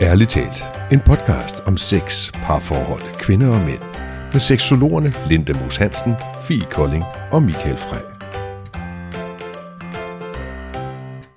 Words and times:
Ærligt 0.00 0.30
talt. 0.30 0.62
En 0.92 1.00
podcast 1.00 1.60
om 1.66 1.76
sex, 1.76 2.32
parforhold, 2.32 3.20
kvinder 3.20 3.48
og 3.48 3.60
mænd. 3.66 3.82
Med 4.32 4.40
seksologerne 4.40 5.12
Linda 5.28 5.52
Moos 5.60 5.76
Hansen, 5.76 6.14
Fie 6.48 6.66
Kolding 6.70 7.04
og 7.32 7.42
Michael 7.42 7.78
Frey. 7.78 8.04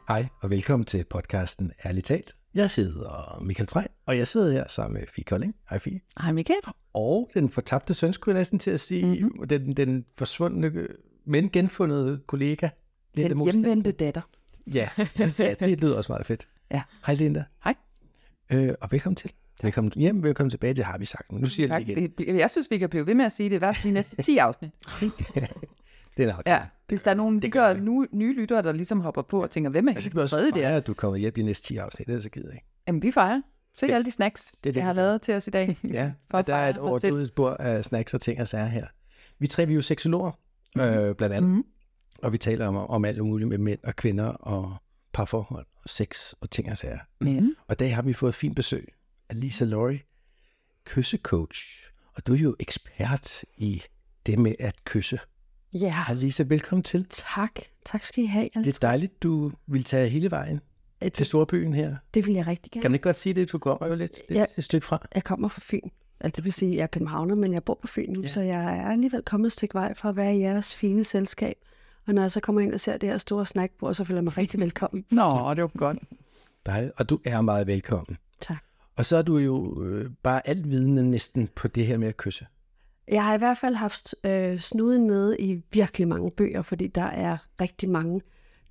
Hej 0.08 0.28
og 0.42 0.50
velkommen 0.50 0.86
til 0.86 1.04
podcasten 1.10 1.72
Ærligt 1.86 2.06
talt. 2.06 2.36
Jeg 2.54 2.70
hedder 2.76 3.42
Michael 3.42 3.70
Frey, 3.70 3.84
og 4.06 4.18
jeg 4.18 4.28
sidder 4.28 4.52
her 4.52 4.68
sammen 4.68 5.00
med 5.00 5.08
Fie 5.08 5.24
Kolding. 5.24 5.56
Hej 5.70 5.80
Fie. 5.80 6.00
Hej 6.22 6.32
Michael. 6.32 6.62
Og 6.94 7.30
den 7.34 7.50
fortabte 7.50 7.94
søn, 7.94 8.14
skulle 8.14 8.36
jeg 8.36 8.40
næsten 8.40 8.60
til 8.60 8.72
at 8.72 8.80
sige, 8.80 9.24
mm-hmm. 9.24 9.48
den, 9.48 9.78
den 9.78 10.06
forsvundne, 10.18 10.88
men 11.26 11.50
genfundede 11.50 12.20
kollega. 12.28 12.70
Den 13.16 13.38
Moos 13.38 13.52
hjemvendte 13.52 13.92
datter. 13.92 14.22
Ja, 14.74 14.90
ja, 15.40 15.54
det 15.60 15.82
lyder 15.82 15.98
også 15.98 16.12
meget 16.12 16.26
fedt. 16.26 16.48
Ja. 16.72 16.82
Hej 17.06 17.16
Linda. 17.16 17.44
Hej. 17.64 17.76
Øh, 18.54 18.74
og 18.82 18.92
velkommen 18.92 19.16
til. 19.16 19.32
Velkommen 19.64 19.94
hjem, 19.96 20.24
velkommen 20.24 20.50
tilbage, 20.50 20.74
det 20.74 20.86
har 20.86 20.98
vi 20.98 21.06
sagt. 21.06 21.32
Men 21.32 21.42
nu 21.42 21.48
siger 21.48 21.68
jeg 21.78 21.88
Tak. 21.88 21.96
det 21.96 22.14
igen. 22.20 22.38
Jeg 22.40 22.50
synes, 22.50 22.72
vi 22.72 22.78
kan 22.78 22.90
blive 22.90 23.08
ved 23.08 23.16
med 23.16 23.26
at 23.26 23.32
sige 23.32 23.50
det 23.50 23.56
i 23.56 23.60
hvert 23.60 23.76
fald 23.76 23.88
de 23.90 23.94
næste 23.94 24.22
10 24.22 24.38
afsnit. 24.38 24.72
Det 26.18 26.24
er 26.24 26.30
en 26.30 26.36
aftale. 26.36 26.56
Ja. 26.56 26.62
Hvis 26.88 27.04
der 27.04 27.12
er 27.12 27.16
nogle 27.16 27.42
Det 27.42 27.52
gør 27.52 27.74
nu, 27.74 28.06
nye 28.12 28.34
lyttere, 28.36 28.62
der 28.62 28.72
ligesom 28.72 29.02
hopper 29.02 29.22
på 29.22 29.44
og 29.44 29.50
tænker, 29.50 29.70
hvem 29.70 29.88
er 29.88 29.94
Altså, 29.94 30.12
også 30.16 30.36
tredje 30.36 30.52
der? 30.52 30.70
at 30.78 30.88
du 30.88 30.94
kommer 30.94 31.18
hjem 31.18 31.34
de 31.34 31.44
næste 31.44 31.68
10 31.68 31.78
afsnit, 31.78 32.08
det 32.08 32.16
er 32.16 32.20
så 32.20 32.30
ked 32.30 32.44
af. 32.44 32.64
Jamen, 32.88 33.04
vi 33.04 33.12
fejrer. 33.12 33.42
Se 33.78 33.86
Ja. 33.86 33.94
alle 33.94 34.06
de 34.06 34.12
snacks, 34.12 34.52
det, 34.64 34.76
jeg 34.76 34.86
har 34.86 34.94
lavet 34.94 35.22
til 35.22 35.34
os 35.34 35.48
i 35.48 35.50
dag. 35.52 35.78
Ja, 35.94 36.12
For 36.32 36.38
at 36.38 36.48
der 36.48 36.56
er 36.56 36.70
et 36.70 36.78
overdødigt 36.78 37.36
bord 37.36 37.56
af 37.60 37.86
snacks 37.86 38.14
og 38.14 38.22
ting 38.22 38.42
og 38.42 38.48
sager 38.48 38.66
her. 38.68 38.86
Vi 39.40 39.48
tre 39.48 39.66
vi 39.66 39.74
er 39.74 39.76
jo 39.76 39.82
seksologer, 39.82 40.32
øh, 40.78 41.16
blandt 41.16 41.36
andet, 41.36 41.52
Mhm. 41.52 41.64
og 42.24 42.34
vi 42.34 42.38
taler 42.38 42.68
om, 42.68 42.76
om 42.76 43.06
alt 43.06 43.24
muligt 43.24 43.50
med 43.50 43.58
mænd 43.58 43.80
og 43.84 43.96
kvinder 43.96 44.26
og 44.28 44.76
parforhold 45.14 45.66
og 45.84 45.90
sex 45.90 46.34
og 46.42 46.50
ting 46.50 46.72
og 46.72 46.78
sager. 46.78 47.00
Men, 47.20 47.56
Og 47.68 47.74
i 47.74 47.76
dag 47.76 47.96
har 47.96 48.02
vi 48.02 48.14
fået 48.14 48.36
fint 48.36 48.56
besøg 48.56 48.94
af 49.30 49.42
Lisa 49.42 49.66
Laurie, 49.66 50.00
kyssecoach. 50.86 51.62
Og 52.16 52.28
du 52.28 52.34
er 52.34 52.38
jo 52.38 52.56
ekspert 52.60 53.44
i 53.58 53.84
det 54.26 54.40
med 54.40 54.56
at 54.60 54.76
kysse. 54.86 55.20
Ja, 55.74 55.96
Hej 56.08 56.16
Lisa, 56.16 56.44
velkommen 56.48 56.84
til. 56.84 57.06
tak. 57.10 57.52
Tak 57.86 58.04
skal 58.04 58.24
I 58.24 58.28
have. 58.28 58.50
Det 58.56 58.68
er 58.76 58.80
dejligt, 58.82 59.24
du 59.24 59.52
vil 59.68 59.84
tage 59.84 60.10
hele 60.10 60.32
vejen 60.32 60.60
til 61.02 61.12
det, 61.18 61.26
Storbyen 61.28 61.74
her. 61.74 61.96
det 62.14 62.26
vil 62.26 62.34
jeg 62.34 62.48
rigtig 62.48 62.72
gerne. 62.72 62.82
Kan 62.82 62.92
man 62.92 62.96
ikke 62.96 63.04
godt 63.04 63.16
sige 63.16 63.34
det? 63.34 63.52
Du 63.52 63.58
kommer 63.58 63.88
jo 63.88 63.96
lidt, 63.96 64.22
lidt 64.30 64.40
Ja. 64.40 64.46
et 64.58 64.64
stykke 64.64 64.86
fra. 64.88 65.08
Jeg 65.16 65.24
kommer 65.24 65.48
fra 65.48 65.62
Fyn. 65.64 65.90
Altså 66.20 66.36
det 66.36 66.44
vil 66.46 66.54
sige, 66.54 66.72
at 66.72 66.76
jeg 66.78 66.84
er 66.84 66.88
københavner, 66.88 67.36
men 67.36 67.54
jeg 67.54 67.64
bor 67.64 67.80
på 67.82 67.88
Fyn 67.88 68.10
nu, 68.10 68.20
Ja. 68.20 68.22
ja. 68.22 68.28
så 68.28 68.42
jeg 68.42 68.78
er 68.78 68.86
alligevel 68.92 69.22
kommet 69.24 69.48
et 69.48 69.54
stykke 69.54 69.74
vej 69.74 69.94
fra 69.94 70.10
at 70.10 70.16
være 70.16 70.36
i 70.36 70.40
jeres 70.40 70.76
fine 70.76 71.04
selskab. 71.04 71.56
Og 72.12 72.16
når 72.16 72.22
jeg 72.22 72.32
så 72.32 72.40
kommer 72.40 72.62
ind 72.62 72.74
og 72.74 72.80
ser 72.80 72.98
det 72.98 73.10
her 73.10 73.18
store 73.18 73.46
snackbord, 73.46 73.94
så 73.94 74.04
føler 74.04 74.18
jeg 74.18 74.24
mig 74.24 74.38
rigtig 74.38 74.60
velkommen. 74.60 75.06
Nå, 75.12 75.54
det 75.54 75.64
var 75.64 75.72
godt. 75.78 75.98
Dejligt. 76.66 76.94
Og 76.98 77.10
du 77.10 77.20
er 77.26 77.42
meget 77.42 77.68
velkommen. 77.68 78.18
Tak. 78.42 78.64
Og 78.96 79.06
så 79.06 79.18
er 79.18 79.22
du 79.22 79.38
jo 79.38 79.84
øh, 79.84 80.12
bare 80.24 80.48
alt 80.48 80.70
vidende 80.70 81.10
næsten 81.10 81.50
på 81.56 81.68
det 81.68 81.86
her 81.86 81.98
med 81.98 82.08
at 82.08 82.18
kysse. 82.18 82.48
Jeg 83.08 83.26
har 83.26 83.36
i 83.36 83.38
hvert 83.38 83.58
fald 83.58 83.76
haft 83.76 84.16
øh, 84.24 84.60
snuden 84.60 85.08
nede 85.08 85.40
i 85.40 85.62
virkelig 85.72 86.08
mange 86.08 86.32
bøger, 86.32 86.62
fordi 86.62 86.88
der 86.88 87.04
er 87.04 87.38
rigtig 87.62 87.90
mange, 87.90 88.22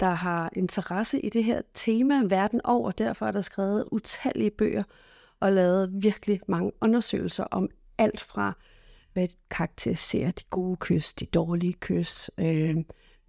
der 0.01 0.11
har 0.11 0.51
interesse 0.57 1.21
i 1.21 1.29
det 1.29 1.45
her 1.45 1.63
tema 1.75 2.23
verden 2.29 2.61
over. 2.65 2.91
Derfor 2.91 3.27
er 3.27 3.33
der 3.33 3.41
skrevet 3.41 3.85
utallige 3.93 4.51
bøger 4.51 4.83
og 5.41 5.53
lavet 5.53 5.91
virkelig 6.03 6.41
mange 6.49 6.73
undersøgelser 6.81 7.45
om 7.45 7.69
alt 7.99 8.21
fra, 8.21 8.57
hvad 9.13 9.29
karakteriserer 9.51 10.31
de 10.31 10.45
gode 10.51 10.77
kys, 10.77 11.13
de 11.13 11.27
dårlige 11.27 11.73
kys, 11.73 12.31
øh, 12.39 12.77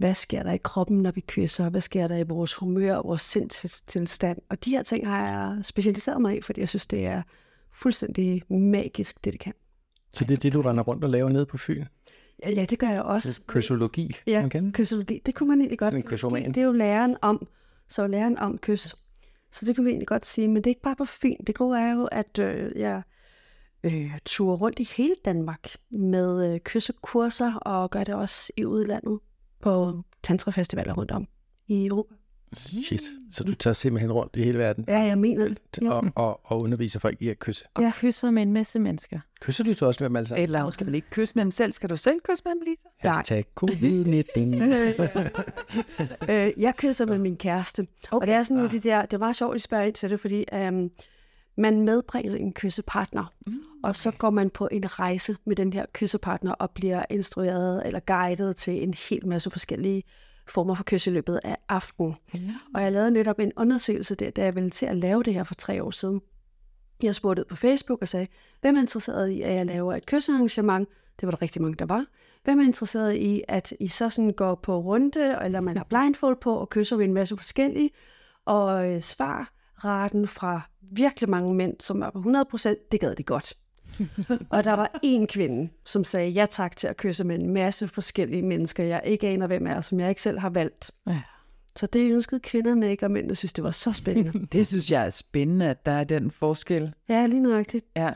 hvad 0.01 0.15
sker 0.15 0.43
der 0.43 0.51
i 0.51 0.57
kroppen, 0.63 1.01
når 1.01 1.11
vi 1.11 1.21
kysser, 1.21 1.69
hvad 1.69 1.81
sker 1.81 2.07
der 2.07 2.17
i 2.17 2.23
vores 2.23 2.53
humør, 2.53 2.95
vores 3.01 3.21
sindstilstand. 3.21 4.37
Og 4.49 4.65
de 4.65 4.69
her 4.69 4.83
ting 4.83 5.07
har 5.07 5.27
jeg 5.27 5.65
specialiseret 5.65 6.21
mig 6.21 6.37
i, 6.37 6.41
fordi 6.41 6.59
jeg 6.59 6.69
synes, 6.69 6.87
det 6.87 7.05
er 7.05 7.21
fuldstændig 7.73 8.43
magisk, 8.49 9.23
det 9.25 9.33
det 9.33 9.39
kan. 9.39 9.53
Så 10.13 10.23
det 10.23 10.33
er 10.33 10.37
det, 10.37 10.53
du 10.53 10.61
render 10.61 10.83
rundt 10.83 11.03
og 11.03 11.09
laver 11.09 11.29
nede 11.29 11.45
på 11.45 11.57
Fyn? 11.57 11.85
Ja, 12.43 12.49
ja, 12.51 12.65
det 12.65 12.79
gør 12.79 12.89
jeg 12.89 13.01
også. 13.01 13.41
Kyssologi, 13.47 14.15
Ja, 14.27 14.41
man 14.41 14.49
kan. 14.49 14.71
kyssologi, 14.71 15.21
det 15.25 15.35
kunne 15.35 15.49
man 15.49 15.59
egentlig 15.59 15.79
godt. 15.79 16.19
Sådan 16.19 16.45
en 16.45 16.53
det 16.53 16.61
er 16.61 16.65
jo 16.65 16.71
læren 16.71 17.17
om, 17.21 17.47
så 17.87 18.07
læren 18.07 18.37
om 18.37 18.57
kys. 18.57 18.95
Så 19.51 19.65
det 19.65 19.75
kan 19.75 19.85
vi 19.85 19.89
egentlig 19.89 20.07
godt 20.07 20.25
sige, 20.25 20.47
men 20.47 20.55
det 20.55 20.65
er 20.65 20.69
ikke 20.69 20.81
bare 20.81 20.95
på 20.95 21.05
Fyn. 21.05 21.35
Det 21.47 21.55
gode 21.55 21.79
er 21.79 21.93
jo, 21.93 22.05
at 22.05 22.39
øh, 22.39 22.71
jeg 22.75 23.01
øh, 23.83 24.11
turer 24.25 24.57
rundt 24.57 24.79
i 24.79 24.89
hele 24.97 25.15
Danmark 25.25 25.67
med 25.89 26.53
øh, 26.53 26.59
kyssekurser, 26.59 27.53
og 27.53 27.89
gør 27.89 28.03
det 28.03 28.15
også 28.15 28.53
i 28.57 28.65
udlandet 28.65 29.19
på 29.61 30.01
tantrafestivaler 30.23 30.93
rundt 30.93 31.11
om 31.11 31.27
i 31.67 31.85
Europa. 31.85 32.15
Shit. 32.53 33.01
Så 33.31 33.43
du 33.43 33.53
tager 33.53 33.73
simpelthen 33.73 34.11
rundt 34.11 34.35
i 34.35 34.43
hele 34.43 34.57
verden 34.59 34.85
Ja, 34.87 34.99
jeg 34.99 35.17
mener 35.17 35.47
det. 35.47 35.59
Ja. 35.81 35.91
og, 35.91 36.03
og, 36.15 36.41
og 36.43 36.61
underviser 36.61 36.99
folk 36.99 37.21
i 37.21 37.29
at 37.29 37.39
kysse. 37.39 37.65
Og 37.73 37.83
ja. 37.83 37.91
kysser 37.95 38.31
med 38.31 38.41
en 38.41 38.53
masse 38.53 38.79
mennesker. 38.79 39.19
Kysser 39.41 39.63
du 39.63 39.73
så 39.73 39.85
også 39.85 40.03
med 40.03 40.09
dem 40.09 40.15
alle 40.15 40.27
sammen? 40.27 40.43
Eller 40.43 40.63
hun 40.63 40.71
skal 40.71 40.85
vel 40.87 40.95
ikke 40.95 41.09
kysse 41.09 41.35
med 41.35 41.43
dem 41.43 41.51
selv. 41.51 41.71
Skal 41.71 41.89
du 41.89 41.97
selv 41.97 42.19
kysse 42.29 42.43
med 42.45 42.51
dem, 42.51 42.61
Lisa? 42.67 42.87
Hashtag 42.97 43.45
covid-19. 43.61 44.39
øh, 46.31 46.51
jeg 46.57 46.73
kysser 46.77 47.05
med 47.05 47.17
min 47.17 47.37
kæreste. 47.37 47.87
Okay. 48.11 48.21
Og 48.21 48.27
det 48.27 48.35
er 48.35 48.43
sådan 48.43 48.57
nogle 48.57 48.75
af 48.75 48.81
de 48.81 48.89
der, 48.89 49.01
det 49.01 49.13
er 49.13 49.17
meget 49.17 49.35
sjovt, 49.35 49.53
at 49.53 49.59
I 49.59 49.63
spørger 49.63 49.83
ind 49.83 49.93
til 49.93 50.09
det, 50.09 50.19
fordi 50.19 50.45
øhm, 50.53 50.91
man 51.61 51.81
medbringer 51.81 52.35
en 52.35 52.53
kyssepartner, 52.53 53.33
mm, 53.47 53.53
okay. 53.53 53.63
og 53.83 53.95
så 53.95 54.11
går 54.11 54.29
man 54.29 54.49
på 54.49 54.69
en 54.71 54.99
rejse 54.99 55.35
med 55.45 55.55
den 55.55 55.73
her 55.73 55.85
kyssepartner 55.93 56.51
og 56.51 56.71
bliver 56.71 57.05
instrueret 57.09 57.85
eller 57.85 57.99
guidet 57.99 58.55
til 58.55 58.83
en 58.83 58.93
hel 59.09 59.27
masse 59.27 59.49
forskellige 59.49 60.03
former 60.47 60.73
for 60.73 60.83
kys 60.83 61.07
i 61.07 61.09
løbet 61.09 61.39
af 61.43 61.57
aftenen. 61.69 62.15
Ja. 62.33 62.39
Og 62.75 62.81
jeg 62.81 62.91
lavede 62.91 63.11
netop 63.11 63.39
en 63.39 63.51
undersøgelse 63.57 64.15
der, 64.15 64.31
da 64.31 64.43
jeg 64.43 64.55
ville 64.55 64.69
til 64.69 64.85
at 64.85 64.97
lave 64.97 65.23
det 65.23 65.33
her 65.33 65.43
for 65.43 65.55
tre 65.55 65.83
år 65.83 65.91
siden. 65.91 66.21
Jeg 67.03 67.15
spurgte 67.15 67.39
ud 67.39 67.45
på 67.45 67.55
Facebook 67.55 68.01
og 68.01 68.07
sagde, 68.07 68.27
hvem 68.61 68.75
er 68.75 68.81
interesseret 68.81 69.29
i, 69.29 69.41
at 69.41 69.55
jeg 69.55 69.65
laver 69.65 69.93
et 69.93 70.05
kyssearrangement? 70.05 70.89
Det 71.19 71.27
var 71.27 71.31
der 71.31 71.41
rigtig 71.41 71.61
mange, 71.61 71.75
der 71.75 71.85
var. 71.85 72.05
Hvem 72.43 72.59
er 72.59 72.63
interesseret 72.63 73.15
i, 73.15 73.43
at 73.47 73.73
I 73.79 73.87
så 73.87 74.09
sådan 74.09 74.33
går 74.33 74.55
på 74.55 74.79
runde, 74.79 75.37
eller 75.43 75.61
man 75.61 75.77
har 75.77 75.83
blindfold 75.83 76.35
på, 76.35 76.55
og 76.55 76.69
kysser 76.69 76.95
ved 76.95 77.05
en 77.05 77.13
masse 77.13 77.37
forskellige? 77.37 77.89
Og 78.45 78.89
øh, 78.89 79.01
svarraten 79.81 80.27
fra 80.27 80.61
virkelig 80.81 81.29
mange 81.29 81.55
mænd, 81.55 81.75
som 81.79 81.99
var 81.99 82.09
på 82.09 82.19
100%, 82.19 82.87
det 82.91 82.99
gad 82.99 83.15
de 83.15 83.23
godt. 83.23 83.57
og 84.49 84.63
der 84.63 84.73
var 84.73 84.99
en 85.03 85.27
kvinde, 85.27 85.69
som 85.85 86.03
sagde 86.03 86.29
ja 86.29 86.45
tak 86.49 86.75
til 86.75 86.87
at 86.87 86.97
kysse 86.97 87.23
med 87.23 87.35
en 87.35 87.53
masse 87.53 87.87
forskellige 87.87 88.41
mennesker, 88.41 88.83
jeg 88.83 89.01
ikke 89.05 89.27
aner, 89.27 89.47
hvem 89.47 89.67
er, 89.67 89.81
som 89.81 89.99
jeg 89.99 90.09
ikke 90.09 90.21
selv 90.21 90.39
har 90.39 90.49
valgt. 90.49 90.91
Ja. 91.07 91.21
Så 91.75 91.87
det 91.87 92.11
ønskede 92.11 92.39
kvinderne 92.39 92.91
ikke, 92.91 93.05
og 93.05 93.11
mændene 93.11 93.35
synes, 93.35 93.53
det 93.53 93.63
var 93.63 93.71
så 93.71 93.93
spændende. 93.93 94.45
Det 94.51 94.67
synes 94.67 94.91
jeg 94.91 95.05
er 95.05 95.09
spændende, 95.09 95.69
at 95.69 95.85
der 95.85 95.91
er 95.91 96.03
den 96.03 96.31
forskel. 96.31 96.93
ja, 97.09 97.25
lige 97.25 97.41
nøjagtigt. 97.41 97.85
Ja. 97.95 98.13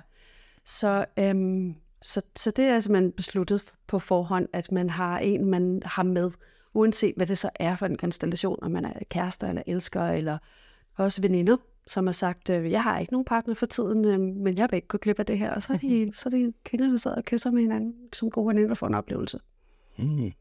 Så, 0.65 1.05
øhm, 1.17 1.75
så, 2.01 2.21
så 2.35 2.51
det 2.51 2.65
er 2.65 2.79
simpelthen 2.79 3.11
besluttet 3.11 3.61
på 3.87 3.99
forhånd, 3.99 4.47
at 4.53 4.71
man 4.71 4.89
har 4.89 5.19
en, 5.19 5.45
man 5.45 5.81
har 5.85 6.03
med, 6.03 6.31
uanset 6.73 7.13
hvad 7.15 7.27
det 7.27 7.37
så 7.37 7.49
er 7.55 7.75
for 7.75 7.85
en 7.85 7.97
konstellation, 7.97 8.59
om 8.61 8.71
man 8.71 8.85
er 8.85 8.93
kærester 9.09 9.49
eller 9.49 9.63
elsker, 9.67 10.03
eller 10.03 10.37
også 10.95 11.21
veninder, 11.21 11.57
som 11.87 12.05
har 12.05 12.11
sagt, 12.13 12.49
øh, 12.49 12.71
jeg 12.71 12.83
har 12.83 12.99
ikke 12.99 13.13
nogen 13.13 13.25
partner 13.25 13.53
for 13.53 13.65
tiden, 13.65 14.05
øh, 14.05 14.19
men 14.19 14.57
jeg 14.57 14.67
vil 14.71 14.75
ikke 14.75 14.87
gå 14.87 14.97
glip 14.97 15.19
af 15.19 15.25
det 15.25 15.37
her. 15.37 15.51
Og 15.51 15.63
så 15.63 15.73
er 15.73 15.77
de, 15.77 16.11
så 16.17 16.29
er 16.29 16.31
de 16.31 16.53
kvinder, 16.63 16.87
der 16.87 16.97
sidder 16.97 17.17
og 17.17 17.25
kysser 17.25 17.51
med 17.51 17.61
hinanden, 17.61 17.93
som 18.13 18.31
gode 18.31 18.47
veninder 18.47 18.75
får 18.75 18.87
en 18.87 18.93
oplevelse. 18.93 19.39
Mm. 19.97 20.31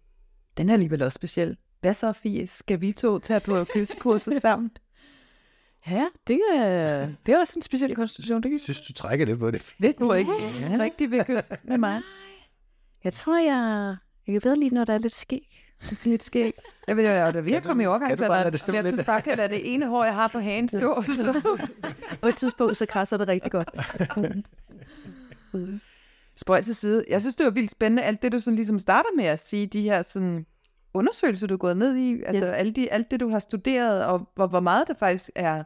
Den 0.56 0.68
er 0.68 0.72
alligevel 0.72 1.02
også 1.02 1.16
speciel. 1.16 1.56
Hvad 1.80 1.94
så, 1.94 2.12
Fie? 2.12 2.46
Skal 2.46 2.80
vi 2.80 2.92
to 2.92 3.18
tage 3.18 3.40
på 3.40 3.64
kyssekurset 3.64 4.42
sammen? 4.42 4.70
Ja, 5.90 6.06
det 6.26 6.40
er, 6.54 7.08
det 7.26 7.34
er 7.34 7.38
også 7.38 7.52
en 7.56 7.62
speciel 7.62 7.94
konstitution. 7.94 8.42
Det 8.42 8.50
kan 8.50 8.52
Jeg 8.52 8.60
synes, 8.60 8.80
du 8.80 8.92
trækker 8.92 9.26
det 9.26 9.38
på 9.38 9.50
det. 9.50 9.74
Hvis 9.78 9.94
du 9.94 10.12
ikke 10.12 10.32
ja. 10.60 10.76
rigtig 10.80 11.10
vil 11.10 11.24
kysse 11.24 11.56
med 11.64 11.78
mig. 11.78 12.02
Jeg 13.04 13.12
tror, 13.12 13.38
jeg, 13.38 13.96
jeg 14.26 14.32
kan 14.32 14.40
bedre 14.40 14.58
lide, 14.58 14.74
når 14.74 14.84
der 14.84 14.94
er 14.94 14.98
lidt 14.98 15.12
skæg. 15.12 15.63
Altså 15.90 16.08
lidt 16.08 16.22
skæg. 16.22 16.52
Jeg 16.88 16.96
ved 16.96 17.04
jo, 17.04 17.10
at 17.10 17.44
vi 17.44 17.52
har 17.52 17.60
du- 17.60 17.66
kommet 17.68 17.84
i 17.84 17.86
overgang, 17.86 18.10
det 18.10 18.18
stå 18.18 18.24
jeg 18.74 18.84
synes 18.86 19.04
bare, 19.04 19.30
at 19.42 19.50
det 19.50 19.74
ene 19.74 19.86
hår, 19.86 20.04
jeg 20.04 20.14
har 20.14 20.28
på 20.28 20.38
hagen 20.38 20.68
stå. 20.68 21.02
På 22.22 22.28
et 22.28 22.36
tidspunkt, 22.36 22.76
så 22.76 22.86
krasser 22.86 23.16
det 23.16 23.28
rigtig 23.28 23.52
godt. 23.52 23.68
Spøj 26.36 26.62
til 26.62 26.74
side. 26.74 27.04
Jeg 27.08 27.20
synes, 27.20 27.36
det 27.36 27.44
var 27.46 27.50
vildt 27.52 27.70
spændende, 27.70 28.02
alt 28.02 28.22
det, 28.22 28.32
du 28.32 28.38
sådan 28.40 28.54
ligesom 28.56 28.78
starter 28.78 29.08
med 29.16 29.24
at 29.24 29.38
sige, 29.38 29.66
de 29.66 29.82
her 29.82 30.02
sådan 30.02 30.46
undersøgelser, 30.94 31.46
du 31.46 31.54
er 31.54 31.58
gået 31.58 31.76
ned 31.76 31.96
i, 31.96 32.22
altså 32.26 32.44
alle 32.46 32.72
de, 32.72 32.92
alt 32.92 33.10
det, 33.10 33.20
du 33.20 33.28
har 33.28 33.38
studeret, 33.38 34.04
og 34.04 34.28
hvor, 34.34 34.46
hvor 34.46 34.60
meget 34.60 34.88
der 34.88 34.94
faktisk 34.98 35.30
er 35.34 35.64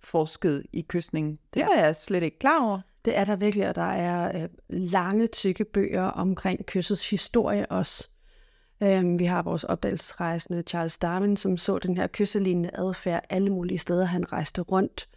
forsket 0.00 0.64
i 0.72 0.80
kysning. 0.88 1.38
Det 1.54 1.60
Ja. 1.60 1.66
var 1.66 1.74
jeg 1.74 1.96
slet 1.96 2.22
ikke 2.22 2.38
klar 2.38 2.64
over. 2.64 2.80
Det 3.04 3.16
er 3.18 3.24
der 3.24 3.36
virkelig, 3.36 3.68
og 3.68 3.74
der 3.74 3.82
er 3.92 4.42
øh, 4.42 4.48
lange, 4.68 5.26
tykke 5.26 5.64
bøger 5.64 6.02
omkring 6.04 6.66
kyssets 6.66 7.10
historie 7.10 7.66
også. 7.66 8.08
Øhm, 8.82 9.18
vi 9.18 9.24
har 9.24 9.42
vores 9.42 9.64
opdagelsesrejsende 9.64 10.62
Charles 10.62 10.98
Darwin, 10.98 11.36
som 11.36 11.56
så 11.56 11.78
den 11.78 11.96
her 11.96 12.06
kysselignende 12.06 12.70
adfærd 12.74 13.24
alle 13.30 13.50
mulige 13.50 13.78
steder, 13.78 14.04
han 14.04 14.32
rejste 14.32 14.62
rundt. 14.62 15.08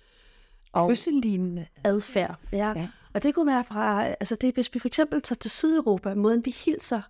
Og 0.74 0.90
Kysselignende. 0.90 1.66
adfærd, 1.84 2.36
ja. 2.52 2.74
Ja. 2.76 2.88
Og 3.14 3.24
det 3.24 3.36
kunne 3.36 3.48
være 3.48 3.64
fra, 3.64 4.06
altså 4.06 4.36
det, 4.36 4.54
hvis 4.54 4.74
vi 4.74 4.80
for 4.80 4.88
eksempel 4.88 5.22
tager 5.22 5.38
til 5.38 5.52
Sydeuropa, 5.52 6.14
måden 6.14 6.46
vi 6.46 6.56
hilser 6.66 7.02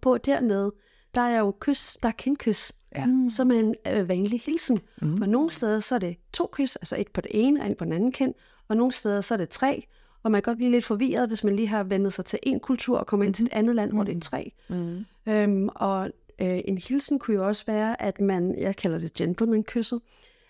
på 0.00 0.18
dernede, 0.18 0.72
der 1.14 1.20
er 1.20 1.38
jo 1.38 1.54
kys, 1.60 1.96
der 2.02 2.08
er 2.08 2.12
kindkys. 2.12 2.72
Ja. 2.96 3.06
som 3.28 3.50
er 3.50 3.58
en 3.58 3.74
øh, 3.86 4.08
vanlig 4.08 4.40
hilsen. 4.40 4.80
Mm. 5.02 5.22
Og 5.22 5.28
nogle 5.28 5.50
steder 5.50 5.80
så 5.80 5.94
er 5.94 5.98
det 5.98 6.16
to 6.32 6.48
kys, 6.52 6.76
altså 6.76 6.96
et 6.96 7.08
på 7.08 7.20
det 7.20 7.30
ene 7.34 7.60
og 7.60 7.70
et 7.70 7.76
på 7.76 7.84
den 7.84 7.92
anden 7.92 8.12
kind, 8.12 8.34
og 8.68 8.76
nogle 8.76 8.92
steder 8.92 9.20
så 9.20 9.34
er 9.34 9.38
det 9.38 9.48
tre, 9.48 9.86
og 10.26 10.32
man 10.32 10.42
kan 10.42 10.50
godt 10.50 10.56
blive 10.56 10.70
lidt 10.70 10.84
forvirret, 10.84 11.28
hvis 11.28 11.44
man 11.44 11.56
lige 11.56 11.68
har 11.68 11.82
vendt 11.82 12.12
sig 12.12 12.24
til 12.24 12.38
en 12.42 12.60
kultur 12.60 12.98
og 12.98 13.06
kommer 13.06 13.26
ind 13.26 13.34
til 13.34 13.44
et 13.46 13.52
andet 13.52 13.76
land, 13.76 13.90
mm. 13.90 13.96
hvor 13.96 14.04
det 14.04 14.16
er 14.16 14.20
tre. 14.20 14.52
Mm. 14.68 15.04
Øhm, 15.28 15.68
og 15.74 16.10
øh, 16.38 16.60
en 16.64 16.78
hilsen 16.78 17.18
kunne 17.18 17.34
jo 17.34 17.46
også 17.46 17.64
være, 17.66 18.02
at 18.02 18.20
man, 18.20 18.58
jeg 18.58 18.76
kalder 18.76 18.98
det 18.98 19.14
gentleman-kysset, 19.14 20.00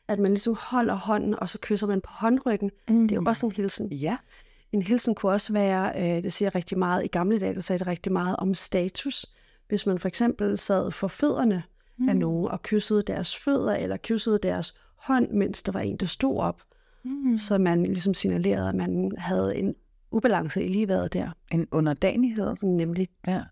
at 0.09 0.19
man 0.19 0.31
ligesom 0.31 0.57
holder 0.61 0.95
hånden, 0.95 1.41
og 1.41 1.49
så 1.49 1.59
kysser 1.61 1.87
man 1.87 2.01
på 2.01 2.11
håndryggen. 2.13 2.71
Mm. 2.89 3.09
Det 3.09 3.17
er 3.17 3.21
jo 3.21 3.25
også 3.27 3.47
en 3.47 3.53
hilsen. 3.53 3.93
Ja. 3.93 4.17
En 4.73 4.83
hilsen 4.83 5.15
kunne 5.15 5.33
også 5.33 5.53
være, 5.53 5.93
øh, 5.97 6.23
det 6.23 6.33
siger 6.33 6.55
rigtig 6.55 6.79
meget, 6.79 7.05
i 7.05 7.09
gamle 7.09 7.39
dage, 7.39 7.55
der 7.55 7.61
sagde 7.61 7.79
det 7.79 7.87
rigtig 7.87 8.13
meget 8.13 8.37
om 8.37 8.55
status. 8.55 9.27
Hvis 9.69 9.87
man 9.87 9.99
for 9.99 10.09
eksempel 10.09 10.59
sad 10.59 10.91
for 10.91 11.09
fødderne 11.09 11.63
mm. 11.97 12.09
af 12.09 12.17
nogen 12.17 12.49
og 12.49 12.63
kyssede 12.63 13.03
deres 13.03 13.37
fødder, 13.37 13.75
eller 13.75 13.97
kyssede 13.97 14.39
deres 14.43 14.75
hånd, 14.97 15.31
mens 15.31 15.63
der 15.63 15.73
var 15.73 15.81
en, 15.81 15.97
der 15.97 16.07
stod 16.07 16.39
op, 16.39 16.63
mm. 17.07 17.39
så 17.39 17.59
man 17.59 17.83
ligesom 17.83 18.15
signalerede, 18.15 18.69
at 18.69 18.75
man 18.75 19.13
havde 19.19 19.57
en 19.57 19.75
ubalance 20.11 20.65
i 20.65 20.69
ligeværet 20.69 21.13
der. 21.13 21.31
En 21.53 21.67
underdanighed. 21.71 22.57
Nemlig 22.63 23.09
Ja. 23.27 23.43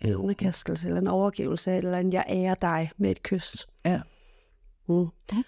en 0.00 0.14
underkastelse, 0.16 0.88
eller 0.88 1.00
en 1.00 1.06
overgivelse, 1.06 1.76
eller 1.76 1.98
en 1.98 2.12
jeg 2.12 2.24
ærer 2.28 2.54
dig 2.54 2.90
med 2.96 3.10
et 3.10 3.22
kys. 3.22 3.66
Ja. 3.84 4.00
Mm. 4.88 5.06
Okay. 5.28 5.42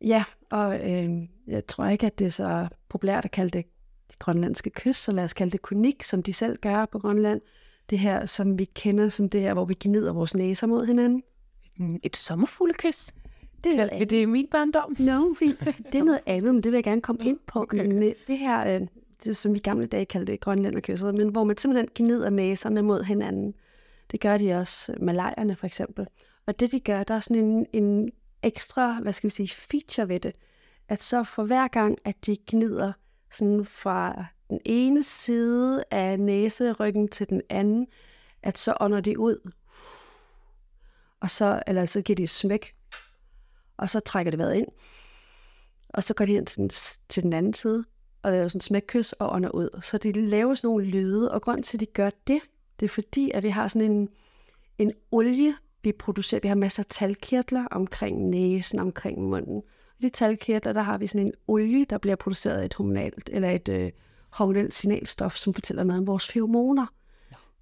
Ja, 0.00 0.24
og 0.50 0.90
øh, 0.90 1.10
jeg 1.46 1.66
tror 1.66 1.86
ikke, 1.86 2.06
at 2.06 2.18
det 2.18 2.26
er 2.26 2.30
så 2.30 2.68
populært 2.88 3.24
at 3.24 3.30
kalde 3.30 3.50
det 3.50 3.66
det 4.10 4.18
grønlandske 4.18 4.70
kys, 4.70 4.96
så 4.96 5.12
lad 5.12 5.24
os 5.24 5.32
kalde 5.32 5.50
det 5.50 5.62
kunik, 5.62 6.02
som 6.02 6.22
de 6.22 6.32
selv 6.32 6.58
gør 6.58 6.86
på 6.86 6.98
Grønland. 6.98 7.40
Det 7.90 7.98
her, 7.98 8.26
som 8.26 8.58
vi 8.58 8.64
kender 8.64 9.08
som 9.08 9.28
det 9.28 9.40
her, 9.40 9.54
hvor 9.54 9.64
vi 9.64 9.76
gnider 9.80 10.12
vores 10.12 10.34
næser 10.34 10.66
mod 10.66 10.86
hinanden. 10.86 11.22
Et 12.02 12.16
sommerfuglekys. 12.16 13.10
Det 13.64 13.80
er, 13.80 13.98
vi 13.98 14.04
det 14.04 14.20
i 14.20 14.24
min 14.24 14.46
barndom? 14.50 14.96
no, 14.98 15.34
fint. 15.38 15.60
det 15.92 15.94
er 15.94 16.04
noget 16.04 16.20
andet, 16.26 16.54
men 16.54 16.62
det 16.62 16.72
vil 16.72 16.76
jeg 16.76 16.84
gerne 16.84 17.00
komme 17.00 17.24
ind 17.24 17.38
på. 17.46 17.68
Men 17.72 18.02
øh, 18.02 18.14
det 18.26 18.38
her, 18.38 18.74
øh, 18.74 18.86
det, 19.24 19.36
som 19.36 19.52
vi 19.52 19.58
i 19.58 19.62
gamle 19.62 19.86
dage 19.86 20.04
kaldte 20.04 20.32
det 20.32 20.40
grønlænderkysset, 20.40 21.14
men 21.14 21.28
hvor 21.28 21.44
man 21.44 21.56
simpelthen 21.56 21.88
gnider 21.94 22.30
næserne 22.30 22.82
mod 22.82 23.02
hinanden. 23.02 23.54
Det 24.10 24.20
gør 24.20 24.38
de 24.38 24.52
også 24.52 24.94
malajerne 25.00 25.56
for 25.56 25.66
eksempel. 25.66 26.06
Og 26.46 26.60
det 26.60 26.72
de 26.72 26.80
gør, 26.80 27.02
der 27.02 27.14
er 27.14 27.20
sådan 27.20 27.44
en, 27.44 27.66
en 27.72 28.12
ekstra, 28.42 29.00
hvad 29.02 29.12
skal 29.12 29.28
vi 29.28 29.30
sige, 29.30 29.48
feature 29.48 30.08
ved 30.08 30.20
det, 30.20 30.32
at 30.88 31.02
så 31.02 31.24
for 31.24 31.44
hver 31.44 31.68
gang, 31.68 31.98
at 32.04 32.26
de 32.26 32.36
gnider 32.46 32.92
sådan 33.30 33.64
fra 33.64 34.24
den 34.50 34.60
ene 34.64 35.02
side 35.02 35.84
af 35.90 36.20
næseryggen 36.20 37.08
til 37.08 37.28
den 37.28 37.42
anden, 37.48 37.86
at 38.42 38.58
så 38.58 38.76
ånder 38.80 39.00
de 39.00 39.18
ud. 39.18 39.50
Og 41.20 41.30
så, 41.30 41.62
eller 41.66 41.84
så 41.84 42.02
giver 42.02 42.16
de 42.16 42.26
smæk, 42.26 42.74
og 43.80 43.90
så 43.90 44.00
trækker 44.00 44.30
det 44.30 44.38
vejret 44.38 44.54
ind. 44.54 44.68
Og 45.88 46.04
så 46.04 46.14
går 46.14 46.24
de 46.24 46.32
ind 46.32 46.46
til 46.46 46.56
den, 46.58 46.70
til 47.08 47.22
den 47.22 47.32
anden 47.32 47.54
side, 47.54 47.84
og 48.22 48.32
laver 48.32 48.48
sådan 48.48 48.56
en 48.56 48.60
smækkys 48.60 49.12
og 49.12 49.32
ånder 49.32 49.50
ud. 49.50 49.80
Så 49.82 49.98
de 49.98 50.12
laver 50.12 50.54
sådan 50.54 50.68
nogle 50.68 50.84
lyde, 50.84 51.32
og 51.32 51.42
grund 51.42 51.62
til, 51.62 51.76
at 51.76 51.80
de 51.80 51.86
gør 51.86 52.10
det, 52.26 52.40
det 52.80 52.86
er 52.86 52.90
fordi, 52.90 53.30
at 53.34 53.42
vi 53.42 53.48
har 53.48 53.68
sådan 53.68 53.90
en, 53.90 54.08
en 54.78 54.92
olie, 55.10 55.54
vi 55.82 55.92
producerer. 55.92 56.40
Vi 56.40 56.48
har 56.48 56.54
masser 56.54 56.82
af 56.82 56.86
talkirtler 56.90 57.64
omkring 57.70 58.28
næsen, 58.28 58.78
omkring 58.78 59.22
munden. 59.22 59.56
Og 59.96 60.02
de 60.02 60.08
talkirtler, 60.08 60.72
der 60.72 60.82
har 60.82 60.98
vi 60.98 61.06
sådan 61.06 61.26
en 61.26 61.32
olie, 61.48 61.84
der 61.84 61.98
bliver 61.98 62.16
produceret 62.16 62.60
af 62.60 62.64
et 62.64 62.74
hormonalt, 62.74 63.30
eller 63.32 63.50
et 63.50 63.68
øh, 63.68 63.92
hormonelt 64.30 64.74
signalstof, 64.74 65.36
som 65.36 65.54
fortæller 65.54 65.84
noget 65.84 66.00
om 66.00 66.06
vores 66.06 66.26
feromoner. 66.26 66.86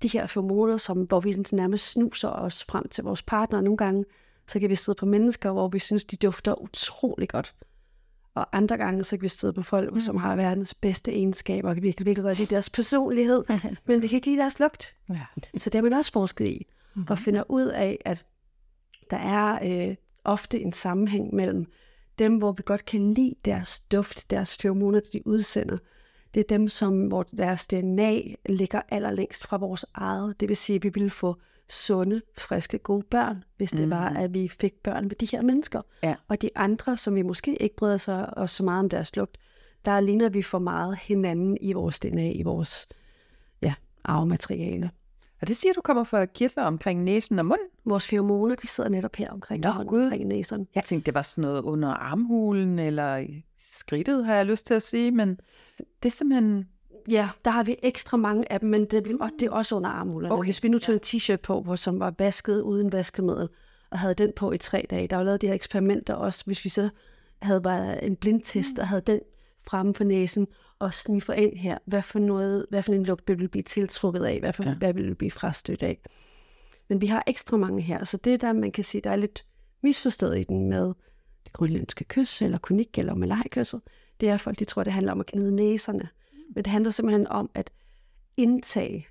De 0.03 0.09
her 0.09 0.27
feromoner, 0.27 0.77
som, 0.77 1.03
hvor 1.03 1.21
vi 1.21 1.33
sådan 1.33 1.45
nærmest 1.53 1.91
snuser 1.91 2.29
os 2.29 2.65
frem 2.65 2.89
til 2.89 3.05
vores 3.05 3.23
partner. 3.23 3.61
Nogle 3.61 3.77
gange, 3.77 4.05
så 4.49 4.61
kan 4.61 4.71
vi 4.71 4.75
støde 4.75 4.95
på 4.95 5.07
mennesker, 5.07 5.53
hvor 5.53 5.69
vi 5.69 5.79
synes, 5.79 6.05
de 6.05 6.17
dufter 6.17 6.63
utrolig 6.63 7.29
godt. 7.29 7.55
Og 8.35 8.57
andre 8.57 8.77
gange, 8.77 9.05
så 9.05 9.17
kan 9.17 9.23
vi 9.23 9.29
støde 9.29 9.53
på 9.53 9.63
folk, 9.63 9.93
mm. 9.93 10.01
som 10.01 10.17
har 10.17 10.37
verdens 10.37 10.75
bedste 10.75 11.13
egenskaber, 11.13 11.69
og 11.69 11.75
kan 11.75 11.83
virkelig, 11.83 12.07
virkelig 12.07 12.25
godt 12.25 12.39
lide 12.39 12.55
deres 12.55 12.71
personlighed, 12.71 13.45
men 13.87 14.03
vi 14.03 14.09
kan 14.09 14.17
ikke 14.17 14.27
lide 14.27 14.39
deres 14.39 14.59
lugt. 14.59 14.95
Ja. 15.09 15.27
Så 15.59 15.71
det 15.71 15.75
har 15.75 15.83
man 15.83 15.93
også 15.93 16.13
forsket 16.13 16.47
i, 16.47 16.67
mm. 16.95 17.07
og 17.09 17.19
finder 17.19 17.43
ud 17.49 17.67
af, 17.67 17.99
at 18.05 18.27
der 19.11 19.17
er 19.17 19.59
øh, 19.89 19.97
ofte 20.25 20.61
en 20.61 20.73
sammenhæng 20.73 21.35
mellem 21.35 21.67
dem, 22.19 22.37
hvor 22.37 22.53
vi 22.53 22.63
godt 22.67 22.85
kan 22.85 23.15
lide 23.15 23.35
deres 23.45 23.81
duft, 23.81 24.31
deres 24.31 24.57
feromoner, 24.57 25.01
de 25.13 25.27
udsender. 25.27 25.79
Det 26.35 26.41
er 26.41 26.45
dem, 26.49 26.69
som, 26.69 27.07
hvor 27.07 27.23
deres 27.23 27.67
DNA 27.67 28.21
ligger 28.49 28.81
allerlængst 28.89 29.47
fra 29.47 29.57
vores 29.57 29.85
eget. 29.95 30.41
Det 30.41 30.49
vil 30.49 30.57
sige, 30.57 30.77
at 30.77 30.85
vi 30.85 30.89
ville 30.89 31.11
få 31.11 31.37
sunde, 31.71 32.23
friske, 32.39 32.79
gode 32.79 33.03
børn, 33.11 33.45
hvis 33.57 33.71
det 33.71 33.85
mm. 33.85 33.91
var, 33.91 34.09
at 34.09 34.35
vi 34.35 34.49
fik 34.49 34.75
børn 34.83 35.09
med 35.09 35.17
de 35.17 35.27
her 35.27 35.43
mennesker. 35.43 35.83
Ja. 36.03 36.15
Og 36.29 36.43
de 36.43 36.51
andre, 36.55 36.97
som 36.97 37.15
vi 37.15 37.23
måske 37.23 37.63
ikke 37.63 37.77
bryder 37.77 37.97
sig 37.97 38.39
os 38.39 38.51
så 38.51 38.63
meget 38.63 38.79
om 38.79 38.89
deres 38.89 39.17
lugt, 39.17 39.39
der 39.85 40.01
ligner 40.01 40.29
vi 40.29 40.43
for 40.43 40.59
meget 40.59 40.99
hinanden 41.03 41.59
i 41.61 41.73
vores 41.73 42.01
DNA, 42.01 42.33
i 42.33 42.43
vores 42.43 42.89
ja, 43.63 43.75
arvemateriale. 44.05 44.91
Og 45.41 45.49
det 45.49 45.57
siger 45.57 45.73
du 45.73 45.81
kommer 45.81 46.05
fra 46.05 46.27
kirtler 46.27 46.63
omkring 46.63 47.03
næsen 47.05 47.39
og 47.39 47.47
munden? 47.47 47.67
Vores 47.85 48.07
feromoner, 48.07 48.55
de 48.55 48.67
sidder 48.67 48.91
netop 48.91 49.17
her 49.17 49.31
omkring, 49.31 49.65
Nå, 49.65 49.85
Gud. 49.87 50.05
omkring 50.05 50.25
næsen. 50.25 50.69
Jeg 50.75 50.85
tænkte, 50.85 51.07
det 51.07 51.15
var 51.15 51.23
sådan 51.23 51.43
noget 51.43 51.63
under 51.63 51.89
armhulen, 51.89 52.79
eller 52.79 53.27
skridtet, 53.59 54.27
har 54.27 54.35
jeg 54.35 54.47
lyst 54.47 54.67
til 54.67 54.75
at 54.75 54.83
sige, 54.83 55.11
men 55.11 55.41
det 56.03 56.09
er 56.09 56.11
simpelthen... 56.11 56.69
Ja, 57.11 57.29
der 57.45 57.51
har 57.51 57.63
vi 57.63 57.77
ekstra 57.83 58.17
mange 58.17 58.53
af 58.53 58.61
dem, 58.61 58.71
men 58.71 58.85
det, 58.85 59.17
og 59.21 59.31
det 59.39 59.47
er 59.47 59.51
også 59.51 59.77
under 59.77 59.91
armhulerne. 59.91 60.35
Okay. 60.35 60.47
Hvis 60.47 60.63
vi 60.63 60.69
nu 60.69 60.79
tog 60.79 60.95
en 60.95 61.01
t-shirt 61.07 61.37
på, 61.37 61.61
hvor, 61.61 61.77
som 61.77 62.01
var 62.01 62.15
vasket 62.19 62.61
uden 62.61 62.93
vaskemiddel, 62.93 63.49
og 63.91 63.99
havde 63.99 64.15
den 64.15 64.33
på 64.37 64.53
i 64.53 64.59
tre 64.59 64.87
dage, 64.91 65.09
der 65.09 65.17
var 65.17 65.23
lavet 65.23 65.41
de 65.41 65.47
her 65.47 65.55
eksperimenter 65.55 66.15
også, 66.15 66.43
hvis 66.47 66.65
vi 66.65 66.69
så 66.71 66.89
havde 67.43 67.61
bare 67.61 68.05
en 68.05 68.17
blindtest, 68.17 68.79
og 68.79 68.89
havde 68.89 69.03
den 69.07 69.21
fremme 69.67 69.93
på 69.93 70.05
næsen, 70.05 70.47
og 70.79 70.95
sniffer 70.95 71.33
ind 71.33 71.57
her, 71.57 71.79
hvad 71.85 72.03
for, 72.03 72.19
noget, 72.19 72.67
hvad 72.71 72.83
for 72.83 72.93
en 72.93 73.05
lugt 73.05 73.29
vil 73.29 73.39
vi 73.41 73.47
blive 73.47 73.63
tiltrukket 73.63 74.25
af, 74.25 74.41
hvad, 74.41 74.53
for, 74.53 74.63
Ja. 74.63 74.75
hvad 74.75 74.95
vil 74.95 75.09
vi 75.09 75.15
blive 75.15 75.31
frastødt 75.31 75.83
af. 75.83 75.99
Men 76.89 77.01
vi 77.01 77.07
har 77.07 77.25
ekstra 77.27 77.57
mange 77.57 77.83
her, 77.83 78.05
så 78.05 78.17
det 78.17 78.35
er 78.35 78.39
der, 78.39 78.53
man 78.53 78.73
kan 78.73 78.85
sige, 78.85 79.01
der 79.01 79.11
er 79.11 79.17
lidt 79.17 79.45
misforstået 79.83 80.39
i 80.39 80.45
den 80.45 80.69
med 80.69 80.87
det 81.45 81.53
grønlandske 81.53 82.05
kys, 82.05 82.43
eller 82.43 82.59
kunik, 82.59 82.99
eller 82.99 83.15
malajkysset. 83.15 83.81
Det 84.21 84.29
er, 84.29 84.35
at 84.35 84.41
folk 84.41 84.59
de 84.59 84.65
tror, 84.65 84.85
det 84.85 84.93
handler 84.93 85.13
om 85.13 85.21
at 85.21 85.27
gnide 85.27 85.57
næserne. 85.57 86.09
Men 86.55 86.65
det 86.65 86.67
handler 86.67 86.91
simpelthen 86.91 87.27
om 87.27 87.51
at 87.55 87.71
indtage 88.37 89.07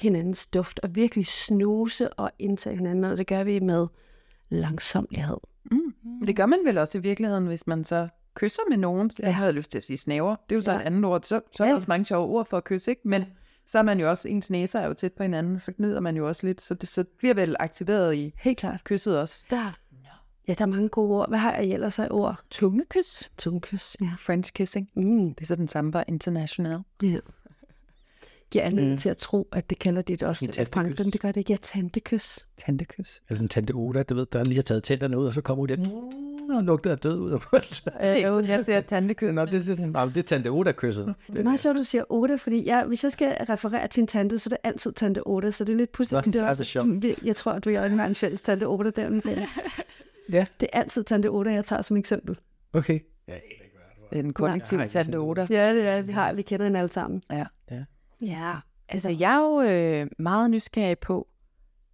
hinandens 0.00 0.46
duft, 0.46 0.80
og 0.82 0.94
virkelig 0.94 1.26
snuse 1.26 2.12
og 2.12 2.30
indtage 2.38 2.76
hinanden, 2.76 3.04
og 3.04 3.16
det 3.16 3.26
gør 3.26 3.44
vi 3.44 3.58
med 3.60 3.86
langsomlighed. 4.48 5.36
Mm. 5.70 5.94
Men 6.04 6.26
det 6.26 6.36
gør 6.36 6.46
man 6.46 6.58
vel 6.64 6.78
også 6.78 6.98
i 6.98 7.00
virkeligheden, 7.00 7.46
hvis 7.46 7.66
man 7.66 7.84
så 7.84 8.08
kysser 8.34 8.62
med 8.68 8.76
nogen. 8.76 9.10
Jeg 9.18 9.36
havde 9.36 9.52
lyst 9.52 9.70
til 9.70 9.78
at 9.78 9.84
sige 9.84 9.96
snaver. 9.96 10.36
Det 10.48 10.54
er 10.54 10.56
jo 10.56 10.60
så 10.62 10.72
Ja. 10.72 10.78
et 10.78 10.82
andet 10.82 11.04
ord. 11.04 11.22
Så, 11.22 11.28
så 11.28 11.62
er 11.62 11.66
der 11.66 11.70
Ja. 11.70 11.74
også 11.74 11.86
mange 11.88 12.04
sjove 12.04 12.26
ord 12.28 12.46
for 12.46 12.56
at 12.56 12.64
kysse, 12.64 12.90
ikke? 12.90 13.02
Men 13.08 13.24
så 13.66 13.78
er 13.78 13.82
man 13.82 14.00
jo 14.00 14.10
også, 14.10 14.28
ens 14.28 14.50
næser 14.50 14.78
er 14.80 14.86
jo 14.86 14.94
tæt 14.94 15.12
på 15.12 15.22
hinanden, 15.22 15.60
så 15.60 15.72
gnider 15.72 16.00
man 16.00 16.16
jo 16.16 16.28
også 16.28 16.46
lidt. 16.46 16.60
Så 16.60 16.74
det 16.74 16.88
så 16.88 17.04
bliver 17.18 17.34
vel 17.34 17.56
aktiveret 17.60 18.14
i 18.14 18.34
Helt 18.40 18.58
klart. 18.58 18.84
kysset 18.84 19.18
også. 19.20 19.44
Der. 19.50 19.78
Ja, 20.48 20.54
der 20.54 20.62
er 20.62 20.66
mange 20.66 20.88
gode 20.88 21.10
ord. 21.10 21.28
Hvad 21.28 21.38
har 21.38 21.54
jeg 21.56 21.64
ellers 21.70 21.98
af 21.98 22.08
ord? 22.10 22.40
Tungekys. 22.50 23.30
Tungekys. 23.38 23.96
Ja. 24.00 24.10
French 24.18 24.52
kissing. 24.52 24.90
Mm. 24.94 25.34
Det 25.34 25.40
er 25.42 25.46
så 25.46 25.56
den 25.56 25.68
samme 25.68 25.92
bare 25.92 26.04
international. 26.08 26.80
ja. 27.02 27.16
Giver 28.50 28.64
anledning 28.64 28.92
Mm. 28.92 28.98
til 28.98 29.08
at 29.08 29.16
tro, 29.16 29.48
at 29.52 29.70
det 29.70 29.78
kalder 29.78 30.02
det 30.02 30.22
også 30.22 30.44
En 30.44 30.50
tantekys. 30.52 30.74
Frankrig, 30.74 31.12
det 31.12 31.20
gør 31.20 31.28
det 31.28 31.36
ikke. 31.36 31.52
Ja, 31.52 31.56
tantekys. 31.62 32.46
Tantekys. 32.66 33.20
Eller 33.28 33.36
sådan 33.36 33.48
tante 33.48 33.72
Oda, 33.72 34.02
du 34.02 34.14
ved, 34.14 34.26
der 34.32 34.44
lige 34.44 34.54
har 34.56 34.62
taget 34.62 34.82
tænderne 34.82 35.18
ud, 35.18 35.26
og 35.26 35.32
så 35.32 35.40
kommer 35.40 35.62
hun 35.62 35.68
der 35.68 35.76
mm, 35.76 36.56
og 36.56 36.62
lugter 36.64 36.90
af 36.90 36.98
død 36.98 37.18
ud 37.18 37.30
af 37.32 37.38
munden. 37.52 38.22
Jo, 38.24 38.40
jeg 38.40 38.64
siger 38.64 38.80
tantekys. 38.80 39.34
Nå, 39.34 39.44
det, 39.44 39.66
det, 39.66 39.78
nej, 39.92 40.04
det 40.04 40.16
er 40.16 40.22
tante 40.22 40.48
Oda-kysset. 40.48 41.14
Det 41.26 41.38
er 41.38 41.42
meget 41.44 41.60
sjovt, 41.60 41.78
du 41.78 41.82
siger 41.84 42.04
Oda, 42.12 42.34
fordi 42.36 42.66
jeg, 42.66 42.84
hvis 42.84 43.04
jeg 43.04 43.12
skal 43.12 43.36
referere 43.48 43.88
til 43.88 44.00
en 44.00 44.06
tante, 44.06 44.38
så 44.38 44.46
er 44.48 44.50
det 44.50 44.58
altid 44.64 44.92
tante 44.92 45.26
Oda, 45.26 45.50
så 45.50 45.64
det 45.64 45.72
er 45.72 45.76
lidt 45.76 45.90
Nå, 45.90 45.96
pudsigt. 45.96 46.24
det 46.24 46.36
er 46.36 46.46
altså 46.46 46.64
sjovt. 46.64 47.04
Jeg 47.24 47.36
tror, 47.36 47.52
at 47.52 47.64
du 47.64 47.68
og 47.70 47.74
jeg 47.74 47.90
har 47.90 48.06
en 48.06 48.14
fælles 48.14 48.40
tante 48.40 48.64
Oda 48.68 48.90
der. 48.90 49.20
Ja. 50.32 50.46
Det 50.60 50.68
er 50.72 50.78
altid 50.78 51.04
tante 51.04 51.26
Oda, 51.30 51.52
jeg 51.52 51.64
tager 51.64 51.82
som 51.82 51.96
eksempel. 51.96 52.38
Okay. 52.72 53.00
Jeg 53.26 53.34
aner 53.34 53.42
ikke, 53.64 53.76
hvad 53.76 53.84
det 53.94 54.02
var. 54.02 54.18
Er 54.18 54.22
den 54.22 54.32
det 54.32 54.72
er 54.72 54.78
tante 54.78 54.88
tante 54.88 55.16
Oda. 55.16 55.46
Ja, 55.50 55.74
det 55.74 55.86
er 55.86 56.02
vi 56.02 56.12
har. 56.12 56.32
Vi 56.32 56.42
kender 56.42 56.64
hende 56.66 56.78
alle 56.78 56.90
sammen. 56.90 57.22
Ja. 57.30 57.46
Ja. 58.20 58.56
Altså, 58.88 59.10
jeg 59.10 59.36
er 59.36 59.44
jo 59.44 59.60
øh, 59.70 60.10
meget 60.18 60.50
nysgerrig 60.50 60.98
på, 60.98 61.28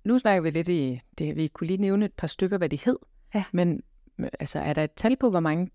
nu 0.04 0.18
snakker 0.18 0.42
vi 0.42 0.50
lidt 0.50 0.68
i, 0.68 1.00
det, 1.18 1.36
vi 1.36 1.46
kunne 1.46 1.66
lige 1.66 1.76
nævne 1.80 2.04
et 2.04 2.12
par 2.12 2.26
stykker, 2.26 2.58
hvad 2.58 2.68
de 2.68 2.78
hed, 2.84 2.96
Ja. 3.34 3.44
men 3.52 3.82
øh, 4.18 4.28
altså, 4.40 4.58
er 4.58 4.72
der 4.72 4.84
et 4.84 4.92
tal 4.92 5.16
på, 5.16 5.30
hvor 5.30 5.40
mange 5.40 5.70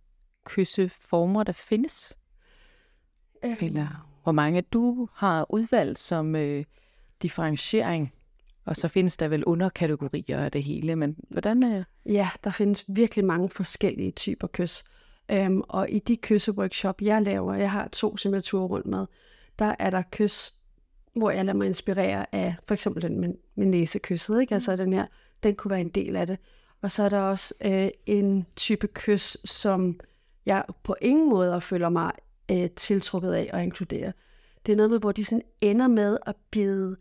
kysseformer, 0.46 1.44
der 1.44 1.54
findes? 1.54 2.18
Eller 3.44 3.88
hvor 4.24 4.32
mange 4.32 4.62
du 4.62 5.10
har 5.14 5.46
udvalgt 5.54 6.00
som 6.00 6.36
øh, 6.36 6.66
differentiering? 7.22 8.14
Og 8.70 8.76
så 8.76 8.88
findes 8.88 9.18
der 9.18 9.28
vel 9.28 9.46
underkategorier 9.46 10.40
af 10.40 10.52
det 10.52 10.64
hele, 10.64 10.96
men 10.96 11.16
hvordan 11.30 11.64
er 11.64 11.84
Ja, 12.06 12.30
der 12.44 12.52
findes 12.52 12.86
virkelig 12.88 13.26
mange 13.26 13.50
forskellige 13.50 14.12
typer 14.12 14.48
kys. 14.48 14.84
Øhm, 15.32 15.62
og 15.70 15.90
i 15.90 16.00
de 16.00 16.18
kysseworkshop, 16.18 17.02
jeg 17.02 17.22
laver, 17.22 17.54
jeg 17.54 17.72
har 17.72 17.88
to 17.88 18.18
signaturer 18.18 18.68
rundt 18.68 18.86
med, 18.86 19.06
der 19.60 19.76
er 19.80 19.90
der 19.90 20.04
kys, 20.12 20.54
hvor 21.16 21.32
jeg 21.32 21.46
lader 21.46 21.58
mig 21.58 21.68
inspirere 21.68 22.36
af 22.36 22.56
for 22.68 22.74
eksempel 22.74 23.02
den 23.02 23.20
med, 23.20 23.34
med 23.56 23.66
næsekysset. 23.66 24.42
Ikke? 24.42 24.54
Altså 24.54 24.76
den 24.76 24.94
her, 24.94 25.06
den 25.44 25.56
kunne 25.56 25.72
være 25.72 25.82
en 25.82 25.90
del 25.90 26.16
af 26.16 26.28
det. 26.28 26.38
Og 26.82 26.92
så 26.92 27.04
er 27.04 27.10
der 27.10 27.20
også 27.20 27.54
øh, 27.66 27.90
en 28.06 28.46
type 28.56 28.88
kys, 28.88 29.38
som 29.46 30.00
jeg 30.46 30.66
på 30.84 30.96
ingen 31.02 31.30
måde 31.30 31.62
føler 31.62 31.90
mig 31.90 32.12
øh, 32.52 32.70
tiltrukket 32.70 33.34
af 33.34 33.50
at 33.54 33.64
inkludere. 33.64 34.14
Det 34.66 34.72
er 34.72 34.76
noget 34.76 34.92
med, 34.92 35.00
hvor 35.00 35.12
de 35.12 35.26
sådan 35.26 35.44
ender 35.62 35.88
med 35.88 36.18
at 36.26 36.36
bide 36.52 36.98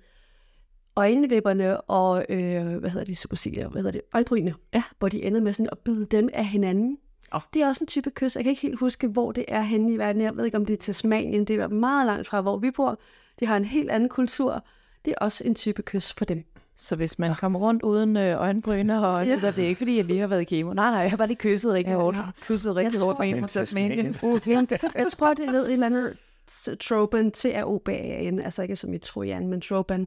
øjenvipperne 0.98 1.80
og, 1.80 2.24
øh, 2.28 2.76
hvad 2.76 2.90
hedder 2.90 3.04
det, 3.06 3.18
supercilier, 3.18 3.68
hvad 3.68 3.82
hedder 3.82 3.92
det, 3.92 4.00
øjenbrynene, 4.14 4.54
Ja. 4.74 4.82
hvor 4.98 5.08
de 5.08 5.22
ender 5.24 5.40
med 5.40 5.52
sådan 5.52 5.68
at 5.72 5.78
bide 5.78 6.06
dem 6.06 6.28
af 6.32 6.44
hinanden. 6.44 6.98
Oh. 7.32 7.40
Det 7.54 7.62
er 7.62 7.66
også 7.68 7.84
en 7.84 7.86
type 7.88 8.10
kys. 8.10 8.36
Jeg 8.36 8.44
kan 8.44 8.50
ikke 8.50 8.62
helt 8.62 8.78
huske, 8.78 9.08
hvor 9.08 9.32
det 9.32 9.44
er 9.48 9.62
henne 9.62 9.92
i 9.92 9.96
verden. 9.98 10.22
Jeg 10.22 10.36
ved 10.36 10.44
ikke, 10.44 10.56
om 10.56 10.66
det 10.66 10.72
er 10.72 10.76
Tasmanien. 10.78 11.44
Det 11.44 11.56
er 11.56 11.68
meget 11.68 12.06
langt 12.06 12.26
fra, 12.28 12.40
hvor 12.40 12.56
vi 12.58 12.70
bor. 12.70 12.98
De 13.40 13.46
har 13.46 13.56
en 13.56 13.64
helt 13.64 13.90
anden 13.90 14.08
kultur. 14.08 14.64
Det 15.04 15.10
er 15.10 15.24
også 15.24 15.44
en 15.46 15.54
type 15.54 15.82
kys 15.82 16.12
for 16.12 16.24
dem. 16.24 16.44
Så 16.76 16.96
hvis 16.96 17.18
man 17.18 17.34
kommer 17.34 17.58
rundt 17.58 17.82
uden 17.82 18.16
øh, 18.16 18.40
øjenbryn 18.40 18.90
og 18.90 19.26
Ja. 19.26 19.38
ja. 19.42 19.50
det 19.50 19.58
er 19.58 19.66
ikke 19.68 19.78
fordi, 19.78 19.96
jeg 19.96 20.04
lige 20.04 20.20
har 20.20 20.26
været 20.26 20.40
i 20.40 20.44
kemo. 20.44 20.72
Nej, 20.72 20.90
nej, 20.90 21.00
jeg 21.00 21.10
har 21.10 21.16
bare 21.16 21.26
lige 21.28 21.36
kysset 21.38 21.72
rigtig 21.72 21.92
Ja, 21.92 21.96
hårdt. 21.98 22.16
ja. 22.16 22.22
Kysset 22.42 22.76
rigtig 22.76 23.00
tror, 23.00 23.06
hårdt 23.06 23.18
med 23.18 23.28
en 23.28 23.40
fra 23.40 23.46
Tasmanien. 23.48 24.12
Tasmanien. 24.12 24.68
Jeg 24.96 25.06
tror, 25.12 25.34
det 25.34 25.50
hed 25.50 25.66
et 25.66 25.72
eller 25.72 25.86
andet 25.86 26.16
s- 26.50 26.68
Troban, 26.80 27.30
T-R-O-B-A-N, 27.30 28.38
altså 28.40 28.62
ikke 28.62 28.76
som 28.76 28.94
i 28.94 28.98
Trojan, 28.98 29.46
men 29.48 29.60
Troban, 29.60 30.06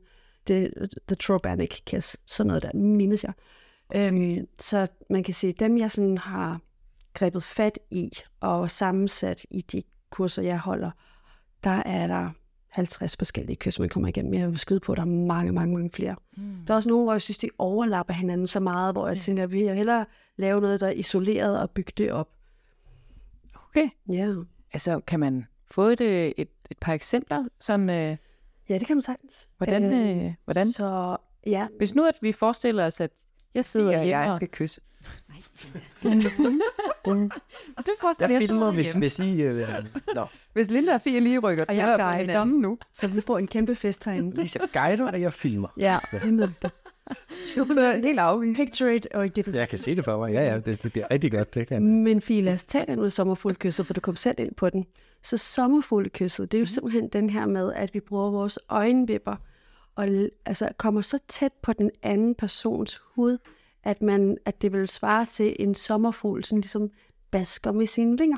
det, 0.54 0.94
The 1.08 1.16
Trobanic 1.16 1.82
Kiss, 1.86 2.18
sådan 2.26 2.48
noget 2.48 2.64
der, 2.64 2.74
mindes 2.74 3.24
jeg. 3.24 3.34
Øhm, 3.96 4.48
så 4.60 4.88
man 5.10 5.24
kan 5.24 5.34
sige, 5.34 5.54
dem 5.54 5.78
jeg 5.78 5.92
sådan 5.92 6.18
har 6.18 6.60
grebet 7.14 7.44
fat 7.44 7.80
i 7.92 8.12
og 8.40 8.72
sammensat 8.72 9.46
i 9.50 9.62
de 9.62 9.84
kurser, 10.10 10.42
jeg 10.42 10.60
holder, 10.60 10.92
der 11.64 11.84
er 11.86 12.08
der 12.08 12.30
50 12.72 13.18
forskellige 13.18 13.56
kys, 13.56 13.80
man 13.80 13.90
kommer 13.90 14.08
igennem. 14.10 14.34
Jeg 14.34 14.50
vil 14.50 14.60
skyde 14.60 14.80
på, 14.80 14.92
at 14.92 14.98
der 14.98 15.04
er 15.04 15.08
mange, 15.08 15.52
mange, 15.52 15.74
mange 15.74 15.90
flere. 15.94 16.16
Mm. 16.38 16.56
Der 16.68 16.74
er 16.74 16.76
også 16.76 16.90
nogle, 16.90 17.04
hvor 17.04 17.14
jeg 17.14 17.22
synes, 17.22 17.38
de 17.38 17.50
overlapper 17.58 18.14
hinanden 18.14 18.48
så 18.48 18.60
meget, 18.60 18.94
hvor 18.94 19.08
jeg 19.08 19.18
tænker, 19.18 19.44
at 19.44 19.52
vi 19.52 19.64
vil 19.64 19.76
hellere 19.76 20.06
lave 20.36 20.62
noget, 20.62 20.80
der 20.80 20.88
er 20.88 20.92
isoleret 20.92 21.62
og 21.62 21.72
bygge 21.72 21.92
det 21.98 22.12
op. 22.12 22.30
Okay. 23.70 23.90
Ja. 24.12 24.36
Altså, 24.74 25.00
kan 25.00 25.20
man 25.20 25.46
få 25.72 25.82
et, 25.84 26.02
øh, 26.02 26.32
et, 26.38 26.50
et 26.72 26.78
par 26.82 26.94
eksempler? 26.94 27.46
Sådan, 27.60 27.90
øh, 27.90 28.18
Ja, 28.72 28.78
det 28.80 28.88
kan 28.88 28.96
man 28.96 29.02
sagtens. 29.02 29.48
hvordan, 29.58 29.94
øh, 29.94 30.34
hvordan? 30.46 30.68
Så 30.68 31.18
ja, 31.46 31.68
Hvis 31.78 31.96
nu, 31.96 32.06
at 32.06 32.16
vi 32.22 32.32
forestiller 32.32 32.86
os, 32.86 33.00
at 33.02 33.12
jeg 33.54 33.66
sidder 33.66 33.92
hjemme 33.92 34.18
jeg 34.18 34.30
og... 34.30 34.36
skal 34.36 34.48
kysse. 34.48 34.82
Og 36.04 36.12
du 37.86 37.92
forestiller, 38.02 38.34
Jeg 38.34 38.42
jeg 38.42 38.42
filmer, 38.50 38.72
hvis, 38.72 38.94
hvis 38.94 39.20
I... 39.20 39.42
Øh, 39.42 39.68
nå, 40.16 40.26
Hvis 40.54 40.72
Linda 40.72 40.94
og 40.94 41.02
Fie 41.02 41.20
lige 41.20 41.40
rykker 41.40 41.66
Og 41.70 41.76
jeg 41.76 41.96
guider. 42.00 42.12
hinanden 42.12 42.60
nu. 42.60 42.78
så 42.94 43.08
vi 43.08 43.22
får 43.22 43.38
en 43.38 43.48
kæmpe 43.48 43.76
fest 43.76 44.06
herinde. 44.06 44.42
Lisa 44.42 44.60
guider, 44.74 45.12
og 45.12 45.22
jeg 45.22 45.34
filmer. 45.34 45.68
Ja, 45.78 46.00
det 46.12 46.22
er. 46.64 46.70
Hun 47.58 47.78
er 47.78 47.98
helt 47.98 48.20
afvist. 48.20 48.58
Picture 48.58 48.96
it, 48.96 49.08
og 49.14 49.36
det 49.36 49.56
Jeg 49.56 49.70
kan 49.70 49.80
se 49.80 49.96
det 49.96 50.04
for 50.04 50.18
mig. 50.18 50.34
Ja, 50.34 50.52
ja, 50.52 50.60
det, 50.60 50.84
det 50.84 50.92
bliver 50.92 51.12
rigtig 51.12 51.32
godt. 51.32 51.54
Det 51.54 51.68
kan. 51.68 52.04
Men 52.04 52.22
Fie, 52.22 52.42
lad 52.42 52.54
os 52.54 52.66
tage 52.66 52.86
den 52.88 53.00
med 53.00 53.10
sommerfuglekysset, 53.10 53.86
for 53.86 53.94
du 53.94 54.02
kom 54.02 54.16
selv 54.16 54.36
ind 54.40 54.56
på 54.56 54.70
den. 54.70 54.86
Så 55.24 55.38
sommerfuglekysset, 55.38 56.52
det 56.52 56.58
er 56.58 56.60
jo 56.60 56.66
simpelthen 56.66 57.08
den 57.08 57.30
her 57.30 57.46
med, 57.46 57.74
at 57.74 57.94
vi 57.94 58.00
bruger 58.00 58.32
vores 58.32 58.60
øjenvipper, 58.70 59.36
og 59.96 60.08
altså 60.46 60.70
kommer 60.78 61.02
så 61.02 61.20
tæt 61.28 61.52
på 61.62 61.74
den 61.74 61.92
anden 62.04 62.36
persons 62.36 63.02
hud, 63.16 63.38
at, 63.84 64.02
man, 64.02 64.38
at 64.46 64.62
det 64.62 64.74
vil 64.74 64.88
svare 64.88 65.26
til 65.26 65.56
en 65.60 65.76
sommerfugl, 65.76 66.44
sådan 66.44 66.62
ligesom 66.62 66.90
basker 67.32 67.72
med 67.72 67.86
sine 67.88 68.18
vinger. 68.18 68.38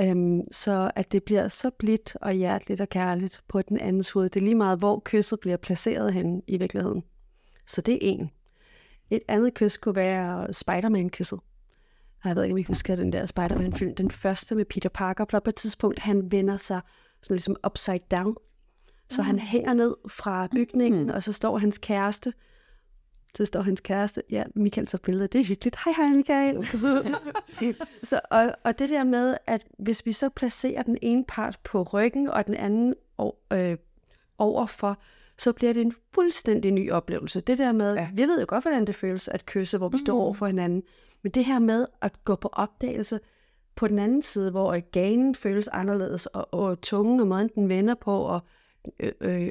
Øhm, 0.00 0.52
så 0.52 0.90
at 0.96 1.12
det 1.12 1.22
bliver 1.22 1.48
så 1.48 1.70
blidt 1.70 2.16
og 2.20 2.32
hjerteligt 2.32 2.80
og 2.80 2.88
kærligt 2.88 3.40
på 3.48 3.62
den 3.62 3.80
andens 3.80 4.10
hoved. 4.10 4.28
Det 4.28 4.40
er 4.40 4.44
lige 4.44 4.54
meget, 4.54 4.78
hvor 4.78 5.02
kysset 5.04 5.40
bliver 5.40 5.56
placeret 5.56 6.12
hen 6.12 6.42
i 6.46 6.56
virkeligheden. 6.56 7.02
Så 7.68 7.80
det 7.80 7.94
er 7.94 7.98
en. 8.02 8.30
Et 9.10 9.22
andet 9.28 9.54
kys 9.54 9.76
kunne 9.76 9.94
være 9.94 10.52
Spider-Man-kysset. 10.52 11.40
Jeg 12.24 12.36
ved 12.36 12.42
ikke, 12.42 12.52
om 12.52 12.58
I 12.58 12.62
husker 12.62 12.96
den 12.96 13.12
der 13.12 13.26
Spider-Man-film. 13.26 13.94
Den 13.94 14.10
første 14.10 14.54
med 14.54 14.64
Peter 14.64 14.88
Parker, 14.88 15.24
for 15.30 15.38
på 15.38 15.50
et 15.50 15.54
tidspunkt, 15.54 15.98
han 15.98 16.32
vender 16.32 16.56
sig 16.56 16.80
sådan 17.22 17.34
ligesom 17.34 17.56
upside 17.66 17.98
down. 18.10 18.36
Så 19.08 19.22
han 19.22 19.38
hænger 19.38 19.74
ned 19.74 19.94
fra 20.08 20.46
bygningen, 20.46 21.10
og 21.10 21.22
så 21.22 21.32
står 21.32 21.58
hans 21.58 21.78
kæreste. 21.78 22.32
Så 23.36 23.44
står 23.44 23.60
hans 23.60 23.80
kæreste. 23.80 24.22
Ja, 24.30 24.44
Michael 24.54 24.86
tager 24.86 25.02
billedet. 25.02 25.32
Det 25.32 25.40
er 25.40 25.44
hyggeligt. 25.44 25.76
Hej, 25.84 25.94
hej, 25.96 26.08
Michael. 26.08 26.66
så, 28.08 28.20
og, 28.30 28.54
og 28.64 28.78
det 28.78 28.88
der 28.88 29.04
med, 29.04 29.36
at 29.46 29.66
hvis 29.78 30.06
vi 30.06 30.12
så 30.12 30.28
placerer 30.28 30.82
den 30.82 30.98
ene 31.02 31.24
part 31.28 31.58
på 31.64 31.82
ryggen, 31.82 32.28
og 32.28 32.46
den 32.46 32.54
anden 32.54 32.94
og, 33.16 33.38
øh, 33.52 33.76
overfor, 34.38 34.98
så 35.38 35.52
bliver 35.52 35.72
det 35.72 35.82
en 35.82 35.92
fuldstændig 36.14 36.70
ny 36.70 36.90
oplevelse. 36.90 37.40
Det 37.40 37.58
der 37.58 37.72
med, 37.72 37.94
ja. 37.94 38.08
vi 38.14 38.22
ved 38.22 38.40
jo 38.40 38.44
godt, 38.48 38.64
hvordan 38.64 38.86
det 38.86 38.94
føles 38.94 39.28
at 39.28 39.46
kysse, 39.46 39.78
hvor 39.78 39.88
vi 39.88 39.98
står 39.98 40.20
over 40.20 40.34
for 40.34 40.46
hinanden. 40.46 40.82
Men 41.22 41.32
det 41.32 41.44
her 41.44 41.58
med 41.58 41.86
at 42.02 42.24
gå 42.24 42.34
på 42.34 42.48
opdagelse 42.52 43.20
på 43.74 43.88
den 43.88 43.98
anden 43.98 44.22
side, 44.22 44.50
hvor 44.50 44.80
ganen 44.90 45.34
føles 45.34 45.68
anderledes, 45.68 46.26
og, 46.26 46.54
og 46.54 46.80
tungen 46.80 47.20
og 47.20 47.26
måden, 47.26 47.50
den 47.54 47.68
vender 47.68 47.94
på, 47.94 48.18
og 48.20 48.40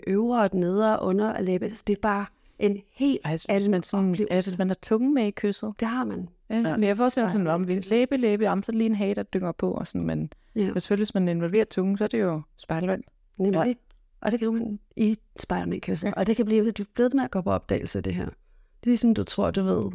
øvre 0.08 0.41
og 0.44 0.50
nedre 0.53 1.00
og 1.00 1.08
under 1.08 1.34
og 1.34 1.44
læbe, 1.44 1.65
altså, 1.65 1.84
det 1.88 1.94
er 1.98 2.01
bare 2.01 2.25
en 2.60 2.82
helt 2.94 3.22
Altså, 3.24 3.46
anden 3.50 3.72
man, 3.72 3.84
sådan, 3.84 4.10
oplevelse. 4.10 4.34
altså, 4.34 4.51
hvis 4.51 4.58
man 4.58 4.67
har 4.67 4.77
tungen 4.82 5.13
med 5.13 5.27
i 5.27 5.32
kysset. 5.32 5.74
Det 5.79 5.88
har 5.88 6.03
man. 6.06 6.29
Ja, 6.50 6.62
men 6.62 6.84
jeg 6.84 6.98
forestiller 6.98 7.25
mig 7.25 7.32
sådan, 7.32 7.48
om 7.48 7.67
vi 7.67 7.75
læbe, 7.75 8.17
læbe, 8.17 8.44
jamen, 8.44 8.63
så 8.63 8.72
lige 8.72 8.86
en 8.86 8.96
hage, 8.96 9.15
der 9.15 9.24
dynger 9.24 9.51
på. 9.51 9.72
Og 9.72 9.88
sådan, 9.88 10.08
men 10.08 10.32
Ja. 10.56 10.72
selvfølgelig, 10.74 11.06
hvis 11.06 11.13
man 11.13 11.27
involverer 11.27 11.65
tungen, 11.65 11.98
så 11.98 12.03
er 12.03 12.08
det 12.08 12.22
jo 12.22 12.41
spejlvand. 12.58 13.03
Nemlig. 13.38 13.65
Ja. 13.67 13.74
Og 14.22 14.32
det 14.32 14.40
kan 14.40 14.54
man 14.54 14.80
i 14.96 15.18
Spider-Man-kysset. 15.40 16.14
Og 16.14 16.28
det 16.28 16.36
kan 16.36 16.46
blive, 16.46 16.72
du 16.72 16.84
er 16.84 16.88
blevet 16.94 17.14
med 17.14 17.24
at 17.24 17.32
gå 17.32 17.42
på 17.42 17.52
opdagelse 17.52 18.00
af 18.00 18.04
det 18.04 18.16
her. 18.16 18.26
Det 18.26 18.84
er 18.84 18.88
ligesom, 18.88 19.14
du 19.14 19.24
tror, 19.24 19.52
du 19.52 19.64
ved, 19.64 19.92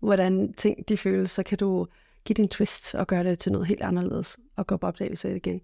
hvordan 0.00 0.52
ting 0.52 0.88
de 0.88 0.96
føles, 0.96 1.30
så 1.30 1.42
kan 1.42 1.58
du 1.58 1.86
give 2.24 2.34
det 2.34 2.42
en 2.42 2.48
twist 2.48 2.94
og 2.94 3.06
gøre 3.06 3.24
det 3.24 3.38
til 3.38 3.52
noget 3.52 3.66
helt 3.66 3.82
anderledes, 3.82 4.38
og 4.56 4.66
gå 4.66 4.76
på 4.76 4.86
opdagelse 4.86 5.28
af 5.28 5.34
det 5.34 5.46
igen. 5.46 5.60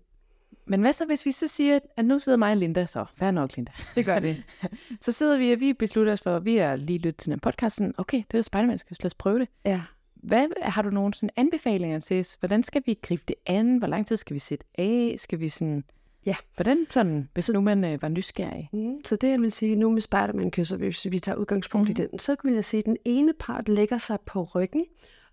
Men 0.67 0.81
hvad 0.81 0.93
så, 0.93 1.07
hvis 1.07 1.27
vi 1.27 1.33
så 1.33 1.47
siger, 1.47 1.79
at 1.97 2.05
nu 2.05 2.19
sidder 2.19 2.39
mig 2.39 2.51
og 2.51 2.57
Linda, 2.57 2.87
så 2.87 3.05
fair 3.17 3.31
nok, 3.31 3.57
Linda. 3.57 3.73
Det 3.95 4.05
gør 4.05 4.19
det. 4.19 4.43
Så 5.01 5.13
sidder 5.13 5.39
vi, 5.39 5.53
og 5.53 5.61
vi 5.61 5.73
beslutter 5.73 6.13
os 6.13 6.23
for, 6.23 6.37
at 6.37 6.45
vi 6.45 6.57
er 6.57 6.77
lige 6.77 6.99
lyttet 6.99 7.17
til 7.17 7.31
den 7.31 7.41
podcast, 7.41 7.77
sådan, 7.77 7.95
okay, 7.99 8.23
det 8.31 8.39
er 8.39 8.43
Spider-Man, 8.43 8.79
skal 8.79 8.91
vi 8.91 8.97
lad 9.03 9.07
os 9.07 9.15
prøve 9.15 9.39
det. 9.39 9.49
Ja. 9.65 9.83
Hvad, 10.15 10.47
har 10.63 10.83
du 10.83 10.91
nogle 10.91 11.15
sådan 11.15 11.31
anbefalinger 11.37 12.01
til 12.01 12.21
os? 12.21 12.37
Hvordan 12.41 12.63
skal 12.63 12.83
vi 12.87 12.99
gribe 13.03 13.23
det 13.29 13.37
an? 13.47 13.79
Hvor 13.79 13.87
lang 13.87 14.07
tid 14.07 14.17
skal 14.17 14.35
vi 14.35 14.39
sætte 14.39 14.65
af? 14.79 15.15
Skal 15.19 15.41
vi 15.41 15.49
sådan... 15.49 15.85
Ja. 16.27 16.37
Hvordan 16.57 16.87
sådan, 16.91 17.29
hvis 17.35 17.49
nu 17.49 17.61
man 17.61 17.85
øh, 17.85 18.03
var 18.03 18.09
nysgerrig? 18.09 18.69
Mm, 18.73 19.05
så 19.05 19.17
det 19.17 19.31
jeg 19.31 19.41
vil 19.41 19.53
sige, 19.53 19.77
nu 19.77 19.91
med 19.91 20.01
Spider-Man-kysser, 20.03 20.77
hvis 20.77 21.07
vi 21.11 21.19
tager 21.19 21.37
udgangspunkt 21.37 21.89
mm-hmm. 21.89 22.05
i 22.05 22.07
den, 22.07 22.19
så 22.19 22.37
vil 22.45 22.55
jeg 22.55 22.65
sige, 22.65 22.79
at 22.79 22.87
den 22.87 22.97
ene 23.05 23.33
part 23.39 23.69
lægger 23.69 23.99
sig 23.99 24.19
på 24.27 24.45
ryggen, 24.45 24.85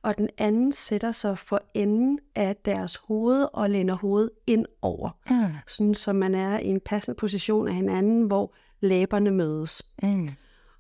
og 0.01 0.17
den 0.17 0.29
anden 0.37 0.71
sætter 0.71 1.11
sig 1.11 1.37
for 1.37 1.61
enden 1.73 2.19
af 2.35 2.55
deres 2.55 2.95
hoved 2.95 3.47
og 3.53 3.69
læner 3.69 3.93
hovedet 3.93 4.29
ind 4.47 4.65
over. 4.81 5.09
Mm. 5.29 5.53
Sådan, 5.67 5.93
så 5.93 6.13
man 6.13 6.35
er 6.35 6.59
i 6.59 6.67
en 6.67 6.79
passende 6.79 7.15
position 7.15 7.67
af 7.67 7.73
hinanden, 7.73 8.23
hvor 8.23 8.53
læberne 8.79 9.31
mødes. 9.31 9.85
Mm. 10.03 10.29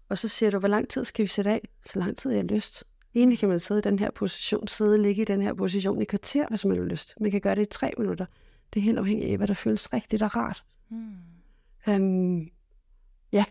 Og 0.09 0.17
så 0.17 0.27
siger 0.27 0.49
du, 0.49 0.59
hvor 0.59 0.67
lang 0.67 0.89
tid 0.89 1.05
skal 1.05 1.23
vi 1.23 1.27
sætte 1.27 1.51
af? 1.51 1.67
Så 1.85 1.99
lang 1.99 2.17
tid 2.17 2.31
jeg 2.31 2.39
har 2.39 2.55
lyst. 2.55 2.83
Egentlig 3.15 3.39
kan 3.39 3.49
man 3.49 3.59
sidde 3.59 3.79
i 3.79 3.81
den 3.81 3.99
her 3.99 4.11
position, 4.11 4.67
sidde 4.67 4.93
og 4.93 4.99
ligge 4.99 5.21
i 5.21 5.25
den 5.25 5.41
her 5.41 5.53
position 5.53 6.01
i 6.01 6.05
kvarter, 6.05 6.45
hvis 6.49 6.65
man 6.65 6.77
har 6.77 6.83
lyst. 6.83 7.13
Man 7.19 7.31
kan 7.31 7.41
gøre 7.41 7.55
det 7.55 7.61
i 7.61 7.65
tre 7.65 7.91
minutter. 7.97 8.25
Det 8.73 8.79
er 8.79 8.83
helt 8.83 8.97
afhængigt 8.97 9.31
af, 9.31 9.37
hvad 9.37 9.47
der 9.47 9.53
føles 9.53 9.93
rigtigt 9.93 10.23
og 10.23 10.35
rart. 10.35 10.63
Mm. 10.89 11.13
Um, 11.87 12.49
ja, 13.31 13.45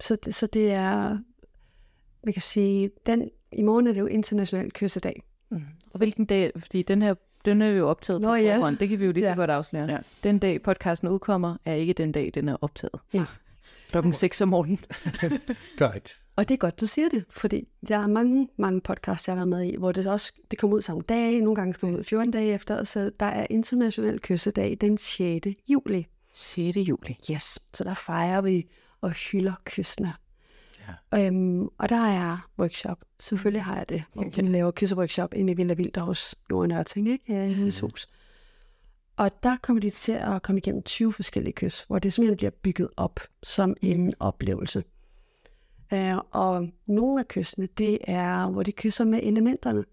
så 0.00 0.16
det, 0.24 0.34
så 0.34 0.46
det 0.46 0.72
er, 0.72 1.18
man 2.24 2.32
kan 2.32 2.42
sige, 2.42 2.90
den, 3.06 3.30
i 3.52 3.62
morgen 3.62 3.86
er 3.86 3.92
det 3.92 4.00
jo 4.00 4.06
international 4.06 4.70
kyssedag. 4.70 5.22
Mm. 5.50 5.62
Og 5.92 5.98
hvilken 5.98 6.24
dag, 6.24 6.52
fordi 6.58 6.82
den 6.82 7.02
her, 7.02 7.14
den 7.44 7.62
er 7.62 7.66
jo 7.66 7.88
optaget 7.88 8.20
Nå, 8.20 8.28
på 8.28 8.34
ja. 8.34 8.56
forhånd, 8.56 8.76
det 8.78 8.88
kan 8.88 8.98
vi 9.00 9.04
jo 9.04 9.12
lige 9.12 9.24
så 9.24 9.28
Ja. 9.28 9.34
godt 9.34 9.50
afsløre. 9.50 9.90
Ja. 9.90 9.98
Den 10.24 10.38
dag 10.38 10.62
podcasten 10.62 11.08
udkommer, 11.08 11.56
er 11.64 11.74
ikke 11.74 11.92
den 11.92 12.12
dag, 12.12 12.30
den 12.34 12.48
er 12.48 12.56
optaget. 12.60 13.00
Ja. 13.12 13.24
Klokken 13.90 14.12
6 14.12 14.40
om 14.40 14.48
morgenen. 14.48 14.78
Godt. 15.78 16.16
Og 16.38 16.48
det 16.48 16.54
er 16.54 16.58
godt, 16.58 16.80
du 16.80 16.86
siger 16.86 17.08
det, 17.08 17.24
fordi 17.30 17.68
der 17.88 17.98
er 17.98 18.06
mange, 18.06 18.48
mange 18.56 18.80
podcasts, 18.80 19.28
jeg 19.28 19.32
har 19.32 19.36
været 19.36 19.48
med 19.48 19.62
i, 19.62 19.76
hvor 19.76 19.92
det 19.92 20.06
også 20.06 20.32
det 20.50 20.58
kommer 20.58 20.76
ud 20.76 20.82
samme 20.82 21.02
dag, 21.02 21.40
nogle 21.40 21.54
gange 21.54 21.72
det 21.72 21.98
ud 21.98 22.04
14 22.04 22.30
dage 22.30 22.54
efter, 22.54 22.84
så 22.84 23.10
der 23.20 23.26
er 23.26 23.46
international 23.50 24.20
kyssedag 24.20 24.76
den 24.80 24.98
6. 24.98 25.46
juli. 25.68 26.06
6. 26.34 26.76
juli. 26.76 27.18
Yes, 27.30 27.58
så 27.74 27.84
der 27.84 27.94
fejrer 27.94 28.40
vi 28.40 28.66
og 29.00 29.10
hylder 29.10 29.52
kyssene. 29.64 30.12
Ja. 31.12 31.26
Øhm, 31.26 31.68
og 31.78 31.88
der 31.88 32.06
er 32.06 32.50
workshop. 32.58 33.04
Selvfølgelig 33.20 33.64
har 33.64 33.76
jeg 33.76 33.88
det. 33.88 34.02
Hvor 34.12 34.42
vi 34.42 34.48
laver 34.48 34.70
kysseworkshop 34.70 35.34
inde 35.34 35.52
i 35.52 35.56
Villa 35.56 35.74
Vildt 35.74 35.96
hos 35.96 36.34
Jorden 36.50 36.68
Nørting, 36.68 37.08
ikke? 37.08 37.24
Her 37.26 37.42
i 37.42 37.52
hendes 37.52 37.80
hus. 37.80 38.06
Og 39.16 39.42
der 39.42 39.56
kommer 39.62 39.80
de 39.80 39.90
til 39.90 40.12
at 40.12 40.42
komme 40.42 40.58
igennem 40.58 40.82
20 40.82 41.12
forskellige 41.12 41.52
kys, 41.52 41.82
hvor 41.82 41.98
det 41.98 42.12
simpelthen 42.12 42.36
bliver 42.36 42.50
bygget 42.50 42.88
op 42.96 43.20
som 43.42 43.76
en 43.82 44.14
oplevelse. 44.20 44.84
Uh, 45.92 46.18
og 46.30 46.68
nogle 46.86 47.20
af 47.20 47.28
kyssene, 47.28 47.68
det 47.78 47.98
er, 48.04 48.50
hvor 48.50 48.62
de 48.62 48.72
kysser 48.72 49.04
med 49.04 49.20
elementerne. 49.22 49.84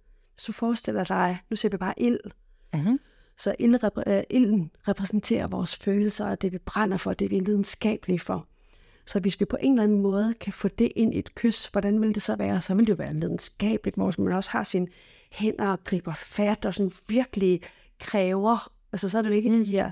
Du 0.47 0.51
forestiller 0.51 1.03
dig, 1.03 1.37
nu 1.49 1.55
ser 1.55 1.69
vi 1.69 1.77
bare 1.77 1.93
ild, 1.97 2.19
Mm-hmm. 2.73 2.99
så 3.37 3.55
ild, 3.59 3.75
repr- 3.83 4.09
øh, 4.11 4.23
ilden 4.29 4.71
repræsenterer 4.87 5.47
vores 5.47 5.75
følelser, 5.75 6.25
og 6.25 6.41
det 6.41 6.51
vi 6.51 6.57
brænder 6.57 6.97
for, 6.97 7.13
det 7.13 7.31
vi 7.31 7.37
er 7.37 7.41
lidenskabelige 7.41 8.19
for. 8.19 8.47
Så 9.05 9.19
hvis 9.19 9.39
vi 9.39 9.45
på 9.45 9.57
en 9.61 9.73
eller 9.73 9.83
anden 9.83 10.01
måde 10.01 10.33
kan 10.33 10.53
få 10.53 10.67
det 10.67 10.91
ind 10.95 11.13
i 11.13 11.19
et 11.19 11.35
kys, 11.35 11.65
hvordan 11.65 12.01
vil 12.01 12.15
det 12.15 12.21
så 12.21 12.35
være? 12.35 12.61
Så 12.61 12.75
vil 12.75 12.87
det 12.87 12.93
jo 12.93 12.95
være 12.95 13.13
lidenskabeligt, 13.13 13.95
hvor 13.95 14.21
man 14.21 14.33
også 14.33 14.49
har 14.49 14.63
sine 14.63 14.87
hænder 15.31 15.67
og 15.67 15.83
griber 15.83 16.13
fat 16.13 16.65
og 16.65 16.73
sådan 16.73 16.91
virkelig 17.09 17.61
kræver. 17.99 18.71
Altså 18.91 19.09
så 19.09 19.17
er 19.17 19.21
det 19.21 19.29
jo 19.29 19.35
ikke 19.35 19.49
mm. 19.49 19.65
de 19.65 19.71
her 19.71 19.91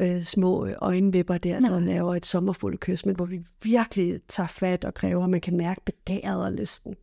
øh, 0.00 0.22
små 0.22 0.68
øjenvipper 0.78 1.38
der, 1.38 1.60
der 1.60 1.80
laver 1.80 2.14
et 2.14 2.26
sommerfuldt 2.26 2.80
kys, 2.80 3.06
men 3.06 3.16
hvor 3.16 3.24
vi 3.24 3.46
virkelig 3.62 4.20
tager 4.28 4.46
fat 4.46 4.84
og 4.84 4.94
kræver, 4.94 5.24
at 5.24 5.30
man 5.30 5.40
kan 5.40 5.56
mærke 5.56 5.80
begæret 5.84 6.44
og 6.44 6.52
lysten 6.52 6.96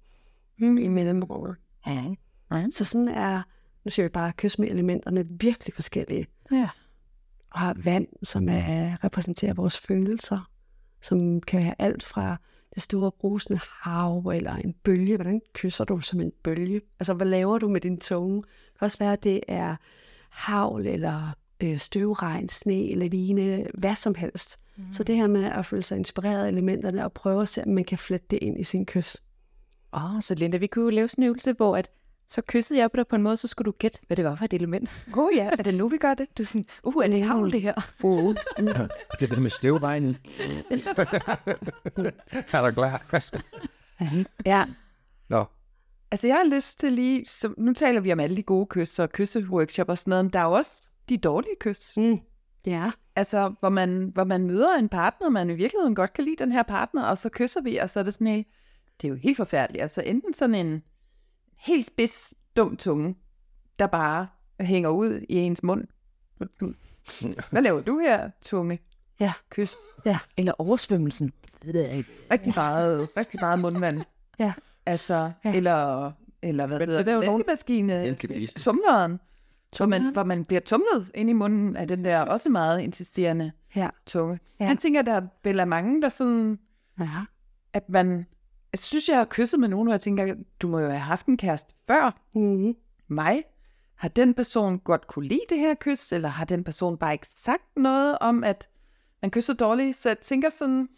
mm. 0.58 0.78
i 0.78 0.88
mellemrummet. 0.88 1.56
Ja. 1.88 2.04
Ja. 2.52 2.66
Så 2.72 2.84
sådan 2.84 3.08
er, 3.08 3.42
nu 3.86 3.92
siger 3.92 4.04
vi 4.06 4.10
bare, 4.10 4.34
kys 4.38 4.60
med 4.60 4.68
elementerne 4.68 5.28
virkelig 5.30 5.74
forskellige. 5.74 6.28
ja. 6.52 6.70
Og 7.52 7.60
har 7.60 7.78
vand, 7.84 8.08
som 8.24 8.50
er, 8.50 9.04
repræsenterer 9.04 9.54
vores 9.54 9.78
følelser, 9.78 10.50
som 11.02 11.42
kan 11.42 11.62
have 11.62 11.76
alt 11.80 12.04
fra 12.04 12.38
det 12.76 12.84
store 12.84 13.12
brusende 13.12 13.60
hav 13.82 14.32
eller 14.36 14.56
en 14.56 14.74
bølge. 14.74 15.16
Hvordan 15.16 15.42
kysser 15.54 15.86
du 15.86 16.02
som 16.02 16.22
en 16.22 16.32
bølge? 16.44 16.82
Altså, 17.00 17.14
hvad 17.14 17.28
laver 17.28 17.58
du 17.58 17.68
med 17.68 17.82
din 17.82 18.00
tunge? 18.00 18.36
Det 18.38 18.80
kan 18.80 18.86
også 18.86 18.98
være, 18.98 19.14
at 19.14 19.24
det 19.24 19.42
er 19.48 19.76
havl 20.30 20.88
eller 20.88 21.34
øh, 21.64 21.78
støvregn, 21.78 22.50
sne, 22.50 22.96
lavine, 22.96 23.68
hvad 23.74 23.96
som 23.96 24.16
helst. 24.16 24.60
Mm. 24.76 24.84
Så 24.92 25.04
det 25.04 25.16
her 25.16 25.28
med 25.28 25.46
at 25.46 25.66
føle 25.66 25.84
sig 25.84 25.98
inspireret 25.98 26.46
af 26.46 26.48
elementerne 26.48 27.04
og 27.04 27.14
prøve 27.14 27.42
at 27.42 27.50
se, 27.50 27.64
om 27.64 27.70
man 27.70 27.84
kan 27.84 27.98
flette 27.98 28.28
det 28.32 28.40
ind 28.42 28.60
i 28.60 28.64
sin 28.64 28.86
kys. 28.86 29.18
Åh, 29.94 30.16
oh, 30.16 30.22
så 30.22 30.36
Linda, 30.36 30.58
vi 30.58 30.68
kunne 30.68 30.84
jo 30.84 30.90
lave 30.90 31.08
sådan 31.08 31.24
en 31.24 31.28
øvelse, 31.28 31.54
hvor 31.54 31.78
at, 31.78 31.90
så 32.28 32.42
kyssede 32.48 32.80
jeg 32.80 32.92
på 32.92 32.98
dig 32.98 33.08
på 33.08 33.16
en 33.16 33.22
måde, 33.22 33.38
så 33.38 33.48
skulle 33.48 33.66
du 33.66 33.76
gætte, 33.80 34.00
hvad 34.08 34.18
det 34.18 34.26
var 34.26 34.36
for 34.36 34.46
et 34.46 34.54
element. 34.54 34.90
Åh 35.14 35.24
oh, 35.24 35.30
ja, 35.36 35.50
er 35.60 35.64
det 35.64 35.74
nu, 35.74 35.88
vi 35.88 35.98
gør 35.98 36.14
det? 36.14 36.38
Du 36.38 36.44
er 36.44 36.48
sådan, 36.48 36.66
uh, 36.84 37.04
er 37.04 37.08
det 37.08 37.24
havl 37.24 37.52
det 37.52 37.62
her? 37.62 37.74
Uh, 38.04 38.36
det 39.20 39.30
der 39.30 39.40
med 39.40 39.50
støvregnen. 39.50 40.18
er 42.54 42.66
du 42.66 42.72
klar? 42.72 43.02
Ja. 44.46 44.66
Nå, 45.30 45.46
Altså, 46.12 46.28
jeg 46.28 46.36
har 46.36 46.56
lyst 46.56 46.80
til 46.80 46.94
lige... 46.94 47.26
Så, 47.26 47.54
nu 47.58 47.74
taler 47.74 48.02
vi 48.02 48.14
om 48.14 48.20
alle 48.20 48.38
de 48.38 48.44
gode 48.44 48.66
kys 48.66 49.00
og 49.00 49.12
kysseworkshop 49.12 49.90
og 49.90 49.98
sådan 49.98 50.10
noget, 50.10 50.26
men 50.26 50.34
der 50.34 50.40
er 50.40 50.44
jo 50.44 50.52
også 50.52 50.84
de 51.10 51.18
dårlige 51.18 51.56
kys. 51.60 51.98
Mm. 51.98 52.20
Ja. 52.66 52.92
Altså, 53.16 53.54
hvor 53.60 53.70
man, 53.70 54.12
hvor 54.14 54.24
man 54.24 54.44
møder 54.46 54.74
en 54.76 54.90
partner, 54.90 55.30
man 55.30 55.50
i 55.50 55.54
virkeligheden 55.54 55.96
godt 55.96 56.14
kan 56.14 56.24
lide 56.24 56.36
den 56.44 56.52
her 56.52 56.64
partner, 56.64 57.04
og 57.04 57.18
så 57.18 57.30
kysser 57.30 57.62
vi, 57.62 57.78
og 57.78 57.90
så 57.90 58.00
er 58.00 58.04
det 58.04 58.14
sådan 58.14 58.28
helt... 58.28 58.48
Det 59.02 59.08
er 59.08 59.10
jo 59.10 59.16
helt 59.16 59.38
forfærdeligt. 59.38 59.82
Altså, 59.82 60.02
enten 60.02 60.34
sådan 60.34 60.56
en 60.56 60.84
helt 61.58 61.86
spids, 61.86 62.34
dum 62.56 62.78
tunge, 62.78 63.16
der 63.80 63.88
bare 63.88 64.28
hænger 64.60 64.90
ud 64.90 65.22
i 65.30 65.36
ens 65.36 65.64
mund. 65.64 65.88
Hvad 67.52 67.62
laver 67.62 67.82
du 67.82 68.00
her, 68.00 68.30
tunge? 68.42 68.80
Ja. 69.20 69.34
Kys. 69.50 69.76
Eller 70.38 70.54
oversvømmelsen. 70.60 71.34
Rigtig 72.32 72.54
meget, 72.56 73.10
rigtig 73.18 73.40
meget 73.40 73.60
mundvand. 73.60 74.02
Ja. 74.40 74.54
Altså, 74.86 75.14
Ja. 75.14 75.32
ja. 75.50 75.56
eller, 75.56 76.12
eller 76.42 76.68
hvad 76.68 76.80
Men 76.80 76.90
hedder 76.90 77.04
det 77.04 77.12
er 77.12 77.16
jo 77.16 77.22
Tumleren. 79.72 80.02
Hvor 80.02 80.08
man, 80.08 80.14
hvor 80.14 80.24
man 80.24 80.46
bliver 80.46 80.60
tumlet 80.62 81.12
ind 81.16 81.30
i 81.30 81.34
munden 81.34 81.76
af 81.76 81.88
den 81.88 82.06
der 82.06 82.20
også 82.22 82.50
meget 82.50 82.82
insisterende 82.82 83.52
Ja. 83.76 83.90
tunge. 84.06 84.40
Ja. 84.60 84.64
Ja. 84.66 84.70
Jeg 84.70 84.78
tænker, 84.80 85.02
der 85.02 85.22
vel 85.44 85.60
er 85.60 85.66
mange, 85.66 86.02
der 86.02 86.10
sådan, 86.10 86.60
Ja. 87.00 87.10
at 87.74 87.90
man... 87.90 88.26
Jeg 88.72 88.80
synes, 88.80 89.10
jeg 89.10 89.18
har 89.18 89.26
kysset 89.30 89.60
med 89.60 89.68
nogen, 89.68 89.86
hvor 89.88 89.94
jeg 89.94 90.02
tænker, 90.02 90.36
du 90.62 90.68
må 90.68 90.80
jo 90.80 90.88
have 90.90 91.00
haft 91.00 91.26
en 91.26 91.38
kæreste 91.38 91.74
før 91.88 92.20
Mm. 92.36 92.76
mig. 93.08 93.44
Har 93.96 94.08
den 94.08 94.34
person 94.34 94.80
godt 94.80 95.08
kunne 95.08 95.28
lide 95.28 95.42
det 95.50 95.58
her 95.58 95.74
kys, 95.80 96.12
eller 96.12 96.30
har 96.30 96.46
den 96.46 96.64
person 96.64 96.98
bare 96.98 97.14
ikke 97.14 97.28
sagt 97.28 97.64
noget 97.78 98.18
om, 98.22 98.44
at 98.44 98.70
man 99.22 99.32
kysser 99.32 99.54
dårligt? 99.54 99.96
Så 99.96 100.10
jeg 100.10 100.20
tænker 100.20 100.50
sådan, 100.50 100.90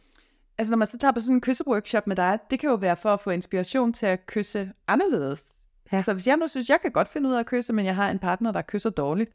altså 0.58 0.72
når 0.72 0.78
man 0.78 0.88
så 0.88 0.98
tager 0.98 1.12
på 1.12 1.20
sådan 1.20 1.36
en 1.36 1.42
kysseworkshop 1.42 2.08
med 2.08 2.16
dig, 2.16 2.40
det 2.50 2.60
kan 2.60 2.70
jo 2.70 2.76
være 2.76 2.98
for 2.98 3.14
at 3.14 3.20
få 3.20 3.30
inspiration 3.30 3.94
til 3.94 4.06
at 4.06 4.26
kysse 4.26 4.72
anderledes. 4.88 5.44
Ja. 5.92 6.02
Så 6.02 6.14
hvis 6.14 6.28
jeg 6.28 6.38
nu 6.38 6.48
synes, 6.48 6.70
jeg 6.70 6.82
kan 6.82 6.92
godt 6.92 7.08
finde 7.08 7.30
ud 7.30 7.34
af 7.34 7.40
at 7.40 7.46
kysse, 7.46 7.74
men 7.74 7.86
jeg 7.86 7.96
har 7.96 8.10
en 8.10 8.20
partner, 8.20 8.52
der 8.52 8.62
kysser 8.62 8.90
dårligt, 8.90 9.32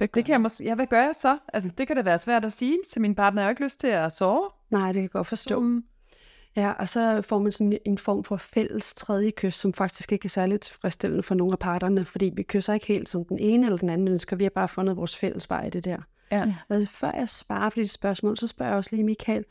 det 0.00 0.12
kan 0.12 0.28
jeg 0.28 0.40
måske, 0.40 0.64
ja, 0.64 0.74
hvad 0.74 0.86
gør 0.86 1.02
jeg 1.02 1.14
så? 1.16 1.38
Altså, 1.52 1.70
det 1.78 1.86
kan 1.86 1.96
da 1.96 2.02
være 2.02 2.18
svært 2.18 2.44
at 2.44 2.52
sige 2.52 2.78
til 2.90 3.00
min 3.00 3.14
partner. 3.14 3.42
Jeg 3.42 3.46
har 3.46 3.50
ikke 3.50 3.64
lyst 3.64 3.80
til 3.80 3.86
at 3.86 4.12
sove. 4.12 4.50
Nej, 4.70 4.86
det 4.86 4.94
kan 4.94 5.02
jeg 5.02 5.10
godt 5.10 5.26
forstå. 5.26 5.60
Mm. 5.60 5.84
Ja, 6.56 6.70
og 6.70 6.88
så 6.88 7.22
får 7.22 7.38
man 7.38 7.52
sådan 7.52 7.78
en 7.84 7.98
form 7.98 8.24
for 8.24 8.36
fælles 8.36 8.94
tredje 8.94 9.30
kys, 9.30 9.54
som 9.54 9.72
faktisk 9.72 10.12
ikke 10.12 10.26
er 10.26 10.28
særlig 10.28 10.60
tilfredsstillende 10.60 11.22
for 11.22 11.34
nogle 11.34 11.52
af 11.52 11.58
parterne, 11.58 12.04
fordi 12.04 12.32
vi 12.36 12.42
kysser 12.42 12.74
ikke 12.74 12.86
helt 12.86 13.08
som 13.08 13.24
den 13.24 13.38
ene 13.38 13.66
eller 13.66 13.78
den 13.78 13.90
anden 13.90 14.08
ønsker. 14.08 14.36
Vi 14.36 14.44
har 14.44 14.50
bare 14.50 14.68
fundet 14.68 14.96
vores 14.96 15.16
fælles 15.16 15.50
vej 15.50 15.66
i 15.66 15.70
det 15.70 15.84
der. 15.84 15.98
Ja. 16.32 16.54
Og 16.68 16.82
før 16.90 17.10
jeg 17.14 17.28
svarer 17.28 17.70
på 17.70 17.74
dit 17.76 17.90
spørgsmål, 17.90 18.36
så 18.36 18.46
spørger 18.46 18.70
jeg 18.70 18.78
også 18.78 18.90
lige 18.96 19.04
Michael, 19.04 19.44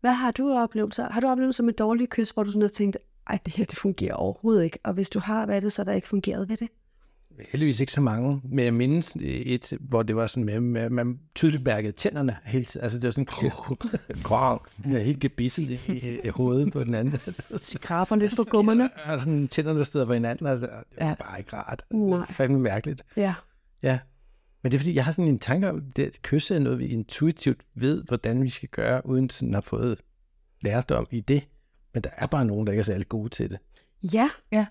hvad 0.00 0.12
har 0.12 0.30
du 0.30 0.52
oplevet? 0.52 0.94
Så 0.94 1.02
Har 1.02 1.20
du 1.20 1.26
oplevet 1.26 1.54
som 1.54 1.68
et 1.68 1.78
dårligt 1.78 2.10
kys, 2.10 2.30
hvor 2.30 2.42
du 2.42 2.50
sådan 2.50 2.62
har 2.62 2.68
tænkt, 2.68 2.96
ej, 3.26 3.38
det 3.46 3.54
her 3.54 3.64
det 3.64 3.78
fungerer 3.78 4.14
overhovedet 4.14 4.64
ikke. 4.64 4.78
Og 4.84 4.92
hvis 4.94 5.10
du 5.10 5.18
har, 5.18 5.46
hvad 5.46 5.56
er 5.56 5.60
det 5.60 5.72
så, 5.72 5.84
der 5.84 5.92
ikke 5.92 6.08
fungeret 6.08 6.48
ved 6.48 6.56
det? 6.56 6.68
heldigvis 7.50 7.80
ikke 7.80 7.92
så 7.92 8.00
mange, 8.00 8.40
men 8.44 8.64
jeg 8.64 8.74
mindes 8.74 9.16
et, 9.20 9.72
hvor 9.80 10.02
det 10.02 10.16
var 10.16 10.26
sådan 10.26 10.44
med, 10.44 10.60
med 10.60 10.90
man 10.90 11.18
tydeligt 11.34 11.64
mærkede 11.64 11.92
tænderne 11.92 12.36
hele 12.44 12.64
tiden. 12.64 12.84
Altså 12.84 12.98
det 12.98 13.04
var 13.04 13.10
sådan, 13.10 13.26
krong, 14.24 14.60
jeg 14.86 14.94
er 14.94 14.98
helt 14.98 15.20
gebisset 15.20 15.88
i, 15.88 15.98
i, 16.24 16.28
hovedet 16.28 16.72
på 16.72 16.84
den 16.84 16.94
anden. 16.94 17.18
Skraber 17.56 18.16
lidt 18.16 18.36
på 18.36 18.44
gummerne. 18.50 18.90
Og 19.06 19.20
sådan 19.20 19.48
tænderne 19.48 19.84
stod 19.84 20.06
på 20.06 20.12
hinanden, 20.12 20.46
og 20.46 20.60
det 20.60 20.68
var 20.70 20.84
Ja. 21.00 21.14
bare 21.14 21.38
ikke 21.38 21.56
rart. 21.56 21.82
Nej. 21.90 22.26
Fandme 22.30 22.58
mærkeligt. 22.58 23.02
Ja. 23.16 23.34
Ja. 23.82 23.98
Men 24.62 24.72
det 24.72 24.76
er 24.76 24.80
fordi, 24.80 24.94
jeg 24.94 25.04
har 25.04 25.12
sådan 25.12 25.28
en 25.28 25.38
tanke 25.38 25.70
om, 25.70 25.76
at 25.76 25.96
det- 25.96 26.22
kysse 26.22 26.54
er 26.54 26.58
noget, 26.58 26.78
vi 26.78 26.86
intuitivt 26.86 27.60
ved, 27.74 28.02
hvordan 28.02 28.42
vi 28.42 28.48
skal 28.50 28.68
gøre, 28.68 29.06
uden 29.06 29.30
sådan 29.30 29.48
at 29.48 29.54
have 29.54 29.62
fået 29.62 29.98
lærdom 30.62 31.06
i 31.10 31.20
det. 31.20 31.48
Men 31.96 32.02
der 32.04 32.10
er 32.16 32.26
bare 32.26 32.44
nogen, 32.44 32.66
der 32.66 32.72
ikke 32.72 32.80
er 32.80 32.84
særlig 32.84 33.08
gode 33.08 33.28
til 33.28 33.50
det. 33.50 33.58
Ja. 34.12 34.30
Ja. 34.52 34.66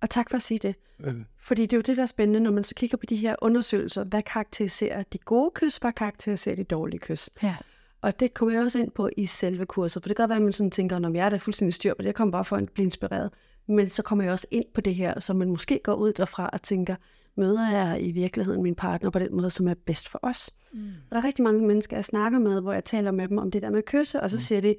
Og 0.00 0.10
tak 0.10 0.30
for 0.30 0.36
at 0.36 0.42
sige 0.42 0.58
det. 0.58 0.74
Øh, 1.00 1.14
Fordi 1.40 1.62
det 1.62 1.72
er 1.72 1.76
jo 1.76 1.82
det, 1.82 1.96
der 1.96 2.02
er 2.02 2.06
spændende, 2.06 2.40
når 2.40 2.50
man 2.50 2.64
så 2.64 2.74
kigger 2.74 2.96
på 2.96 3.06
de 3.06 3.16
her 3.16 3.36
undersøgelser. 3.42 4.04
Hvad 4.04 4.22
karakteriserer 4.22 5.02
de 5.02 5.18
gode 5.18 5.50
kys, 5.54 5.76
hvad 5.76 5.92
karakteriserer 5.92 6.56
de 6.56 6.64
dårlige 6.64 7.00
kys? 7.00 7.30
Ja. 7.42 7.56
Og 8.00 8.20
det 8.20 8.34
kommer 8.34 8.54
jeg 8.54 8.62
også 8.62 8.78
ind 8.78 8.90
på 8.90 9.10
i 9.16 9.26
selve 9.26 9.66
kurset, 9.66 10.02
for 10.02 10.08
det 10.08 10.16
kan 10.16 10.22
godt 10.22 10.28
være, 10.28 10.36
at 10.36 10.42
man 10.42 10.52
sådan 10.52 10.70
tænker, 10.70 10.98
når 10.98 11.12
jeg 11.12 11.26
er 11.26 11.28
da 11.28 11.36
fuldstændig 11.36 11.74
styr 11.74 11.94
på 11.94 12.02
det, 12.02 12.06
jeg 12.06 12.14
kommer 12.14 12.32
bare 12.32 12.44
for 12.44 12.56
at 12.56 12.68
blive 12.70 12.84
inspireret. 12.84 13.30
Men 13.68 13.88
så 13.88 14.02
kommer 14.02 14.24
jeg 14.24 14.32
også 14.32 14.46
ind 14.50 14.64
på 14.74 14.80
det 14.80 14.94
her, 14.94 15.20
så 15.20 15.34
man 15.34 15.48
måske 15.48 15.80
går 15.84 15.94
ud 15.94 16.12
derfra 16.12 16.50
og 16.52 16.62
tænker, 16.62 16.96
møder 17.36 17.70
jeg 17.70 18.02
i 18.02 18.12
virkeligheden 18.12 18.62
min 18.62 18.74
partner 18.74 19.10
på 19.10 19.18
den 19.18 19.36
måde, 19.36 19.50
som 19.50 19.68
er 19.68 19.74
bedst 19.74 20.08
for 20.08 20.18
os? 20.22 20.50
Mm. 20.72 20.80
Og 20.80 21.14
der 21.14 21.16
er 21.16 21.24
rigtig 21.24 21.42
mange 21.44 21.66
mennesker, 21.66 21.96
jeg 21.96 22.04
snakker 22.04 22.38
med, 22.38 22.60
hvor 22.60 22.72
jeg 22.72 22.84
taler 22.84 23.10
med 23.10 23.28
dem 23.28 23.38
om 23.38 23.50
det 23.50 23.62
der 23.62 23.70
med 23.70 23.78
at 23.78 23.84
kysse, 23.84 24.22
og 24.22 24.30
så 24.30 24.38
siger 24.40 24.60
de, 24.60 24.76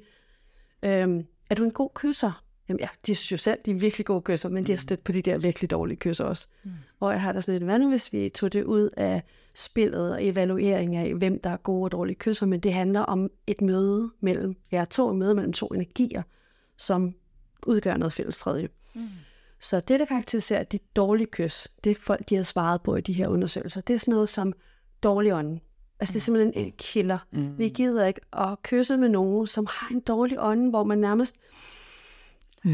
øhm, 0.82 1.26
er 1.50 1.54
du 1.54 1.64
en 1.64 1.70
god 1.70 1.90
kysser? 1.94 2.42
Jamen 2.68 2.80
ja, 2.80 2.88
de 3.06 3.14
synes 3.14 3.32
jo 3.32 3.36
selv, 3.36 3.58
de 3.66 3.70
er 3.70 3.74
virkelig 3.74 4.06
gode 4.06 4.22
kysser, 4.22 4.48
men 4.48 4.66
de 4.66 4.72
har 4.72 4.76
stødt 4.76 5.04
på 5.04 5.12
de 5.12 5.22
der 5.22 5.38
virkelig 5.38 5.70
dårlige 5.70 5.96
kysser 5.96 6.24
også. 6.24 6.48
Mm. 6.64 6.70
Hvor 6.98 7.10
jeg 7.10 7.20
har 7.20 7.32
da 7.32 7.40
sådan 7.40 7.60
lidt, 7.60 7.70
hvad 7.70 7.78
nu 7.78 7.88
hvis 7.88 8.12
vi 8.12 8.28
tog 8.28 8.52
det 8.52 8.64
ud 8.64 8.90
af 8.96 9.22
spillet 9.54 10.12
og 10.12 10.24
evaluering 10.24 10.96
af, 10.96 11.14
hvem 11.14 11.40
der 11.40 11.50
er 11.50 11.56
gode 11.56 11.84
og 11.84 11.92
dårlige 11.92 12.16
kysser, 12.16 12.46
men 12.46 12.60
det 12.60 12.72
handler 12.72 13.00
om 13.00 13.30
et 13.46 13.60
møde 13.60 14.10
mellem 14.20 14.56
jer 14.72 14.84
to, 14.84 15.10
et 15.10 15.16
møde 15.16 15.34
mellem 15.34 15.52
to 15.52 15.66
energier, 15.66 16.22
som 16.76 17.14
udgør 17.66 17.96
noget 17.96 18.12
fælles 18.12 18.38
tredje. 18.38 18.68
Mm. 18.94 19.08
Så 19.60 19.80
det, 19.80 20.00
der 20.00 20.06
karakteriserer 20.06 20.64
de 20.64 20.78
dårlige 20.96 21.26
kys, 21.26 21.68
det 21.84 21.90
er 21.90 21.94
folk, 21.94 22.28
de 22.28 22.36
har 22.36 22.42
svaret 22.42 22.82
på 22.82 22.96
i 22.96 23.00
de 23.00 23.12
her 23.12 23.28
undersøgelser, 23.28 23.80
det 23.80 23.94
er 23.94 23.98
sådan 23.98 24.12
noget 24.12 24.28
som 24.28 24.52
dårlig 25.02 25.34
ånd. 25.34 25.60
Altså 26.00 26.12
det 26.12 26.18
er 26.18 26.20
simpelthen 26.22 26.64
en 26.66 26.72
killer. 26.78 27.18
Mm. 27.30 27.58
Vi 27.58 27.68
gider 27.68 28.06
ikke 28.06 28.20
at 28.32 28.62
kysse 28.62 28.96
med 28.96 29.08
nogen, 29.08 29.46
som 29.46 29.66
har 29.70 29.88
en 29.94 30.00
dårlig 30.00 30.36
ånd, 30.40 30.70
hvor 30.70 30.84
man 30.84 30.98
nærmest 30.98 31.36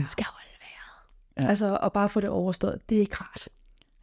skal 0.05 0.25
holde 0.27 0.49
vejret. 0.61 1.45
Ja. 1.45 1.51
Altså, 1.51 1.79
og 1.83 1.93
bare 1.93 2.09
få 2.09 2.21
det 2.21 2.31
overstået, 2.31 2.81
det 2.89 2.97
er 2.97 3.01
ikke 3.01 3.17
rart. 3.17 3.49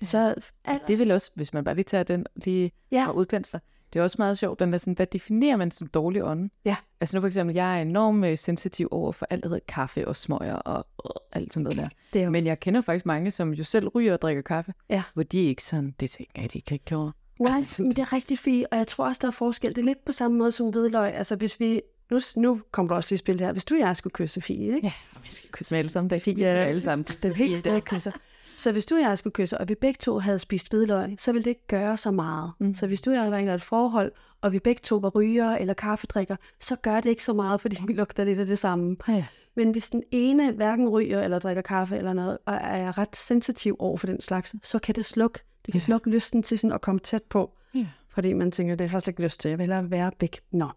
Så 0.01 0.35
alt, 0.65 0.87
Det 0.87 0.99
vel 0.99 1.11
også, 1.11 1.31
hvis 1.35 1.53
man 1.53 1.63
bare 1.63 1.75
lige 1.75 1.83
tager 1.83 2.03
den 2.03 2.25
lige 2.35 2.71
Ja. 2.91 2.97
ja. 3.01 3.07
og 3.09 3.15
udpensler, 3.15 3.59
det 3.93 3.99
er 3.99 4.03
også 4.03 4.15
meget 4.19 4.37
sjovt, 4.37 4.59
den 4.59 4.71
der 4.71 4.77
sådan, 4.77 4.93
hvad 4.93 5.05
definerer 5.07 5.55
man 5.57 5.71
som 5.71 5.87
dårlig 5.87 6.23
ånde? 6.23 6.49
Ja. 6.65 6.75
Altså 7.01 7.17
nu 7.17 7.21
for 7.21 7.27
eksempel, 7.27 7.55
jeg 7.55 7.77
er 7.77 7.81
enormt 7.81 8.25
øh, 8.25 8.37
sensitiv 8.37 8.87
over 8.91 9.11
for 9.11 9.27
alt, 9.29 9.43
der 9.43 9.49
hedder 9.49 9.63
kaffe 9.67 10.07
og 10.07 10.15
smøger 10.15 10.55
og 10.55 10.87
øh, 11.05 11.09
alt 11.41 11.53
sådan 11.53 11.63
noget 11.63 11.77
der. 11.77 11.89
det 12.13 12.21
er 12.23 12.29
Men 12.29 12.35
også- 12.39 12.49
jeg 12.49 12.59
kender 12.59 12.81
faktisk 12.81 13.05
mange, 13.05 13.31
som 13.31 13.53
jo 13.53 13.63
selv 13.63 13.87
ryger 13.87 14.13
og 14.13 14.21
drikker 14.21 14.41
kaffe, 14.41 14.73
Ja. 14.89 15.03
hvor 15.13 15.23
de 15.23 15.39
ikke 15.39 15.63
sådan, 15.63 15.95
det 15.99 16.09
tænker 16.09 16.41
jeg, 16.41 16.53
de 16.53 16.61
kan 16.61 16.75
ikke 16.75 16.85
klare. 16.85 17.11
Nej, 17.49 17.57
Altså, 17.57 17.81
men 17.81 17.91
det 17.91 17.99
er 17.99 18.13
rigtig 18.13 18.39
fint, 18.39 18.67
og 18.71 18.77
jeg 18.77 18.87
tror 18.87 19.05
også, 19.05 19.19
der 19.21 19.27
er 19.27 19.31
forskel. 19.31 19.75
Det 19.75 19.81
er 19.81 19.85
lidt 19.85 20.05
på 20.05 20.11
samme 20.11 20.37
måde 20.37 20.51
som 20.51 20.69
hvidløg. 20.69 21.13
Altså, 21.13 21.35
hvis 21.35 21.59
vi... 21.59 21.81
Nu, 22.11 22.19
nu 22.35 22.61
kommer 22.71 22.89
du 22.89 22.95
også 22.95 23.17
til 23.17 23.27
det 23.27 23.41
her. 23.41 23.51
Hvis 23.51 23.65
du 23.65 23.75
og 23.75 23.79
jeg 23.79 23.97
skulle 23.97 24.13
kysse 24.13 24.41
Fie, 24.41 24.75
ikke? 24.75 24.87
Ja, 24.87 24.93
jeg 25.23 25.31
skal 25.31 25.49
kysse 25.51 25.73
med 25.73 25.79
alle 25.79 25.91
sammen. 25.91 26.09
Det 26.09 26.15
er 26.15 26.19
fint, 26.19 26.39
Ja, 26.39 26.45
alle 26.45 26.81
sammen. 26.81 27.05
Det 27.05 27.25
er 27.25 27.33
helt 27.33 27.57
stadig 27.57 27.83
kysser. 27.83 28.11
Så 28.57 28.71
hvis 28.71 28.85
du 28.85 28.95
og 28.95 29.01
jeg 29.01 29.17
skulle 29.17 29.33
kysse, 29.33 29.57
og 29.57 29.69
vi 29.69 29.75
begge 29.75 29.97
to 29.99 30.19
havde 30.19 30.39
spist 30.39 30.69
hvidløg, 30.69 31.15
så 31.19 31.31
ville 31.31 31.43
det 31.43 31.49
ikke 31.49 31.67
gøre 31.67 31.97
så 31.97 32.11
meget. 32.11 32.51
Mm. 32.59 32.73
Så 32.73 32.87
hvis 32.87 33.01
du 33.01 33.09
og 33.09 33.15
jeg 33.15 33.31
var 33.31 33.37
i 33.37 33.47
et 33.47 33.61
forhold, 33.61 34.11
og 34.41 34.51
vi 34.51 34.59
begge 34.59 34.79
to 34.83 34.95
var 34.95 35.09
ryger 35.09 35.55
eller 35.55 35.73
kaffedrikker, 35.73 36.35
så 36.59 36.75
gør 36.75 36.95
det 36.95 37.09
ikke 37.09 37.23
så 37.23 37.33
meget, 37.33 37.61
fordi 37.61 37.77
vi 37.87 37.93
lugter 37.93 38.23
lidt 38.23 38.39
af 38.39 38.45
det 38.45 38.59
samme. 38.59 38.97
Ja. 39.07 39.25
Men 39.55 39.71
hvis 39.71 39.89
den 39.89 40.03
ene 40.11 40.51
hverken 40.51 40.89
ryger 40.89 41.23
eller 41.23 41.39
drikker 41.39 41.61
kaffe 41.61 41.97
eller 41.97 42.13
noget, 42.13 42.37
og 42.45 42.53
er 42.53 42.97
ret 42.97 43.15
sensitiv 43.15 43.75
over 43.79 43.97
for 43.97 44.07
den 44.07 44.21
slags, 44.21 44.55
så 44.63 44.79
kan 44.79 44.95
det 44.95 45.05
slukke. 45.05 45.39
Det 45.65 45.71
kan 45.71 45.79
Ja. 45.79 45.85
slukke 45.85 46.09
lysten 46.09 46.43
til 46.43 46.59
sådan 46.59 46.73
at 46.73 46.81
komme 46.81 46.99
tæt 46.99 47.23
på. 47.23 47.51
Ja. 47.75 47.87
Fordi 48.09 48.33
man 48.33 48.51
tænker, 48.51 48.75
det 48.75 48.81
har 48.81 48.85
jeg 48.85 48.91
faktisk 48.91 49.07
ikke 49.07 49.23
lyst 49.23 49.39
til. 49.39 49.49
Jeg 49.49 49.57
vil 49.57 49.63
hellere 49.63 49.91
være 49.91 50.11
væk. 50.19 50.39
Nå. 50.51 50.69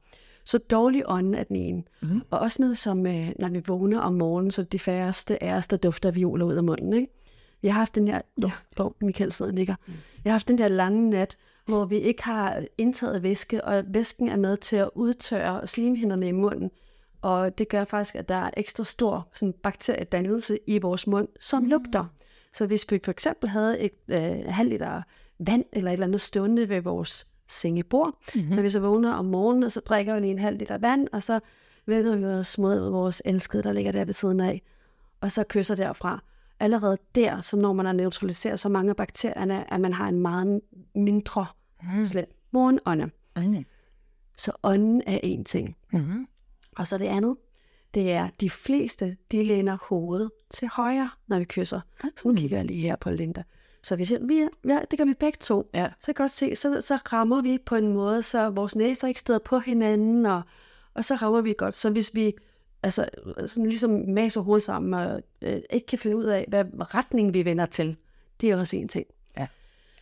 Så 0.44 0.58
dårlig 0.58 1.02
ånden 1.06 1.34
er 1.34 1.42
den 1.44 1.56
ene. 1.56 1.82
Mm. 2.02 2.22
Og 2.30 2.38
også 2.38 2.62
noget 2.62 2.78
som, 2.78 3.06
øh, 3.06 3.28
når 3.38 3.48
vi 3.48 3.62
vågner 3.66 4.00
om 4.00 4.14
morgenen, 4.14 4.50
så 4.50 4.62
de 4.62 4.78
færreste 4.78 5.42
af 5.42 5.54
os, 5.54 5.68
der 5.68 5.76
dufter 5.76 6.10
violer 6.10 6.44
ud 6.46 6.54
af 6.54 6.64
munden. 6.64 6.92
Ikke? 6.94 7.12
Vi 7.62 7.68
har 7.68 7.78
haft 7.78 7.94
den 7.94 8.06
der, 8.06 8.20
ja. 8.42 8.50
oh, 8.78 8.90
Michael 9.00 9.32
sidder 9.32 9.50
og 9.50 9.54
nikker. 9.54 9.74
Mm. 9.86 9.92
Vi 9.92 10.22
har 10.24 10.30
haft 10.30 10.48
den 10.48 10.58
der 10.58 10.68
lange 10.68 11.10
nat, 11.10 11.36
hvor 11.66 11.84
vi 11.84 11.96
ikke 11.96 12.22
har 12.22 12.64
indtaget 12.78 13.22
væske, 13.22 13.64
og 13.64 13.84
væsken 13.88 14.28
er 14.28 14.36
med 14.36 14.56
til 14.56 14.76
at 14.76 14.90
udtørre 14.94 15.66
slimhinderne 15.66 16.28
i 16.28 16.32
munden. 16.32 16.70
Og 17.22 17.58
det 17.58 17.68
gør 17.68 17.84
faktisk, 17.84 18.14
at 18.14 18.28
der 18.28 18.34
er 18.34 18.50
ekstra 18.56 18.84
stor 18.84 19.28
sådan, 19.34 19.54
bakteriedannelse 19.62 20.58
i 20.66 20.78
vores 20.78 21.06
mund, 21.06 21.28
som 21.40 21.62
mm. 21.62 21.68
lugter. 21.68 22.04
Så 22.54 22.66
hvis 22.66 22.86
vi 22.90 23.00
for 23.04 23.10
eksempel 23.10 23.48
havde 23.48 23.80
et 23.80 23.92
øh, 24.08 24.44
halv 24.46 24.68
liter 24.68 25.02
vand 25.38 25.64
eller 25.72 25.90
et 25.90 25.92
eller 25.92 26.06
andet 26.06 26.20
stående 26.20 26.68
ved 26.68 26.80
vores 26.80 27.26
sengebord, 27.48 28.14
mm-hmm. 28.34 28.54
når 28.54 28.62
vi 28.62 28.70
så 28.70 28.80
vågner 28.80 29.12
om 29.12 29.24
morgenen, 29.24 29.62
og 29.62 29.72
så 29.72 29.80
drikker 29.80 30.14
vi 30.14 30.20
lige 30.20 30.30
en 30.30 30.38
halv 30.38 30.58
liter 30.58 30.78
vand, 30.78 31.08
og 31.12 31.22
så 31.22 31.40
vender 31.86 32.16
vi 32.16 32.24
os 32.24 32.58
mod 32.58 32.90
vores 32.90 33.22
elskede, 33.24 33.62
der 33.62 33.72
ligger 33.72 33.92
der 33.92 34.04
ved 34.04 34.14
siden 34.14 34.40
af, 34.40 34.62
og 35.20 35.32
så 35.32 35.44
kysser 35.48 35.74
derfra. 35.74 36.22
Allerede 36.60 36.98
der, 37.14 37.40
så 37.40 37.56
når 37.56 37.72
man 37.72 37.86
har 37.86 37.92
neutraliseret 37.92 38.60
så 38.60 38.68
mange 38.68 38.90
af 38.90 38.96
bakterierne, 38.96 39.72
at 39.72 39.80
man 39.80 39.92
har 39.92 40.08
en 40.08 40.20
meget 40.20 40.60
mindre 40.94 41.46
mm. 41.82 42.04
slem 42.04 42.26
morgenånde. 42.50 43.10
Mm. 43.36 43.64
Så 44.36 44.52
ånden 44.62 45.02
er 45.06 45.20
en 45.22 45.44
ting. 45.44 45.76
Mm. 45.92 46.26
Og 46.76 46.86
så 46.86 46.98
det 46.98 47.04
andet, 47.04 47.36
det 47.94 48.12
er, 48.12 48.28
de 48.40 48.50
fleste, 48.50 49.16
de 49.32 49.44
læner 49.44 49.76
hovedet 49.88 50.30
til 50.50 50.68
højre, 50.68 51.10
når 51.26 51.38
vi 51.38 51.44
kysser. 51.44 51.80
Så 52.16 52.28
nu 52.28 52.34
kigger 52.34 52.56
jeg 52.56 52.64
lige 52.64 52.80
her 52.80 52.96
på 52.96 53.10
Linda. 53.10 53.42
Så 53.82 53.96
hvis 53.96 54.12
jeg, 54.12 54.20
vi, 54.22 54.48
ja, 54.64 54.80
det 54.90 54.98
gør 54.98 55.04
vi 55.04 55.14
begge 55.14 55.38
to. 55.40 55.70
Ja. 55.74 55.88
Så 56.00 56.06
kan 56.06 56.14
godt 56.14 56.30
se, 56.30 56.56
så, 56.56 56.80
så 56.80 56.96
rammer 56.96 57.42
vi 57.42 57.58
på 57.66 57.74
en 57.74 57.88
måde, 57.92 58.22
så 58.22 58.50
vores 58.50 58.76
næser 58.76 59.08
ikke 59.08 59.20
støder 59.20 59.38
på 59.38 59.58
hinanden, 59.58 60.26
og, 60.26 60.42
og 60.94 61.04
så 61.04 61.14
rammer 61.14 61.40
vi 61.40 61.54
godt. 61.58 61.76
Så 61.76 61.90
hvis 61.90 62.14
vi 62.14 62.32
altså, 62.82 63.08
sådan 63.46 63.66
ligesom 63.66 63.90
maser 63.90 64.40
hovedet 64.40 64.62
sammen, 64.62 64.94
og 64.94 65.22
øh, 65.42 65.60
ikke 65.70 65.86
kan 65.86 65.98
finde 65.98 66.16
ud 66.16 66.24
af, 66.24 66.44
hvad 66.48 66.64
retning 66.78 67.34
vi 67.34 67.44
vender 67.44 67.66
til, 67.66 67.96
det 68.40 68.50
er 68.50 68.56
også 68.56 68.76
en 68.76 68.88
ting. 68.88 69.06
Ja. 69.38 69.46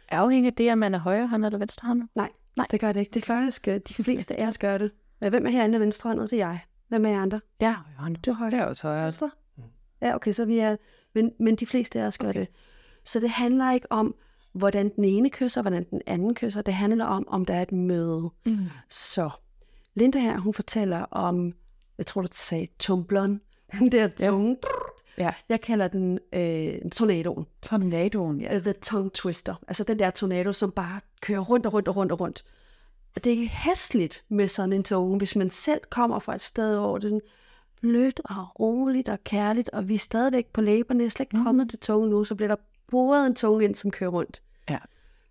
Afhænger 0.08 0.50
det, 0.50 0.68
at 0.68 0.78
man 0.78 0.94
er 0.94 0.98
højre 0.98 1.28
hånd 1.28 1.46
eller 1.46 1.58
venstre 1.58 1.86
hånd? 1.86 2.02
Nej, 2.14 2.30
Nej, 2.56 2.66
det 2.70 2.80
gør 2.80 2.92
det 2.92 3.00
ikke. 3.00 3.10
Det 3.10 3.22
er 3.22 3.26
faktisk, 3.26 3.68
øh, 3.68 3.80
de 3.88 3.94
fleste 3.94 4.40
af 4.40 4.46
os 4.46 4.58
gør 4.58 4.78
det. 4.78 4.90
Hvem 5.18 5.46
er 5.46 5.50
herinde 5.50 5.80
venstre 5.80 6.10
hånd? 6.10 6.20
Det 6.20 6.32
er 6.32 6.36
jeg. 6.36 6.60
Hvem 6.92 7.06
er 7.06 7.10
jeg 7.10 7.20
andre? 7.20 7.40
Jeg 7.60 7.68
er 7.68 7.72
højre 7.72 7.96
hånd. 7.98 8.16
Du 8.16 8.30
er 8.30 8.34
højre. 8.34 8.52
Jeg 8.52 8.60
er 8.60 8.66
også 8.66 8.86
højre. 8.86 9.04
Venstre? 9.04 9.30
Ja, 10.02 10.14
okay, 10.14 10.32
så 10.32 10.44
vi 10.44 10.58
er... 10.58 10.76
Men, 11.14 11.32
men 11.40 11.56
de 11.56 11.66
fleste 11.66 12.00
af 12.00 12.06
os 12.06 12.18
gør 12.18 12.28
okay. 12.28 12.40
det. 12.40 12.48
Så 13.04 13.20
det 13.20 13.30
handler 13.30 13.72
ikke 13.72 13.92
om, 13.92 14.14
hvordan 14.52 14.88
den 14.96 15.04
ene 15.04 15.30
kysser, 15.30 15.62
hvordan 15.62 15.86
den 15.90 16.02
anden 16.06 16.34
kysser. 16.34 16.62
Det 16.62 16.74
handler 16.74 17.04
om, 17.04 17.28
om 17.28 17.44
der 17.44 17.54
er 17.54 17.62
et 17.62 17.72
møde. 17.72 18.30
Mm. 18.46 18.58
Så 18.88 19.30
Linda 19.94 20.18
her, 20.18 20.38
hun 20.38 20.54
fortæller 20.54 20.98
om, 20.98 21.52
jeg 21.98 22.06
tror, 22.06 22.22
du 22.22 22.28
sagde 22.30 22.66
tumbleren. 22.78 23.40
Den 23.78 23.92
der 23.92 24.08
tunge. 24.08 24.56
Ja. 25.18 25.34
Jeg 25.48 25.60
kalder 25.60 25.88
den 25.88 26.18
øh, 26.32 26.90
tornadoen. 26.90 27.46
Tornadoen, 27.62 28.40
ja. 28.40 28.58
The 28.58 28.72
tongue 28.72 29.10
twister. 29.14 29.54
Altså 29.68 29.84
den 29.84 29.98
der 29.98 30.10
tornado, 30.10 30.52
som 30.52 30.70
bare 30.70 31.00
kører 31.20 31.40
rundt 31.40 31.66
og 31.66 31.72
rundt 31.72 31.88
og 31.88 31.96
rundt 31.96 32.12
og 32.12 32.20
rundt. 32.20 32.44
Det 33.24 33.32
er 33.32 33.48
hæsligt 33.48 34.24
med 34.28 34.48
sådan 34.48 34.72
en 34.72 34.84
tunge, 34.84 35.18
hvis 35.18 35.36
man 35.36 35.50
selv 35.50 35.80
kommer 35.90 36.18
fra 36.18 36.34
et 36.34 36.40
sted, 36.40 36.76
hvor 36.76 36.98
det 36.98 37.04
er 37.04 37.08
sådan 37.08 37.20
blødt 37.80 38.20
og 38.24 38.60
roligt 38.60 39.08
og 39.08 39.24
kærligt, 39.24 39.70
og 39.72 39.88
vi 39.88 39.94
er 39.94 39.98
stadigvæk 39.98 40.46
på 40.46 40.60
læberne, 40.60 41.00
jeg 41.00 41.06
er 41.06 41.10
slet 41.10 41.26
ikke 41.32 41.44
kommet 41.44 41.64
mm. 41.64 41.68
til 41.68 41.78
tungen 41.78 42.10
nu, 42.10 42.24
så 42.24 42.34
bliver 42.34 42.48
der 42.48 42.56
boret 42.90 43.26
en 43.26 43.34
tunge 43.34 43.64
ind, 43.64 43.74
som 43.74 43.90
kører 43.90 44.10
rundt. 44.10 44.42
Ja. 44.70 44.78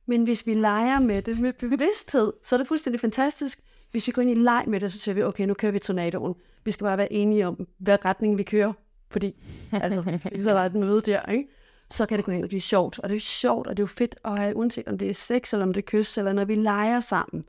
Men 0.05 0.23
hvis 0.23 0.47
vi 0.47 0.53
leger 0.53 0.99
med 0.99 1.21
det 1.21 1.39
med 1.39 1.53
bevidsthed, 1.53 2.33
så 2.43 2.55
er 2.55 2.57
det 2.57 2.67
fuldstændig 2.67 2.99
fantastisk. 2.99 3.59
Hvis 3.91 4.07
vi 4.07 4.11
går 4.11 4.21
ind 4.21 4.31
i 4.31 4.35
leg 4.35 4.63
med 4.67 4.79
det, 4.79 4.93
så 4.93 4.99
siger 4.99 5.15
vi, 5.15 5.23
okay, 5.23 5.45
nu 5.45 5.53
kører 5.53 5.71
vi 5.71 5.79
tornadoen. 5.79 6.35
Vi 6.63 6.71
skal 6.71 6.85
bare 6.85 6.97
være 6.97 7.13
enige 7.13 7.47
om, 7.47 7.67
hvad 7.77 8.05
retning 8.05 8.37
vi 8.37 8.43
kører. 8.43 8.73
Fordi, 9.09 9.35
altså, 9.71 10.03
så 10.43 10.49
er 10.49 10.53
der 10.53 10.61
et 10.61 10.75
møde 10.75 11.01
der, 11.01 11.21
ikke? 11.31 11.47
Så 11.89 12.05
kan 12.05 12.17
det 12.17 12.25
gå 12.25 12.31
ind 12.31 12.43
og 12.43 12.49
blive 12.49 12.61
sjovt. 12.61 12.99
Og 12.99 13.09
det 13.09 13.15
er 13.15 13.19
sjovt, 13.19 13.67
og 13.67 13.77
det 13.77 13.83
er 13.83 13.83
jo 13.83 13.87
fedt 13.87 14.15
at 14.25 14.39
have, 14.39 14.55
uanset 14.55 14.87
om 14.87 14.97
det 14.97 15.09
er 15.09 15.13
sex, 15.13 15.53
eller 15.53 15.65
om 15.65 15.73
det 15.73 15.81
er 15.81 15.85
kys, 15.85 16.17
eller 16.17 16.33
når 16.33 16.45
vi 16.45 16.55
leger 16.55 16.99
sammen. 16.99 17.45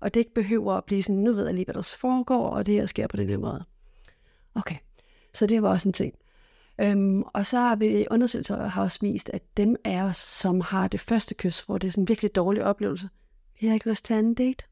Og 0.00 0.14
det 0.14 0.20
ikke 0.20 0.34
behøver 0.34 0.72
at 0.72 0.84
blive 0.84 1.02
sådan, 1.02 1.16
nu 1.16 1.32
ved 1.32 1.44
jeg 1.44 1.54
lige, 1.54 1.64
hvad 1.64 1.74
der 1.74 1.94
foregår, 2.00 2.50
og 2.50 2.66
det 2.66 2.74
her 2.74 2.86
sker 2.86 3.06
på 3.06 3.16
den 3.16 3.28
her 3.28 3.38
måde. 3.38 3.64
Okay, 4.54 4.76
så 5.34 5.46
det 5.46 5.62
var 5.62 5.68
også 5.68 5.88
en 5.88 5.92
ting. 5.92 6.14
Øhm, 6.80 7.22
og 7.22 7.46
så 7.46 7.58
har 7.58 7.76
vi 7.76 8.06
undersøgelser 8.10 8.66
har 8.66 8.82
også 8.82 8.98
vist, 9.00 9.30
at 9.30 9.56
dem 9.56 9.76
af 9.84 10.02
os, 10.02 10.16
som 10.16 10.60
har 10.60 10.88
det 10.88 11.00
første 11.00 11.34
kys, 11.34 11.60
hvor 11.60 11.78
det 11.78 11.88
er 11.88 11.92
sådan 11.92 12.02
en 12.02 12.08
virkelig 12.08 12.34
dårlig 12.34 12.64
oplevelse, 12.64 13.08
vi 13.60 13.66
har 13.66 13.74
ikke 13.74 13.88
lyst 13.88 14.04
til 14.04 14.14
anden 14.14 14.34
date. 14.34 14.64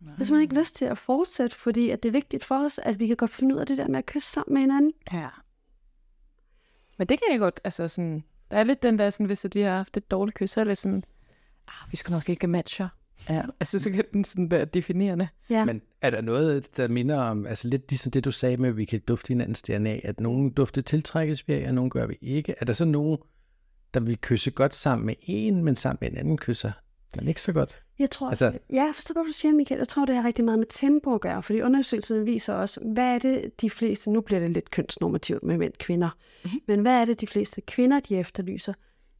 Nej. 0.00 0.10
Det 0.10 0.18
har 0.18 0.24
simpelthen 0.24 0.42
ikke 0.42 0.60
lyst 0.60 0.74
til 0.74 0.84
at 0.84 0.98
fortsætte, 0.98 1.56
fordi 1.56 1.90
at 1.90 2.02
det 2.02 2.08
er 2.08 2.12
vigtigt 2.12 2.44
for 2.44 2.64
os, 2.64 2.78
at 2.78 2.98
vi 2.98 3.06
kan 3.06 3.16
godt 3.16 3.30
finde 3.30 3.54
ud 3.54 3.60
af 3.60 3.66
det 3.66 3.78
der 3.78 3.88
med 3.88 3.98
at 3.98 4.06
kysse 4.06 4.30
sammen 4.30 4.54
med 4.54 4.60
hinanden. 4.60 4.92
Ja. 5.12 5.28
Men 6.98 7.08
det 7.08 7.18
kan 7.18 7.32
jeg 7.32 7.38
godt, 7.38 7.60
altså 7.64 7.88
sådan, 7.88 8.24
der 8.50 8.56
er 8.56 8.64
lidt 8.64 8.82
den 8.82 8.98
der, 8.98 9.10
sådan, 9.10 9.26
hvis 9.26 9.44
at 9.44 9.54
vi 9.54 9.60
har 9.60 9.76
haft 9.76 9.96
et 9.96 10.10
dårligt 10.10 10.36
kys, 10.36 10.50
så 10.50 10.60
er 10.60 10.64
det 10.64 10.78
sådan, 10.78 11.04
ah, 11.68 11.90
vi 11.90 11.96
skal 11.96 12.12
nok 12.12 12.28
ikke 12.28 12.46
matche. 12.46 12.88
Ja, 13.28 13.42
altså 13.60 13.78
så 13.78 13.90
kan 13.90 14.04
den 14.12 14.24
sådan 14.24 14.50
være 14.50 14.64
definerende. 14.64 15.28
Ja. 15.50 15.64
Men 15.64 15.82
er 16.02 16.10
der 16.10 16.20
noget, 16.20 16.76
der 16.76 16.88
minder 16.88 17.18
om, 17.18 17.46
altså 17.46 17.68
lidt 17.68 17.90
ligesom 17.90 18.12
det, 18.12 18.24
du 18.24 18.30
sagde 18.30 18.56
med, 18.56 18.68
at 18.68 18.76
vi 18.76 18.84
kan 18.84 19.00
dufte 19.08 19.28
hinandens 19.28 19.62
DNA, 19.62 20.00
at 20.04 20.20
nogen 20.20 20.50
dufte 20.50 20.82
tiltrækkes 20.82 21.48
vi 21.48 21.52
af, 21.52 21.68
og 21.68 21.74
nogen 21.74 21.90
gør 21.90 22.06
vi 22.06 22.18
ikke? 22.20 22.54
Er 22.60 22.64
der 22.64 22.72
så 22.72 22.84
nogen, 22.84 23.18
der 23.94 24.00
vil 24.00 24.18
kysse 24.20 24.50
godt 24.50 24.74
sammen 24.74 25.06
med 25.06 25.14
en, 25.22 25.64
men 25.64 25.76
sammen 25.76 25.98
med 26.00 26.10
en 26.10 26.16
anden 26.16 26.38
kysser 26.38 26.72
men 27.16 27.28
ikke 27.28 27.40
så 27.40 27.52
godt? 27.52 27.82
Jeg 27.98 28.10
tror, 28.10 28.28
altså, 28.28 28.44
ja, 28.44 28.82
jeg 28.84 28.90
forstår 28.94 29.14
godt, 29.14 29.26
du 29.26 29.32
siger, 29.32 29.52
Michael. 29.52 29.78
Jeg 29.78 29.88
tror, 29.88 30.04
det 30.04 30.16
har 30.16 30.24
rigtig 30.24 30.44
meget 30.44 30.58
med 30.58 30.66
tempo 30.70 31.14
at 31.14 31.20
gøre, 31.20 31.42
fordi 31.42 31.60
undersøgelsen 31.60 32.26
viser 32.26 32.54
også, 32.54 32.80
hvad 32.94 33.14
er 33.14 33.18
det 33.18 33.60
de 33.60 33.70
fleste, 33.70 34.10
nu 34.10 34.20
bliver 34.20 34.40
det 34.40 34.50
lidt 34.50 34.70
kønsnormativt 34.70 35.42
med 35.42 35.58
mænd 35.58 35.72
kvinder, 35.78 36.10
mm-hmm. 36.44 36.60
men 36.68 36.80
hvad 36.80 37.00
er 37.00 37.04
det 37.04 37.20
de 37.20 37.26
fleste 37.26 37.60
kvinder, 37.60 38.00
de 38.00 38.16
efterlyser? 38.16 38.72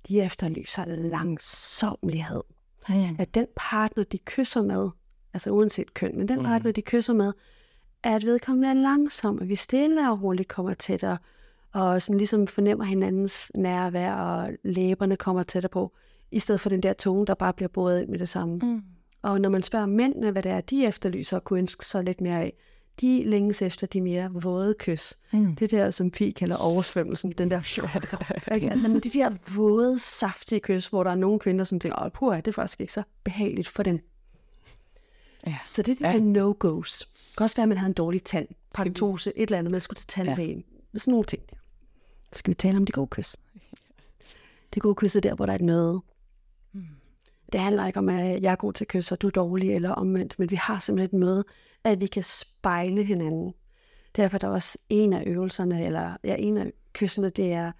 De 0.08 0.20
efterlyser 0.20 0.84
langsomlighed 0.86 2.40
ja. 2.88 3.10
at 3.18 3.34
den 3.34 3.46
partner, 3.56 4.04
de 4.04 4.18
kysser 4.18 4.62
med, 4.62 4.88
altså 5.34 5.50
uanset 5.50 5.94
køn, 5.94 6.18
men 6.18 6.28
den 6.28 6.38
mm. 6.38 6.44
partner, 6.44 6.72
de 6.72 6.82
kysser 6.82 7.14
med, 7.14 7.32
er 8.02 8.16
at 8.16 8.24
vedkommende 8.24 8.68
er 8.68 8.74
langsom, 8.74 9.38
og 9.38 9.48
vi 9.48 9.56
stille 9.56 10.10
og 10.10 10.22
roligt 10.22 10.48
kommer 10.48 10.74
tættere, 10.74 11.18
og 11.72 12.02
sådan 12.02 12.18
ligesom 12.18 12.46
fornemmer 12.46 12.84
hinandens 12.84 13.52
nærvær, 13.54 14.14
og 14.14 14.50
læberne 14.62 15.16
kommer 15.16 15.42
tættere 15.42 15.70
på, 15.70 15.92
i 16.30 16.38
stedet 16.38 16.60
for 16.60 16.68
den 16.68 16.82
der 16.82 16.92
tunge, 16.92 17.26
der 17.26 17.34
bare 17.34 17.52
bliver 17.52 17.68
boret 17.68 18.00
ind 18.00 18.08
med 18.08 18.18
det 18.18 18.28
samme. 18.28 18.58
Mm. 18.62 18.82
Og 19.22 19.40
når 19.40 19.48
man 19.48 19.62
spørger 19.62 19.86
mændene, 19.86 20.30
hvad 20.30 20.42
det 20.42 20.52
er, 20.52 20.60
de 20.60 20.86
efterlyser 20.86 21.36
og 21.36 21.44
kunne 21.44 21.58
ønske 21.58 21.84
sig 21.84 22.04
lidt 22.04 22.20
mere 22.20 22.40
af, 22.40 22.54
de 23.00 23.24
længes 23.24 23.62
efter 23.62 23.86
de 23.86 24.00
mere 24.00 24.30
våde 24.32 24.74
kys. 24.78 25.18
Mm. 25.32 25.56
Det 25.56 25.70
der, 25.70 25.90
som 25.90 26.10
Pig 26.10 26.34
kalder 26.34 26.56
oversvømmelsen, 26.56 27.32
den 27.32 27.50
der 27.50 28.54
ikke? 28.54 28.70
Altså, 28.70 28.88
men 28.88 29.00
de 29.00 29.10
der 29.10 29.30
våde, 29.54 29.98
saftige 29.98 30.60
kys, 30.60 30.86
hvor 30.86 31.04
der 31.04 31.10
er 31.10 31.14
nogle 31.14 31.38
kvinder, 31.38 31.64
som 31.64 31.80
tænker, 31.80 32.04
åh, 32.04 32.10
puha, 32.10 32.36
det 32.36 32.48
er 32.48 32.52
faktisk 32.52 32.80
ikke 32.80 32.92
så 32.92 33.02
behageligt 33.24 33.68
for 33.68 33.82
dem. 33.82 34.00
Ja. 35.46 35.56
Så 35.66 35.82
det 35.82 35.92
er 35.92 35.96
de 35.96 36.06
ja. 36.06 36.12
her 36.12 36.20
no-goes. 36.20 36.98
Det 37.28 37.36
kan 37.36 37.44
også 37.44 37.56
være, 37.56 37.62
at 37.62 37.68
man 37.68 37.78
havde 37.78 37.90
en 37.90 37.94
dårlig 37.94 38.24
tand, 38.24 38.48
paratose, 38.74 39.32
et 39.36 39.42
eller 39.42 39.58
andet, 39.58 39.70
man 39.70 39.80
skulle 39.80 39.96
til 39.96 40.06
tandlægen. 40.06 40.64
Ja. 40.94 40.98
Sådan 40.98 41.12
nogle 41.12 41.26
ting 41.26 41.42
der. 41.50 41.56
Så 42.32 42.38
skal 42.38 42.50
vi 42.50 42.54
tale 42.54 42.76
om 42.76 42.86
de 42.86 42.92
gode 42.92 43.06
kys. 43.06 43.36
Det 44.74 44.82
gode 44.82 44.94
kys 44.94 45.16
er 45.16 45.20
der, 45.20 45.34
hvor 45.34 45.46
der 45.46 45.52
er 45.52 45.56
et 45.56 45.64
møde. 45.64 46.00
Mm. 46.72 46.86
Det 47.52 47.60
handler 47.60 47.86
ikke 47.86 47.98
om, 47.98 48.08
at 48.08 48.42
jeg 48.42 48.52
er 48.52 48.56
god 48.56 48.72
til 48.72 48.86
kys, 48.86 49.12
og 49.12 49.22
du 49.22 49.26
er 49.26 49.30
dårlig, 49.30 49.74
eller 49.74 49.90
omvendt, 49.90 50.38
men 50.38 50.50
vi 50.50 50.56
har 50.56 50.78
simpelthen 50.78 51.16
et 51.16 51.20
møde, 51.20 51.44
at 51.84 52.00
vi 52.00 52.06
kan 52.06 52.22
spejle 52.22 53.04
hinanden. 53.04 53.54
Derfor 54.16 54.36
er 54.36 54.38
der 54.38 54.48
også 54.48 54.78
en 54.88 55.12
af 55.12 55.22
øvelserne, 55.26 55.86
eller 55.86 56.16
ja, 56.24 56.36
en 56.38 56.56
af 56.56 56.72
kyssene, 56.92 57.30
det 57.30 57.52
er 57.52 57.72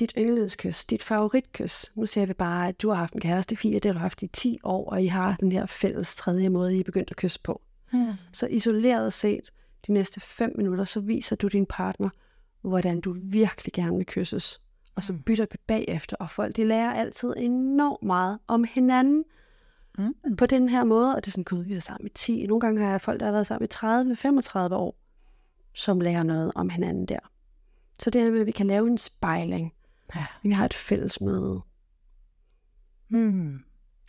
dit 0.00 0.12
yndlingskys, 0.18 0.84
dit 0.84 1.02
favoritkys. 1.02 1.92
Nu 1.94 2.06
ser 2.06 2.26
vi 2.26 2.32
bare, 2.32 2.68
at 2.68 2.82
du 2.82 2.88
har 2.88 2.96
haft 2.96 3.14
en 3.14 3.20
kæreste 3.20 3.52
i 3.52 3.56
fire, 3.56 3.74
det 3.74 3.84
har 3.84 3.92
du 3.92 3.98
haft 3.98 4.22
i 4.22 4.26
10 4.26 4.58
år, 4.62 4.90
og 4.90 5.02
I 5.02 5.06
har 5.06 5.36
den 5.36 5.52
her 5.52 5.66
fælles 5.66 6.16
tredje 6.16 6.48
måde, 6.48 6.76
I 6.76 6.80
er 6.80 6.84
begyndt 6.84 7.10
at 7.10 7.16
kysse 7.16 7.40
på. 7.42 7.62
Hmm. 7.90 8.12
Så 8.32 8.46
isoleret 8.46 9.12
set, 9.12 9.50
de 9.86 9.92
næste 9.92 10.20
fem 10.20 10.52
minutter, 10.56 10.84
så 10.84 11.00
viser 11.00 11.36
du 11.36 11.48
din 11.48 11.66
partner, 11.66 12.08
hvordan 12.62 13.00
du 13.00 13.16
virkelig 13.22 13.72
gerne 13.72 13.96
vil 13.96 14.06
kysses. 14.06 14.60
Og 14.94 15.02
så 15.02 15.12
hmm. 15.12 15.22
bytter 15.22 15.46
vi 15.50 15.56
bagefter, 15.66 16.16
og 16.20 16.30
folk 16.30 16.56
de 16.56 16.64
lærer 16.64 16.92
altid 16.94 17.34
enormt 17.36 18.02
meget 18.02 18.38
om 18.48 18.64
hinanden, 18.74 19.24
mm. 19.98 20.36
på 20.36 20.46
den 20.46 20.68
her 20.68 20.84
måde. 20.84 21.14
Og 21.14 21.24
det 21.24 21.30
er 21.30 21.32
sådan, 21.32 21.44
gud, 21.44 21.64
vi 21.64 21.74
er 21.74 21.80
sammen 21.80 22.06
i 22.06 22.10
10. 22.10 22.46
Nogle 22.46 22.60
gange 22.60 22.82
har 22.82 22.90
jeg 22.90 23.00
folk, 23.00 23.20
der 23.20 23.26
har 23.26 23.32
været 23.32 23.46
sammen 23.46 23.68
i 23.70 23.74
30-35 24.74 24.74
år, 24.74 24.96
som 25.74 26.00
lærer 26.00 26.22
noget 26.22 26.52
om 26.54 26.68
hinanden 26.68 27.06
der. 27.06 27.18
Så 27.98 28.10
det 28.10 28.22
her 28.22 28.30
med, 28.30 28.40
at 28.40 28.46
vi 28.46 28.50
kan 28.50 28.66
lave 28.66 28.86
en 28.86 28.98
spejling. 28.98 29.74
Ja. 30.16 30.26
Vi 30.42 30.50
har 30.50 30.64
et 30.64 30.74
fælles 30.74 31.20
møde. 31.20 31.60
Mm. 33.08 33.60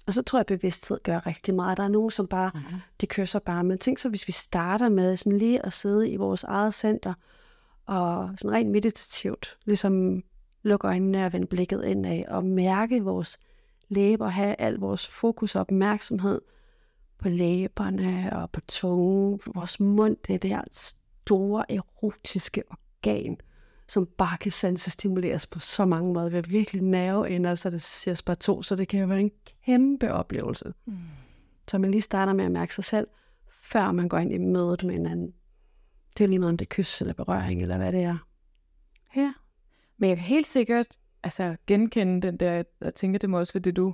Og 0.06 0.14
så 0.14 0.22
tror 0.22 0.40
jeg, 0.40 0.52
at 0.52 0.60
bevidsthed 0.60 1.00
gør 1.04 1.28
rigtig 1.28 1.54
meget. 1.54 1.78
Der 1.78 1.84
er 1.84 1.88
nogen, 1.88 2.12
som 2.12 2.28
bare, 2.28 2.52
mm. 2.54 2.62
de 3.02 3.08
kysser 3.08 3.40
bare. 3.40 3.64
Men 3.64 3.78
tænk 3.78 3.98
så, 3.98 4.10
hvis 4.10 4.28
vi 4.28 4.32
starter 4.32 4.90
med 4.90 5.18
sådan 5.18 5.38
lige 5.38 5.66
at 5.66 5.74
sidde 5.74 6.10
i 6.10 6.16
vores 6.16 6.44
eget 6.44 6.74
center, 6.74 7.14
og 7.86 8.30
sådan 8.38 8.52
rent 8.52 8.72
meditativt, 8.72 9.58
ligesom 9.66 10.24
lukke 10.64 10.88
øjnene 10.88 11.26
og 11.26 11.34
vende 11.34 11.48
blikket 11.48 11.84
indad, 11.84 12.26
og 12.28 12.46
mærke 12.46 13.04
vores 13.04 13.40
læber, 13.92 14.28
have 14.28 14.56
al 14.60 14.76
vores 14.76 15.08
fokus 15.08 15.56
og 15.56 15.62
opmærksomhed 15.62 16.42
på 17.18 17.30
læberne 17.30 18.30
og 18.34 18.52
på 18.52 18.62
tungen. 18.62 19.40
Vores 19.56 19.80
mund, 19.80 20.18
det 20.28 20.36
er 20.36 20.40
det 20.40 20.50
her 20.50 20.62
store 20.72 21.72
erotiske 21.72 22.64
organ, 22.70 23.38
som 23.88 24.06
bare 24.18 24.38
kan 24.38 24.52
sansestimuleres 24.52 25.48
på 25.48 25.60
så 25.60 25.86
mange 25.86 26.14
måder. 26.14 26.30
Vi 26.30 26.36
har 26.36 26.42
virkelig 26.42 26.82
nerveender, 26.82 27.56
så 27.56 27.70
det 27.70 27.82
siger 27.82 28.22
bare 28.26 28.36
to, 28.36 28.64
så 28.64 28.76
det 28.76 28.88
kan 28.88 29.00
jo 29.00 29.08
være 29.08 29.20
en 29.20 29.32
kæmpe 29.66 30.14
oplevelse. 30.14 30.74
Mm. 30.86 30.98
Så 31.68 31.78
man 31.78 31.92
lige 31.92 32.02
starter 32.02 32.34
med 32.34 32.46
at 32.46 32.52
mærke 32.52 32.74
sig 32.76 32.84
selv, 32.84 33.08
før 33.50 33.92
man 33.92 34.10
går 34.10 34.18
ind 34.18 34.34
i 34.34 34.38
mødet 34.38 34.84
med 34.84 34.94
hinanden. 34.94 35.34
Det 36.18 36.24
er 36.24 36.28
lige 36.28 36.40
meget 36.40 36.52
om 36.52 36.58
det 36.58 36.66
er 36.66 36.70
kys 36.70 37.02
eller 37.02 37.14
berøring, 37.14 37.62
eller 37.62 37.78
hvad 37.78 37.92
det 37.92 38.04
er. 38.04 38.18
Ja. 39.16 39.34
Men 39.98 40.10
jeg 40.10 40.18
kan 40.18 40.26
helt 40.26 40.48
sikkert 40.48 40.88
altså, 41.24 41.56
genkende 41.68 42.28
den 42.28 42.38
der, 42.38 42.64
jeg 42.82 42.94
tænker 42.96 43.20
det 43.20 43.30
må 43.30 43.40
også 43.40 43.54
være 43.54 43.62
det, 43.62 43.76
du 43.76 43.94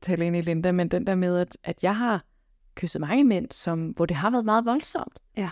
taler 0.00 0.26
ind 0.26 0.36
i, 0.36 0.40
Linda, 0.40 0.72
men 0.72 0.88
den 0.88 1.06
der 1.06 1.14
med, 1.14 1.38
at, 1.38 1.56
at 1.64 1.82
jeg 1.82 1.96
har 1.96 2.24
kysset 2.74 3.00
mange 3.00 3.24
mænd, 3.24 3.50
som, 3.50 3.88
hvor 3.88 4.06
det 4.06 4.16
har 4.16 4.30
været 4.30 4.44
meget 4.44 4.64
voldsomt. 4.64 5.18
Ja. 5.36 5.50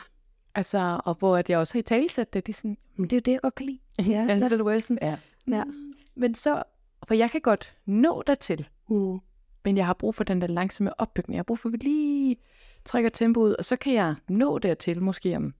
Altså, 0.55 1.01
og 1.05 1.15
hvor 1.15 1.37
at 1.37 1.51
jeg 1.51 1.59
også 1.59 1.75
har 1.75 1.79
i 1.81 1.83
talesat 1.83 2.33
det, 2.33 2.47
de 2.47 2.53
sådan, 2.53 2.77
men 2.97 3.11
det 3.11 3.13
er 3.13 3.17
jo 3.17 3.21
det, 3.25 3.33
jeg 3.33 3.41
godt 3.41 3.55
kan 3.55 3.67
lide. 3.67 3.79
Ja, 3.99 4.27
Altså, 4.31 4.49
det 4.49 4.61
er 4.61 4.79
sådan, 4.81 4.99
Ja. 5.03 5.17
Ja. 5.57 5.65
"Mm." 5.65 5.93
Men 6.15 6.35
så, 6.35 6.63
for 7.09 7.15
jeg 7.15 7.31
kan 7.31 7.41
godt 7.41 7.77
nå 7.87 8.23
dertil, 8.27 8.69
Mm. 8.89 9.19
men 9.65 9.77
jeg 9.77 9.87
har 9.87 9.93
brug 9.95 10.15
for 10.15 10.25
den 10.25 10.41
der 10.41 10.47
langsomme 10.47 11.01
opbygning. 11.01 11.35
Jeg 11.35 11.39
har 11.39 11.45
brug 11.45 11.59
for, 11.59 11.69
at 11.69 11.73
vi 11.73 11.77
lige 11.77 12.37
trækker 12.85 13.11
tempoet, 13.11 13.57
og 13.57 13.65
så 13.65 13.77
kan 13.77 13.93
jeg 13.95 14.15
nå 14.29 14.59
dertil, 14.59 15.03
måske 15.03 15.37
om 15.37 15.55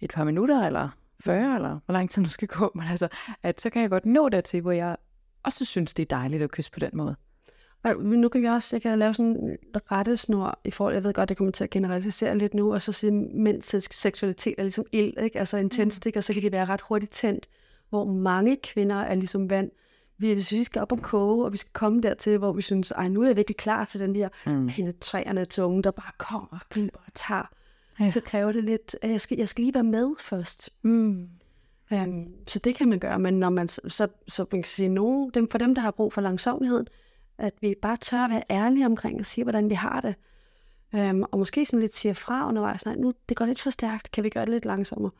et 0.00 0.10
par 0.10 0.24
minutter, 0.24 0.66
eller 0.66 0.88
40, 1.20 1.54
eller 1.54 1.78
hvor 1.84 1.92
lang 1.92 2.10
tid 2.10 2.22
nu 2.22 2.28
skal 2.28 2.48
gå, 2.48 2.72
men 2.74 2.86
altså, 2.90 3.08
at 3.42 3.60
så 3.60 3.70
kan 3.70 3.82
jeg 3.82 3.90
godt 3.90 4.06
nå 4.06 4.28
dertil, 4.28 4.60
hvor 4.60 4.72
jeg 4.72 4.96
også 5.42 5.64
synes, 5.64 5.94
det 5.94 6.02
er 6.02 6.16
dejligt 6.16 6.42
at 6.42 6.50
kysse 6.50 6.70
på 6.70 6.80
den 6.80 6.90
måde. 6.92 7.16
Og 7.84 7.96
nu 7.96 8.28
kan 8.28 8.42
vi 8.42 8.46
også, 8.46 8.76
jeg 8.76 8.82
kan 8.82 8.98
lave 8.98 9.14
sådan 9.14 9.36
en 9.36 9.56
rettesnor 9.92 10.60
i 10.64 10.70
forhold, 10.70 10.94
jeg 10.94 11.04
ved 11.04 11.12
godt, 11.12 11.28
det 11.28 11.36
kommer 11.36 11.52
til 11.52 11.64
at 11.64 11.70
generalisere 11.70 12.38
lidt 12.38 12.54
nu, 12.54 12.74
og 12.74 12.82
så 12.82 12.92
sige, 12.92 13.12
mænds 13.12 13.66
seks- 13.66 14.00
seksualitet 14.00 14.54
er 14.58 14.62
ligesom 14.62 14.84
ild, 14.92 15.18
ikke? 15.22 15.38
altså 15.38 15.56
intens, 15.56 16.00
ikke? 16.06 16.18
og 16.18 16.24
så 16.24 16.32
kan 16.32 16.42
de 16.42 16.52
være 16.52 16.64
ret 16.64 16.80
hurtigt 16.80 17.12
tændt, 17.12 17.48
hvor 17.90 18.04
mange 18.04 18.56
kvinder 18.62 18.96
er 18.96 19.14
ligesom 19.14 19.50
vand. 19.50 19.70
Vi, 20.18 20.32
hvis 20.32 20.52
vi 20.52 20.64
skal 20.64 20.82
op 20.82 20.92
og 20.92 21.02
koge, 21.02 21.44
og 21.44 21.52
vi 21.52 21.56
skal 21.56 21.72
komme 21.72 22.00
dertil, 22.00 22.38
hvor 22.38 22.52
vi 22.52 22.62
synes, 22.62 22.90
ej, 22.90 23.08
nu 23.08 23.22
er 23.22 23.26
jeg 23.26 23.36
virkelig 23.36 23.56
klar 23.56 23.84
til 23.84 24.00
den 24.00 24.16
her 24.16 24.28
mm. 24.46 24.68
penetrerende 24.68 25.44
tunge, 25.44 25.82
der 25.82 25.90
bare 25.90 26.12
kommer 26.18 26.48
og 26.50 26.60
griber 26.68 26.98
og 27.06 27.14
tager, 27.14 27.50
Ja. 28.00 28.10
så 28.10 28.20
kræver 28.20 28.52
det 28.52 28.64
lidt, 28.64 28.96
at 29.02 29.10
jeg 29.10 29.20
skal, 29.20 29.38
jeg 29.38 29.48
skal 29.48 29.62
lige 29.62 29.74
være 29.74 29.84
med 29.84 30.10
først. 30.20 30.70
Mm. 30.82 31.28
Um, 31.90 32.34
så 32.46 32.58
det 32.58 32.74
kan 32.74 32.88
man 32.88 32.98
gøre, 32.98 33.18
men 33.18 33.34
når 33.34 33.50
man 33.50 33.68
så, 33.68 33.80
så, 33.88 34.08
så 34.28 34.44
man 34.52 34.62
kan 34.62 34.68
sige, 34.68 34.88
nogen, 34.88 35.30
dem, 35.34 35.48
for 35.50 35.58
dem, 35.58 35.74
der 35.74 35.82
har 35.82 35.90
brug 35.90 36.12
for 36.12 36.20
langsomlighed, 36.20 36.84
at 37.38 37.54
vi 37.60 37.74
bare 37.82 37.96
tør 37.96 38.18
at 38.18 38.30
være 38.30 38.42
ærlige 38.50 38.86
omkring 38.86 39.20
og 39.20 39.26
sige, 39.26 39.44
hvordan 39.44 39.70
vi 39.70 39.74
har 39.74 40.00
det. 40.00 40.14
Um, 40.92 41.24
og 41.32 41.38
måske 41.38 41.66
sådan 41.66 41.80
lidt 41.80 41.94
siger 41.94 42.12
fra 42.12 42.48
undervejs, 42.48 42.86
nej, 42.86 42.94
nu 42.94 43.14
det 43.28 43.36
går 43.36 43.46
lidt 43.46 43.62
for 43.62 43.70
stærkt, 43.70 44.10
kan 44.10 44.24
vi 44.24 44.28
gøre 44.28 44.44
det 44.44 44.52
lidt 44.52 44.64
langsommere? 44.64 45.10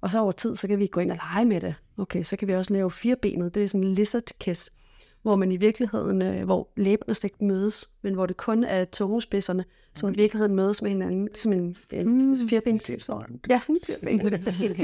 Og 0.00 0.10
så 0.10 0.18
over 0.18 0.32
tid, 0.32 0.56
så 0.56 0.68
kan 0.68 0.78
vi 0.78 0.86
gå 0.86 1.00
ind 1.00 1.10
og 1.10 1.16
lege 1.16 1.44
med 1.44 1.60
det. 1.60 1.74
Okay, 1.96 2.22
så 2.22 2.36
kan 2.36 2.48
vi 2.48 2.54
også 2.54 2.72
lave 2.72 2.90
firebenet, 2.90 3.54
det 3.54 3.62
er 3.62 3.68
sådan 3.68 3.86
en 3.86 3.94
lizard 3.94 4.30
kiss, 4.40 4.72
hvor 5.22 5.36
man 5.36 5.52
i 5.52 5.56
virkeligheden, 5.56 6.22
øh, 6.22 6.44
hvor 6.44 6.68
læberne 6.76 7.14
slet 7.14 7.30
ikke 7.32 7.44
mødes, 7.44 7.90
men 8.02 8.14
hvor 8.14 8.26
det 8.26 8.36
kun 8.36 8.64
er 8.64 8.84
tungespidserne, 8.84 9.64
som 9.94 10.12
i 10.12 10.16
virkeligheden 10.16 10.54
mødes 10.54 10.82
med 10.82 10.90
hinanden, 10.90 11.28
som 11.34 11.52
en, 11.52 11.76
en 11.90 12.28
mm. 12.28 12.48
fireben. 12.48 12.80
Ja, 13.48 13.60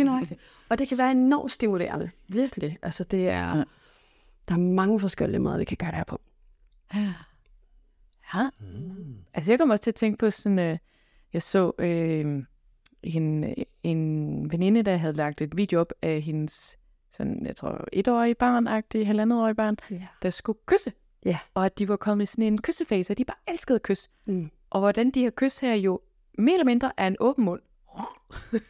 en 0.01 0.07
nøjagtigt. 0.07 0.41
Og 0.69 0.79
det 0.79 0.89
kan 0.89 0.99
være 0.99 1.11
enormt 1.11 1.53
stimulerende. 1.53 2.11
Virkelig. 2.29 2.79
Altså 2.83 3.05
det 3.05 3.29
er, 3.29 3.65
der 4.49 4.55
er 4.55 4.59
mange 4.59 5.01
forskellige 5.01 5.41
måder, 5.41 5.59
vi 5.59 5.65
kan 5.65 5.77
gøre 5.77 5.91
det 5.91 5.97
her 5.97 6.05
på. 6.05 6.21
Ja. 6.95 7.13
ja. 8.35 8.49
Altså, 9.35 9.53
jeg 9.53 9.59
kommer 9.59 9.75
også 9.75 9.83
til 9.83 9.91
at 9.91 9.95
tænke 9.95 10.19
på 10.19 10.31
sådan, 10.31 10.59
øh, 10.59 10.79
jeg 11.33 11.43
så 11.43 11.73
øh, 11.79 12.43
en, 13.03 13.55
en 13.83 14.53
veninde, 14.53 14.83
der 14.83 14.97
havde 14.97 15.13
lagt 15.13 15.41
et 15.43 15.57
video 15.57 15.81
op 15.81 15.93
af 16.03 16.21
hendes, 16.21 16.79
sådan, 17.13 17.47
jeg 17.47 17.57
tror, 17.57 17.85
etårige 17.93 18.35
barn-agtige, 18.35 19.05
halvandetårige 19.05 19.55
barn, 19.55 19.77
Ja. 19.91 20.07
der 20.23 20.31
skulle 20.31 20.59
kysse. 20.67 20.93
Ja. 21.25 21.39
Og 21.55 21.67
at 21.67 21.79
de 21.79 21.89
var 21.89 21.97
kommet 21.97 22.23
i 22.23 22.27
sådan 22.27 22.45
en 22.45 22.63
kyssefase, 22.63 23.13
og 23.13 23.19
de 23.19 23.25
bare 23.25 23.37
elskede 23.49 23.77
at 23.77 23.83
kysse. 23.83 24.09
Mm. 24.27 24.51
Og 24.71 24.81
hvordan 24.81 25.11
de 25.11 25.21
her 25.21 25.31
kys 25.31 25.59
her 25.59 25.75
jo 25.75 26.01
mere 26.39 26.55
eller 26.55 26.65
mindre 26.65 26.93
er 26.97 27.07
en 27.07 27.17
åben 27.21 27.45
mund. 27.45 27.61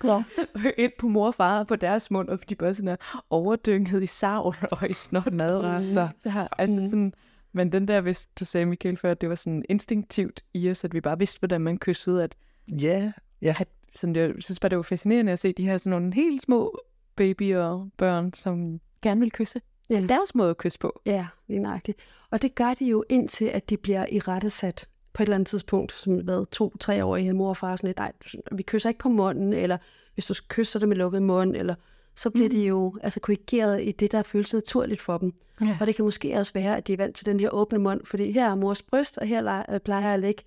Ja. 0.05 0.23
ind 0.85 0.93
på 0.99 1.09
mor 1.09 1.27
og 1.27 1.35
far 1.35 1.65
på 1.65 1.77
deres 1.77 2.11
mund, 2.11 2.29
og 2.29 2.39
de 2.49 2.55
bare 2.55 2.75
sådan 2.75 2.89
er 2.89 2.97
overdynget 3.31 4.03
i 4.03 4.07
savl 4.07 4.57
og 4.73 4.91
i 4.91 4.93
snot 4.93 5.33
madrester. 5.33 6.09
Ja, 6.25 6.47
altså 6.59 6.85
sådan, 6.85 7.13
men 7.53 7.73
den 7.73 7.89
der, 7.89 8.01
hvis 8.01 8.27
du 8.41 8.45
sagde, 8.45 8.67
Michael, 8.67 8.97
før, 8.97 9.11
at 9.11 9.21
det 9.21 9.29
var 9.29 9.35
sådan 9.35 9.65
instinktivt 9.69 10.45
i 10.55 10.71
os, 10.71 10.85
at 10.85 10.95
vi 10.95 11.01
bare 11.01 11.19
vidste, 11.19 11.39
hvordan 11.39 11.61
man 11.61 11.79
kyssede, 11.79 12.25
at, 12.25 12.37
Ja, 12.69 13.13
ja. 13.43 13.55
at 13.61 13.69
sådan, 13.95 14.17
jeg 14.17 14.33
synes 14.39 14.61
bare, 14.61 14.69
det 14.71 14.77
var 14.77 14.83
fascinerende 14.83 15.33
at 15.33 15.39
se 15.39 15.53
de 15.53 15.65
her 15.67 15.77
sådan 15.77 15.91
nogle 16.01 16.15
helt 16.15 16.43
små 16.43 16.79
babyer 17.19 17.61
og 17.61 17.89
børn, 17.97 18.33
som 18.33 18.81
gerne 19.03 19.21
vil 19.21 19.33
kysse. 19.33 19.61
Ja. 19.91 20.01
Deres 20.09 20.35
måde 20.35 20.51
at 20.51 20.57
kysse 20.57 20.79
på. 20.79 21.01
Ja, 21.07 21.27
lige 21.49 21.61
nøjagtigt. 21.61 21.99
Og 22.31 22.43
det 22.43 22.55
gør 22.55 22.75
de 22.75 22.85
jo 22.85 23.05
indtil, 23.09 23.45
at 23.45 23.71
de 23.71 23.77
bliver 23.77 24.07
i 24.13 24.19
rettesat 24.19 24.89
på 25.13 25.23
et 25.23 25.27
eller 25.27 25.35
andet 25.35 25.47
tidspunkt, 25.47 25.93
som 25.93 26.15
hvad, 26.15 26.47
to-tre 26.47 27.05
år 27.05 27.17
i 27.17 27.33
mor 27.33 27.49
og 27.49 27.57
far, 27.57 27.77
sådan 27.77 27.89
lidt, 27.89 27.99
nej, 27.99 28.13
vi 28.53 28.63
kysser 28.63 28.89
ikke 28.89 28.99
på 28.99 29.09
munden, 29.09 29.53
eller 29.53 29.79
hvis 30.15 30.27
du 30.27 30.35
kysser 30.49 30.79
det 30.79 30.89
med 30.89 30.97
lukket 30.97 31.23
mund, 31.23 31.57
eller 31.57 31.75
så 32.15 32.31
bliver 32.31 32.49
de 32.49 32.67
jo 32.67 32.97
altså, 33.03 33.21
korrigeret 33.21 33.83
i 33.83 33.93
det, 33.93 34.13
der 34.13 34.23
føles 34.23 34.55
naturligt 34.55 35.01
for 35.01 35.19
dem. 35.19 35.33
Ja. 35.61 35.77
Og 35.81 35.87
det 35.87 35.95
kan 35.95 36.05
måske 36.05 36.37
også 36.37 36.53
være, 36.53 36.77
at 36.77 36.87
de 36.87 36.93
er 36.93 36.97
vant 36.97 37.17
til 37.17 37.27
den 37.27 37.41
her 37.41 37.51
åbne 37.51 37.79
mund, 37.79 38.01
fordi 38.05 38.33
her 38.33 38.51
er 38.51 38.55
mors 38.55 38.83
bryst, 38.83 39.19
og 39.19 39.27
her 39.27 39.63
øh, 39.71 39.81
plejer 39.81 40.03
jeg 40.03 40.15
at 40.15 40.21
lægge 40.21 40.43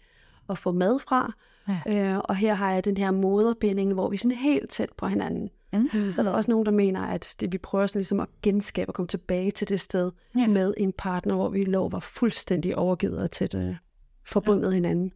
og 0.48 0.58
få 0.58 0.72
mad 0.72 1.00
fra. 1.00 1.34
Ja. 1.68 2.14
Øh, 2.14 2.18
og 2.18 2.36
her 2.36 2.54
har 2.54 2.74
jeg 2.74 2.86
den 2.86 2.98
her 2.98 3.12
moderbinding, 3.12 3.94
hvor 3.94 4.10
vi 4.10 4.16
er 4.16 4.18
sådan 4.18 4.38
helt 4.38 4.70
tæt 4.70 4.90
på 4.98 5.08
hinanden. 5.08 5.50
Mm. 5.74 6.12
Så 6.12 6.22
er 6.22 6.24
der 6.24 6.32
også 6.32 6.52
nogen, 6.52 6.66
der 6.66 6.72
mener, 6.72 7.02
at 7.02 7.36
det, 7.40 7.52
vi 7.54 7.58
prøver 7.58 7.88
sådan 7.88 8.00
ligesom 8.00 8.20
at 8.20 8.28
genskabe 8.42 8.90
og 8.90 8.94
komme 8.94 9.08
tilbage 9.08 9.52
til 9.52 9.70
det 9.70 9.80
sted 9.80 10.12
ja. 10.36 10.48
med 10.48 10.74
en 10.78 10.94
partner, 10.98 11.36
hvor 11.36 11.50
vi 11.50 11.64
lå 11.64 11.90
var 11.90 12.00
fuldstændig 12.00 12.78
overgivet 12.78 13.20
og 13.20 13.32
tæt 13.32 13.56
øh, 13.56 13.76
forbundet 14.24 14.70
ja. 14.70 14.74
hinanden. 14.74 15.12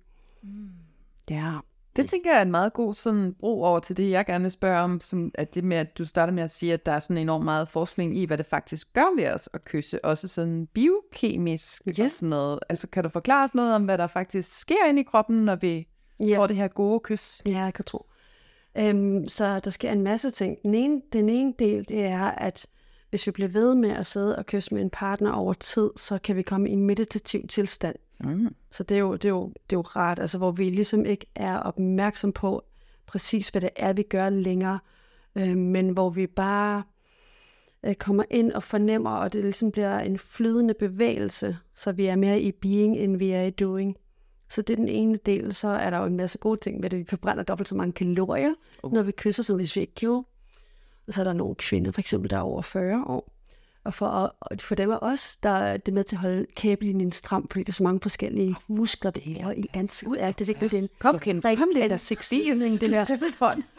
Ja. 1.30 1.54
Det 1.96 2.10
tænker 2.10 2.32
jeg 2.32 2.38
er 2.38 2.42
en 2.42 2.52
meget 2.52 2.74
god 2.74 2.94
sådan 2.94 3.36
bro 3.40 3.64
over 3.64 3.80
til 3.80 3.98
det, 3.98 4.10
jeg 4.10 4.26
gerne 4.26 4.42
vil 4.42 4.52
spørge 4.52 4.80
om, 4.82 5.02
som 5.02 5.32
at 5.34 5.56
det 5.56 5.64
med, 5.64 5.78
at 5.78 5.98
du 5.98 6.06
starter 6.06 6.34
med 6.34 6.44
at 6.44 6.52
sige, 6.52 6.74
at 6.74 6.86
der 6.86 6.92
er 6.92 7.00
sådan 7.00 7.18
enormt 7.18 7.46
meget 7.46 7.70
forskning 7.70 8.18
i, 8.18 8.26
hvad 8.26 8.38
det 8.38 8.46
faktisk 8.46 8.94
gør 8.94 9.16
ved 9.16 9.30
os 9.30 9.50
at 9.54 9.66
kysse, 9.66 10.06
også 10.06 10.28
sådan 10.28 10.68
biokemisk 10.74 11.82
yes. 11.88 12.00
og 12.00 12.12
sådan 12.12 12.30
noget. 12.30 12.60
Altså 12.70 12.88
kan 12.88 13.04
du 13.04 13.10
forklare 13.10 13.44
os 13.44 13.56
noget 13.56 13.74
om, 13.76 13.86
hvad 13.86 13.98
der 13.98 14.08
faktisk 14.08 14.60
sker 14.60 14.86
inde 14.90 15.02
i 15.02 15.04
kroppen, 15.04 15.46
når 15.46 15.56
vi 15.56 15.88
Ja. 16.20 16.38
får 16.38 16.48
det 16.48 16.56
her 16.56 16.68
gode 16.68 17.00
kys? 17.00 17.42
Ja, 17.46 17.60
jeg 17.60 17.74
kan 17.74 17.86
tro. 17.86 18.06
Øhm, 18.78 19.28
så 19.28 19.60
der 19.60 19.70
sker 19.70 19.92
en 19.92 20.04
masse 20.04 20.30
ting. 20.30 20.58
Den 20.64 20.74
ene, 20.74 21.02
den 21.14 21.30
ene 21.30 21.54
del, 21.60 21.88
det 21.88 22.04
er, 22.06 22.26
at 22.26 22.68
hvis 23.10 23.28
vi 23.28 23.32
bliver 23.32 23.48
ved 23.48 23.76
med 23.76 23.90
at 23.90 24.06
sidde 24.06 24.36
og 24.36 24.46
kysse 24.46 24.74
med 24.74 24.82
en 24.82 24.90
partner 24.90 25.32
over 25.32 25.54
tid, 25.54 25.90
så 25.96 26.20
kan 26.24 26.36
vi 26.36 26.42
komme 26.42 26.70
i 26.70 26.74
en 26.74 26.82
meditativ 26.82 27.48
tilstand. 27.48 27.96
Mm. 28.20 28.56
Så 28.72 28.84
det 28.84 28.96
er 28.96 29.00
jo, 29.00 29.14
det 29.14 29.26
er 29.26 29.30
jo, 29.30 29.48
det 29.48 29.76
er 29.76 29.78
jo 29.78 29.82
rart, 29.82 30.20
altså 30.20 30.38
hvor 30.38 30.52
vi 30.52 30.70
ligesom 30.70 31.06
ikke 31.06 31.26
er 31.36 31.58
opmærksom 31.58 32.32
på 32.32 32.64
præcis, 33.06 33.50
hvad 33.50 33.62
det 33.62 33.70
er, 33.76 33.94
vi 33.94 34.04
gør 34.04 34.30
længere, 34.30 34.80
øh, 35.36 35.58
men 35.58 35.90
hvor 35.90 36.10
vi 36.10 36.28
bare 36.28 36.84
øh, 37.84 37.96
kommer 37.96 38.24
ind 38.30 38.52
og 38.52 38.64
fornemmer, 38.64 39.12
og 39.12 39.34
det 39.34 39.42
ligesom 39.42 39.72
bliver 39.72 40.00
en 40.00 40.20
flydende 40.20 40.74
bevægelse, 40.74 41.58
så 41.76 41.92
vi 41.92 42.06
er 42.06 42.16
mere 42.16 42.42
i 42.42 42.52
being, 42.52 42.98
end 42.98 43.18
vi 43.18 43.32
er 43.32 43.42
i 43.42 43.50
doing. 43.50 43.98
Så 44.50 44.62
det 44.62 44.74
er 44.74 44.78
den 44.78 44.88
ene 44.88 45.18
del. 45.26 45.54
Så 45.54 45.68
er 45.68 45.90
der 45.90 45.98
jo 45.98 46.06
en 46.06 46.18
masse 46.18 46.38
gode 46.38 46.60
ting 46.60 46.84
ved 46.84 46.90
det. 46.90 47.00
Vi 47.00 47.06
forbrænder 47.10 47.44
dobbelt 47.44 47.68
så 47.68 47.76
mange 47.76 47.94
kalorier, 47.94 48.54
uh. 48.84 48.94
når 48.94 49.04
vi 49.04 49.12
kysser, 49.12 49.44
som 49.44 49.56
hvis 49.56 49.76
vi 49.76 49.82
ikke 49.82 49.94
gjorde. 49.96 50.26
Og 51.08 51.14
så 51.14 51.20
er 51.20 51.24
der 51.24 51.34
nogle 51.34 51.56
kvinder, 51.56 51.92
for 51.92 52.02
eksempel, 52.02 52.30
der 52.30 52.38
er 52.38 52.42
over 52.42 52.62
40 52.62 53.04
år. 53.08 53.32
Og 53.84 53.94
for, 53.94 54.06
og 54.06 54.58
for 54.60 54.76
dem 54.76 54.92
er 54.92 54.98
os, 55.02 55.36
der 55.36 55.50
er 55.50 55.78
det 55.78 55.94
med 55.94 56.04
til 56.04 56.16
at 56.16 56.20
holde 56.20 56.46
kæbelinjen 56.56 57.12
stram, 57.12 57.48
fordi 57.52 57.64
der 57.64 57.72
er 57.72 57.74
så 57.74 57.84
mange 57.84 58.00
forskellige 58.00 58.56
muskler, 58.68 59.12
det 59.12 59.42
er 59.42 59.52
i 59.52 59.66
ansigtet. 59.74 60.18
Ja, 60.18 60.32
det 60.32 60.50
er 60.50 60.54
ikke 60.54 60.68
det. 60.82 60.90
Kom, 61.00 61.20
Ken, 61.20 61.42
kom 61.42 61.70
lidt 61.74 61.90
der 61.90 61.98
sexstilling, 61.98 62.82
det 62.82 62.90
der. 62.90 63.06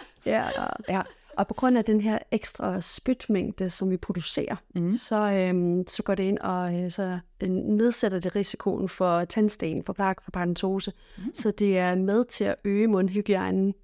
Ja, 0.26 0.44
Ja. 0.88 1.02
Og 1.36 1.48
på 1.48 1.54
grund 1.54 1.78
af 1.78 1.84
den 1.84 2.00
her 2.00 2.18
ekstra 2.30 2.80
spytmængde, 2.80 3.70
som 3.70 3.90
vi 3.90 3.96
producerer, 3.96 4.56
mm. 4.74 4.92
så, 4.92 5.16
øhm, 5.16 5.86
så 5.86 6.02
går 6.02 6.14
det 6.14 6.22
ind 6.22 6.38
og 6.38 6.74
øh, 6.74 6.90
så 6.90 7.18
øh, 7.42 7.48
nedsætter 7.50 8.18
det 8.18 8.36
risikoen 8.36 8.88
for 8.88 9.24
tandsten, 9.24 9.82
for 9.82 9.92
plak, 9.92 10.22
for 10.22 10.30
paradentose. 10.30 10.92
Mm. 11.18 11.34
Så 11.34 11.50
det 11.50 11.78
er 11.78 11.94
med 11.94 12.24
til 12.24 12.44
at 12.44 12.54
øge 12.64 12.86
mundhygiejnen. 12.86 13.74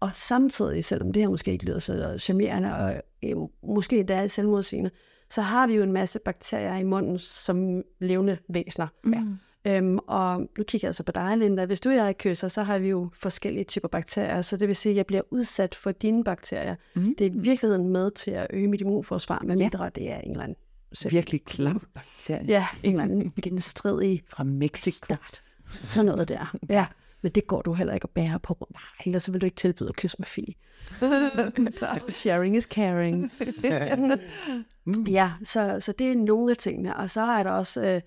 Og 0.00 0.10
samtidig, 0.12 0.84
selvom 0.84 1.12
det 1.12 1.22
her 1.22 1.28
måske 1.28 1.52
ikke 1.52 1.64
lyder 1.64 1.78
så 1.78 2.14
charmerende, 2.18 2.76
og 2.76 3.02
øh, 3.24 3.36
måske 3.62 3.98
endda 3.98 4.28
selvmodsigende, 4.28 4.90
så 5.30 5.42
har 5.42 5.66
vi 5.66 5.74
jo 5.74 5.82
en 5.82 5.92
masse 5.92 6.18
bakterier 6.18 6.76
i 6.76 6.82
munden 6.82 7.18
som 7.18 7.82
levende 8.00 8.38
væsener. 8.48 8.86
Ja. 9.12 9.22
Øhm, 9.66 9.98
og 9.98 10.40
nu 10.58 10.64
kigger 10.64 10.88
jeg 10.88 10.94
så 10.94 11.02
på 11.02 11.12
dig, 11.12 11.38
Linda. 11.38 11.64
Hvis 11.64 11.80
du 11.80 11.88
og 11.88 11.96
jeg 11.96 12.18
kysser, 12.18 12.48
så 12.48 12.62
har 12.62 12.78
vi 12.78 12.88
jo 12.88 13.10
forskellige 13.14 13.64
typer 13.64 13.88
bakterier, 13.88 14.42
så 14.42 14.56
det 14.56 14.68
vil 14.68 14.76
sige, 14.76 14.90
at 14.90 14.96
jeg 14.96 15.06
bliver 15.06 15.22
udsat 15.30 15.74
for 15.74 15.92
dine 15.92 16.24
bakterier. 16.24 16.76
Mm. 16.94 17.14
Det 17.18 17.26
er 17.26 17.30
i 17.30 17.32
virkeligheden 17.34 17.88
med 17.88 18.10
til 18.10 18.30
at 18.30 18.46
øge 18.50 18.68
mit 18.68 18.80
immunforsvar, 18.80 19.42
med 19.44 19.56
mindre 19.56 19.90
det 19.94 20.10
er 20.10 20.18
en 20.18 20.30
eller 20.30 20.44
anden 20.44 20.56
Virkelig 21.10 21.44
klam 21.44 21.80
bakterie. 21.94 22.44
Ja, 22.48 22.66
en 22.82 22.90
eller 22.90 23.04
anden 23.04 23.32
genstridig 23.42 24.22
Fra 24.28 24.44
Mexico. 24.44 25.04
start. 25.04 25.42
Sådan 25.80 26.06
noget 26.06 26.28
der. 26.28 26.56
Ja. 26.68 26.86
Men 27.22 27.32
det 27.32 27.46
går 27.46 27.62
du 27.62 27.72
heller 27.74 27.94
ikke 27.94 28.04
at 28.04 28.10
bære 28.10 28.40
på. 28.40 28.68
Nej, 28.70 28.82
ellers 29.06 29.22
så 29.22 29.32
vil 29.32 29.40
du 29.40 29.46
ikke 29.46 29.56
tilbyde 29.56 29.88
at 29.88 29.96
kysse 29.96 30.16
med 30.18 30.26
Fie. 30.26 30.54
Sharing 32.08 32.56
is 32.56 32.64
caring. 32.64 33.32
ja, 35.08 35.32
så, 35.44 35.76
så 35.80 35.92
det 35.92 36.10
er 36.10 36.14
nogle 36.14 36.50
af 36.50 36.56
tingene. 36.56 36.96
Og 36.96 37.10
så 37.10 37.20
er 37.20 37.42
der 37.42 37.50
også, 37.50 37.86
øh, 37.86 38.00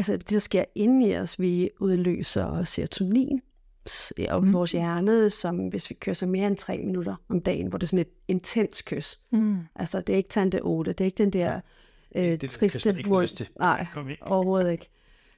altså 0.00 0.16
det 0.16 0.30
der 0.30 0.38
sker 0.38 0.64
inde 0.74 1.08
i 1.08 1.16
os, 1.16 1.40
vi 1.40 1.70
udløser 1.80 2.64
serotonin 2.64 3.40
og 4.28 4.44
mm. 4.44 4.52
vores 4.52 4.72
hjerne, 4.72 5.30
som 5.30 5.68
hvis 5.68 5.90
vi 5.90 5.94
kysser 5.94 6.26
mere 6.26 6.46
end 6.46 6.56
tre 6.56 6.78
minutter 6.78 7.14
om 7.28 7.40
dagen, 7.40 7.66
hvor 7.66 7.78
det 7.78 7.86
er 7.86 7.88
sådan 7.88 8.00
et 8.00 8.12
intens 8.28 8.82
kys. 8.82 9.18
Mm. 9.30 9.58
Altså 9.74 10.00
det 10.00 10.12
er 10.12 10.16
ikke 10.16 10.28
tante 10.28 10.60
8, 10.62 10.92
det 10.92 11.00
er 11.00 11.04
ikke 11.04 11.18
den 11.18 11.32
der 11.32 11.60
øh, 12.14 12.22
det, 12.22 12.40
det 12.40 12.50
triste... 12.50 12.94
Ikke 12.98 13.20
lyst. 13.20 13.50
Nej, 13.58 13.86
overhovedet 14.20 14.72
ikke. 14.72 14.88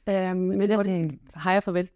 Um, 0.06 0.36
men 0.36 0.60
det 0.60 0.70
er 0.70 0.76
sådan, 0.76 1.20
hej 1.44 1.56
og 1.56 1.62
farvel. 1.62 1.88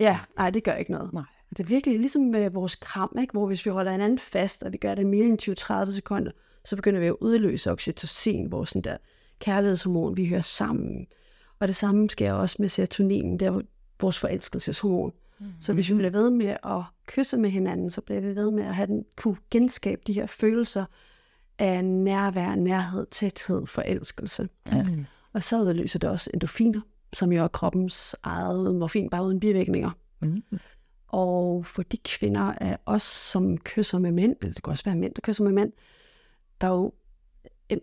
Ja, 0.00 0.18
nej, 0.36 0.50
det 0.50 0.64
gør 0.64 0.72
ikke 0.72 0.92
noget. 0.92 1.12
Nej. 1.12 1.22
Det 1.50 1.60
er 1.60 1.64
virkelig 1.64 1.98
ligesom 1.98 2.22
med 2.22 2.50
vores 2.50 2.74
kram, 2.74 3.16
ikke? 3.20 3.32
hvor 3.32 3.46
hvis 3.46 3.66
vi 3.66 3.70
holder 3.70 3.92
hinanden 3.92 4.18
fast, 4.18 4.62
og 4.62 4.72
vi 4.72 4.78
gør 4.78 4.94
det 4.94 5.06
mere 5.06 5.26
end 5.26 5.88
20-30 5.88 5.94
sekunder, 5.94 6.30
så 6.64 6.76
begynder 6.76 7.00
vi 7.00 7.06
at 7.06 7.16
udløse 7.20 7.70
oxytocin, 7.70 8.52
vores 8.52 8.68
sådan 8.68 8.82
der 8.82 8.96
kærlighedshormon, 9.40 10.16
vi 10.16 10.26
hører 10.26 10.40
sammen. 10.40 11.06
Og 11.60 11.68
det 11.68 11.76
samme 11.76 12.10
sker 12.10 12.32
også 12.32 12.56
med 12.58 12.68
serotonin, 12.68 13.38
det 13.38 13.46
er 13.46 13.60
vores 14.00 14.18
forelskelseshormon. 14.18 15.12
Mm-hmm. 15.38 15.54
Så 15.60 15.72
hvis 15.72 15.90
vi 15.90 15.94
bliver 15.94 16.10
ved 16.10 16.30
med 16.30 16.56
at 16.64 16.82
kysse 17.06 17.36
med 17.36 17.50
hinanden, 17.50 17.90
så 17.90 18.00
bliver 18.00 18.20
vi 18.20 18.36
ved 18.36 18.50
med 18.50 18.64
at 18.64 18.74
have 18.74 18.86
den, 18.86 19.04
kunne 19.16 19.36
genskabe 19.50 20.02
de 20.06 20.12
her 20.12 20.26
følelser 20.26 20.84
af 21.58 21.84
nærvær, 21.84 22.54
nærhed, 22.54 23.06
tæthed, 23.10 23.66
forelskelse. 23.66 24.48
Mm. 24.72 25.06
Og 25.32 25.42
så 25.42 25.62
udløser 25.62 25.98
det 25.98 26.10
også 26.10 26.30
endorfiner, 26.34 26.80
som 27.12 27.32
jo 27.32 27.44
er 27.44 27.48
kroppens 27.48 28.16
eget 28.22 28.74
morfin, 28.74 29.10
bare 29.10 29.24
uden 29.24 29.40
bivirkninger. 29.40 29.90
Mm. 30.20 30.42
Og 31.08 31.66
for 31.66 31.82
de 31.82 31.96
kvinder 31.96 32.40
af 32.40 32.78
os, 32.86 33.02
som 33.02 33.58
kysser 33.58 33.98
med 33.98 34.12
mænd, 34.12 34.36
eller 34.40 34.54
det 34.54 34.62
kan 34.62 34.70
også 34.70 34.84
være 34.84 34.96
mænd, 34.96 35.14
der 35.14 35.20
kysser 35.20 35.44
med 35.44 35.52
mænd, 35.52 35.72
der 36.60 36.66
er 36.66 36.72
jo, 36.72 36.92
øh, 37.70 37.78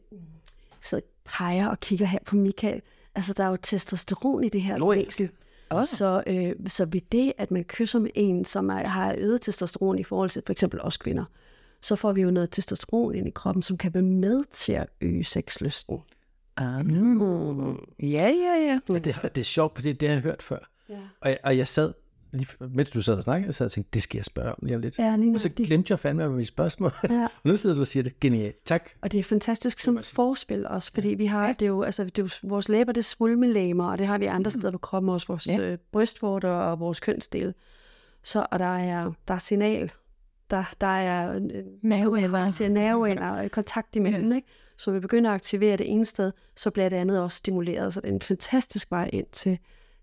så 0.81 1.01
peger 1.25 1.67
og 1.67 1.79
kigger 1.79 2.05
her 2.05 2.19
på 2.25 2.35
Michael, 2.35 2.81
altså 3.17 3.33
der 3.33 3.43
er 3.43 3.47
jo 3.47 3.57
testosteron 3.61 4.43
i 4.43 4.49
det 4.49 4.61
her 4.61 4.93
væsel. 4.95 5.29
Også. 5.69 5.95
Så, 5.95 6.23
øh, 6.27 6.69
så 6.69 6.85
ved 6.85 7.01
det, 7.11 7.33
at 7.37 7.51
man 7.51 7.63
kysser 7.63 7.99
med 7.99 8.09
en, 8.15 8.45
som 8.45 8.69
er, 8.69 8.87
har 8.87 9.15
øget 9.17 9.41
testosteron 9.41 9.99
i 9.99 10.03
forhold 10.03 10.29
til 10.29 10.41
for 10.45 10.51
eksempel 10.51 10.81
os 10.81 10.97
kvinder, 10.97 11.25
så 11.81 11.95
får 11.95 12.13
vi 12.13 12.21
jo 12.21 12.31
noget 12.31 12.49
testosteron 12.51 13.15
ind 13.15 13.27
i 13.27 13.31
kroppen, 13.31 13.63
som 13.63 13.77
kan 13.77 13.93
være 13.93 14.03
med 14.03 14.43
til 14.51 14.73
at 14.73 14.87
øge 15.01 15.23
sexlysten. 15.23 15.99
Ah, 16.57 16.85
mm. 16.85 17.75
Ja, 17.99 18.29
ja, 18.29 18.53
ja. 18.65 18.79
ja 18.89 18.99
det, 18.99 19.35
det 19.35 19.37
er 19.37 19.43
sjovt, 19.43 19.75
for 19.75 19.81
det, 19.81 19.99
det 19.99 20.07
har 20.07 20.15
jeg 20.15 20.23
hørt 20.23 20.43
før. 20.43 20.69
Ja. 20.89 20.99
Og, 21.21 21.29
jeg, 21.29 21.37
og 21.43 21.57
jeg 21.57 21.67
sad, 21.67 21.93
lige, 22.31 22.47
mens 22.59 22.89
du 22.89 23.01
sad 23.01 23.17
og 23.17 23.23
snakkede, 23.23 23.47
jeg 23.47 23.55
sad 23.55 23.65
og 23.65 23.71
tænkte, 23.71 23.89
det 23.93 24.03
skal 24.03 24.17
jeg 24.17 24.25
spørge 24.25 24.51
om 24.51 24.57
lige 24.61 24.75
om 24.75 24.81
lidt. 24.81 24.99
Ja, 24.99 25.15
lige 25.15 25.33
og 25.33 25.39
så 25.39 25.49
glemte 25.49 25.91
jeg 25.91 25.99
fandme 25.99 26.27
med 26.27 26.35
mit 26.35 26.47
spørgsmål. 26.47 26.91
Ja. 27.09 27.23
og 27.43 27.49
nu 27.49 27.55
sidder 27.55 27.75
du 27.75 27.81
og 27.81 27.87
siger 27.87 28.03
det. 28.03 28.19
Genialt. 28.19 28.65
Tak. 28.65 28.89
Og 29.01 29.11
det 29.11 29.19
er 29.19 29.23
fantastisk 29.23 29.79
som 29.79 29.99
forspil 30.03 30.67
også, 30.67 30.91
fordi 30.93 31.09
vi 31.09 31.25
har, 31.25 31.53
det 31.53 31.61
er 31.61 31.69
jo, 31.69 31.81
altså, 31.81 32.03
det 32.03 32.19
er 32.19 32.23
jo, 32.23 32.49
vores 32.49 32.69
læber, 32.69 32.91
det 32.91 33.01
er 33.01 33.03
svulmelæmer, 33.03 33.91
og 33.91 33.97
det 33.97 34.07
har 34.07 34.17
vi 34.17 34.25
andre 34.25 34.51
steder 34.51 34.71
på 34.71 34.77
kroppen, 34.77 35.09
også 35.09 35.27
vores 35.27 35.47
ja. 35.47 35.59
øh, 35.59 35.77
brystvorter 35.91 36.49
og 36.49 36.79
vores 36.79 36.99
kønsdel. 36.99 37.53
Så, 38.23 38.45
og 38.51 38.59
der 38.59 38.77
er, 38.77 39.11
der 39.27 39.33
er 39.33 39.37
signal, 39.37 39.91
der, 40.51 40.73
der 40.81 40.87
er 40.87 41.35
øh, 41.35 41.41
nerveender 41.81 42.51
til 42.51 42.71
nerveender 42.71 43.29
og 43.29 43.51
kontakt 43.51 43.95
imellem, 43.95 44.29
ja. 44.29 44.35
ikke? 44.35 44.47
Så 44.77 44.91
vi 44.91 44.99
begynder 44.99 45.29
at 45.29 45.35
aktivere 45.35 45.77
det 45.77 45.91
ene 45.91 46.05
sted, 46.05 46.31
så 46.55 46.71
bliver 46.71 46.89
det 46.89 46.95
andet 46.95 47.19
også 47.19 47.37
stimuleret. 47.37 47.93
Så 47.93 48.01
det 48.01 48.09
er 48.09 48.13
en 48.13 48.21
fantastisk 48.21 48.91
vej 48.91 49.09
ind 49.13 49.27
til, 49.31 49.59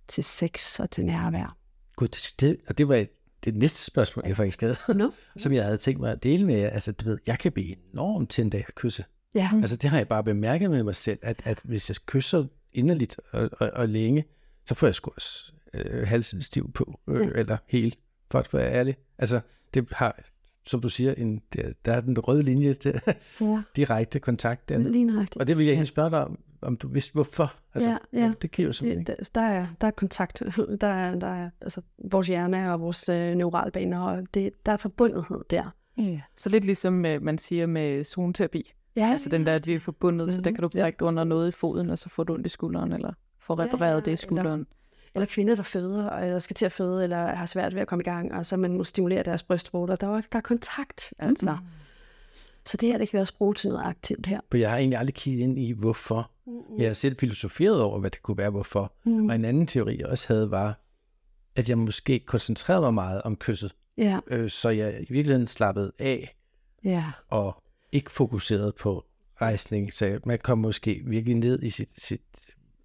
til 0.08 0.24
sex 0.24 0.80
og 0.80 0.90
til 0.90 1.04
nærvær. 1.04 1.56
Gud, 1.96 2.08
det, 2.08 2.34
det, 2.40 2.56
og 2.68 2.78
det 2.78 2.88
var 2.88 3.06
det 3.44 3.56
næste 3.56 3.84
spørgsmål, 3.84 4.24
jeg 4.26 4.36
faktisk 4.36 4.60
havde, 4.60 4.76
no. 4.94 5.10
som 5.36 5.52
jeg 5.52 5.64
havde 5.64 5.76
tænkt 5.76 6.00
mig 6.00 6.12
at 6.12 6.22
dele 6.22 6.46
med 6.46 6.58
jer. 6.58 6.70
Altså, 6.70 6.92
du 6.92 7.08
ved, 7.08 7.18
jeg 7.26 7.38
kan 7.38 7.52
blive 7.52 7.76
enormt 7.92 8.30
tændt 8.30 8.54
af 8.54 8.64
at 8.68 8.74
kysse. 8.74 9.04
Ja. 9.34 9.50
Altså, 9.54 9.76
det 9.76 9.90
har 9.90 9.96
jeg 9.96 10.08
bare 10.08 10.24
bemærket 10.24 10.70
med 10.70 10.82
mig 10.82 10.96
selv, 10.96 11.18
at, 11.22 11.42
at 11.44 11.60
hvis 11.64 11.90
jeg 11.90 11.96
kysser 12.06 12.44
inderligt 12.72 13.20
og, 13.32 13.50
og, 13.52 13.70
og 13.72 13.88
længe, 13.88 14.24
så 14.66 14.74
får 14.74 14.86
jeg 14.86 14.94
sgu 14.94 15.10
også 15.16 15.52
øh, 15.74 16.08
halsen 16.08 16.42
stiv 16.42 16.72
på, 16.72 17.00
øh, 17.08 17.26
ja. 17.26 17.30
eller 17.34 17.56
helt, 17.66 17.98
for 18.30 18.38
at 18.38 18.54
være 18.54 18.72
ærlig. 18.72 18.96
Altså, 19.18 19.40
det 19.74 19.88
har, 19.92 20.20
som 20.66 20.80
du 20.80 20.88
siger, 20.88 21.14
en, 21.14 21.42
der, 21.52 21.72
der 21.84 21.92
er 21.92 22.00
den 22.00 22.18
røde 22.18 22.42
linje 22.42 22.74
til 22.74 23.00
ja. 23.40 23.62
direkte 23.76 24.18
kontakt. 24.18 24.68
Der. 24.68 24.78
Lige 24.78 25.28
Og 25.36 25.46
det 25.46 25.58
vil 25.58 25.66
jeg 25.66 25.72
egentlig 25.72 25.88
spørge 25.88 26.10
dig 26.10 26.24
om, 26.24 26.38
om 26.62 26.76
du 26.76 26.88
vidste 26.88 27.12
hvorfor. 27.12 27.54
Altså, 27.74 27.90
ja, 27.90 28.20
ja. 28.20 28.32
Det 28.42 28.50
kan 28.50 28.64
jo 28.64 28.72
simpelthen 28.72 29.00
ikke. 29.00 29.24
Der 29.34 29.40
er, 29.40 29.66
der 29.80 29.86
er 29.86 29.90
kontakt. 29.90 30.42
Der 30.80 30.86
er, 30.86 31.18
der 31.18 31.26
er 31.26 31.50
altså, 31.60 31.80
vores 32.10 32.28
hjerne 32.28 32.72
og 32.72 32.80
vores 32.80 33.08
øh, 33.08 33.34
neuralbaner, 33.34 34.00
og 34.00 34.34
det, 34.34 34.66
der 34.66 34.72
er 34.72 34.76
forbundethed 34.76 35.40
der. 35.50 35.74
Ja. 35.98 36.20
Så 36.36 36.48
lidt 36.48 36.64
ligesom 36.64 37.06
øh, 37.06 37.22
man 37.22 37.38
siger 37.38 37.66
med 37.66 38.04
zoneterapi. 38.04 38.72
Ja, 38.96 39.10
altså 39.10 39.28
den 39.28 39.46
der, 39.46 39.54
at 39.54 39.66
vi 39.66 39.74
er 39.74 39.80
forbundet, 39.80 40.26
mm-hmm. 40.26 40.36
så 40.36 40.42
der 40.42 40.50
mhm. 40.50 40.54
kan 40.54 40.62
du 40.62 40.68
brække 40.68 40.98
ja. 41.00 41.06
under 41.06 41.24
noget 41.24 41.48
i 41.48 41.50
foden, 41.50 41.90
og 41.90 41.98
så 41.98 42.08
får 42.08 42.24
du 42.24 42.34
ondt 42.34 42.46
i 42.46 42.48
skulderen, 42.48 42.92
eller 42.92 43.12
får 43.38 43.58
repareret 43.58 43.90
ja, 43.90 43.94
ja, 43.94 44.00
det 44.00 44.12
i 44.12 44.16
skulderen. 44.16 44.60
Eller, 44.60 44.64
eller 45.14 45.26
kvinder, 45.26 45.54
der 45.54 45.62
føder, 45.62 46.10
eller 46.10 46.38
skal 46.38 46.54
til 46.54 46.64
at 46.64 46.72
føde, 46.72 47.04
eller 47.04 47.34
har 47.34 47.46
svært 47.46 47.74
ved 47.74 47.80
at 47.80 47.88
komme 47.88 48.02
i 48.02 48.04
gang, 48.04 48.32
og 48.32 48.46
så 48.46 48.56
man 48.56 48.76
må 48.76 48.84
stimulere 48.84 49.22
deres 49.22 49.42
brystvorter. 49.42 49.96
Der 49.96 50.06
er, 50.06 50.20
der 50.32 50.38
er 50.38 50.42
kontakt, 50.42 51.12
altså. 51.18 51.52
Mm. 51.52 51.66
Så 52.66 52.76
det 52.76 52.88
her, 52.88 52.98
det 52.98 53.08
kan 53.08 53.16
vi 53.16 53.20
også 53.20 53.36
bruge 53.36 53.54
til 53.54 53.70
noget 53.70 53.84
aktivt 53.84 54.26
her. 54.26 54.40
For 54.50 54.58
jeg 54.58 54.70
har 54.70 54.78
egentlig 54.78 54.98
aldrig 54.98 55.14
kigget 55.14 55.42
ind 55.42 55.58
i, 55.58 55.72
hvorfor. 55.72 56.30
Mm-hmm. 56.46 56.78
Jeg 56.78 56.86
har 56.86 56.94
selv 56.94 57.16
filosoferet 57.18 57.82
over, 57.82 57.98
hvad 57.98 58.10
det 58.10 58.22
kunne 58.22 58.38
være, 58.38 58.50
hvorfor. 58.50 58.92
Mm. 59.04 59.28
Og 59.28 59.34
en 59.34 59.44
anden 59.44 59.66
teori, 59.66 59.98
jeg 59.98 60.06
også 60.06 60.32
havde, 60.32 60.50
var, 60.50 60.80
at 61.56 61.68
jeg 61.68 61.78
måske 61.78 62.18
koncentrerede 62.18 62.82
mig 62.82 62.94
meget 62.94 63.22
om 63.22 63.36
kysset. 63.36 63.74
Ja. 63.98 64.18
Øh, 64.26 64.50
så 64.50 64.68
jeg 64.68 65.00
i 65.00 65.12
virkeligheden 65.12 65.46
slappede 65.46 65.92
af. 65.98 66.36
Ja. 66.84 67.04
Og 67.28 67.62
ikke 67.92 68.10
fokuseret 68.10 68.74
på 68.74 69.04
rejsning. 69.40 69.92
Så 69.92 70.20
man 70.24 70.38
kom 70.38 70.58
måske 70.58 71.02
virkelig 71.06 71.36
ned 71.36 71.62
i 71.62 71.70
sit, 71.70 71.88
sit 71.98 72.22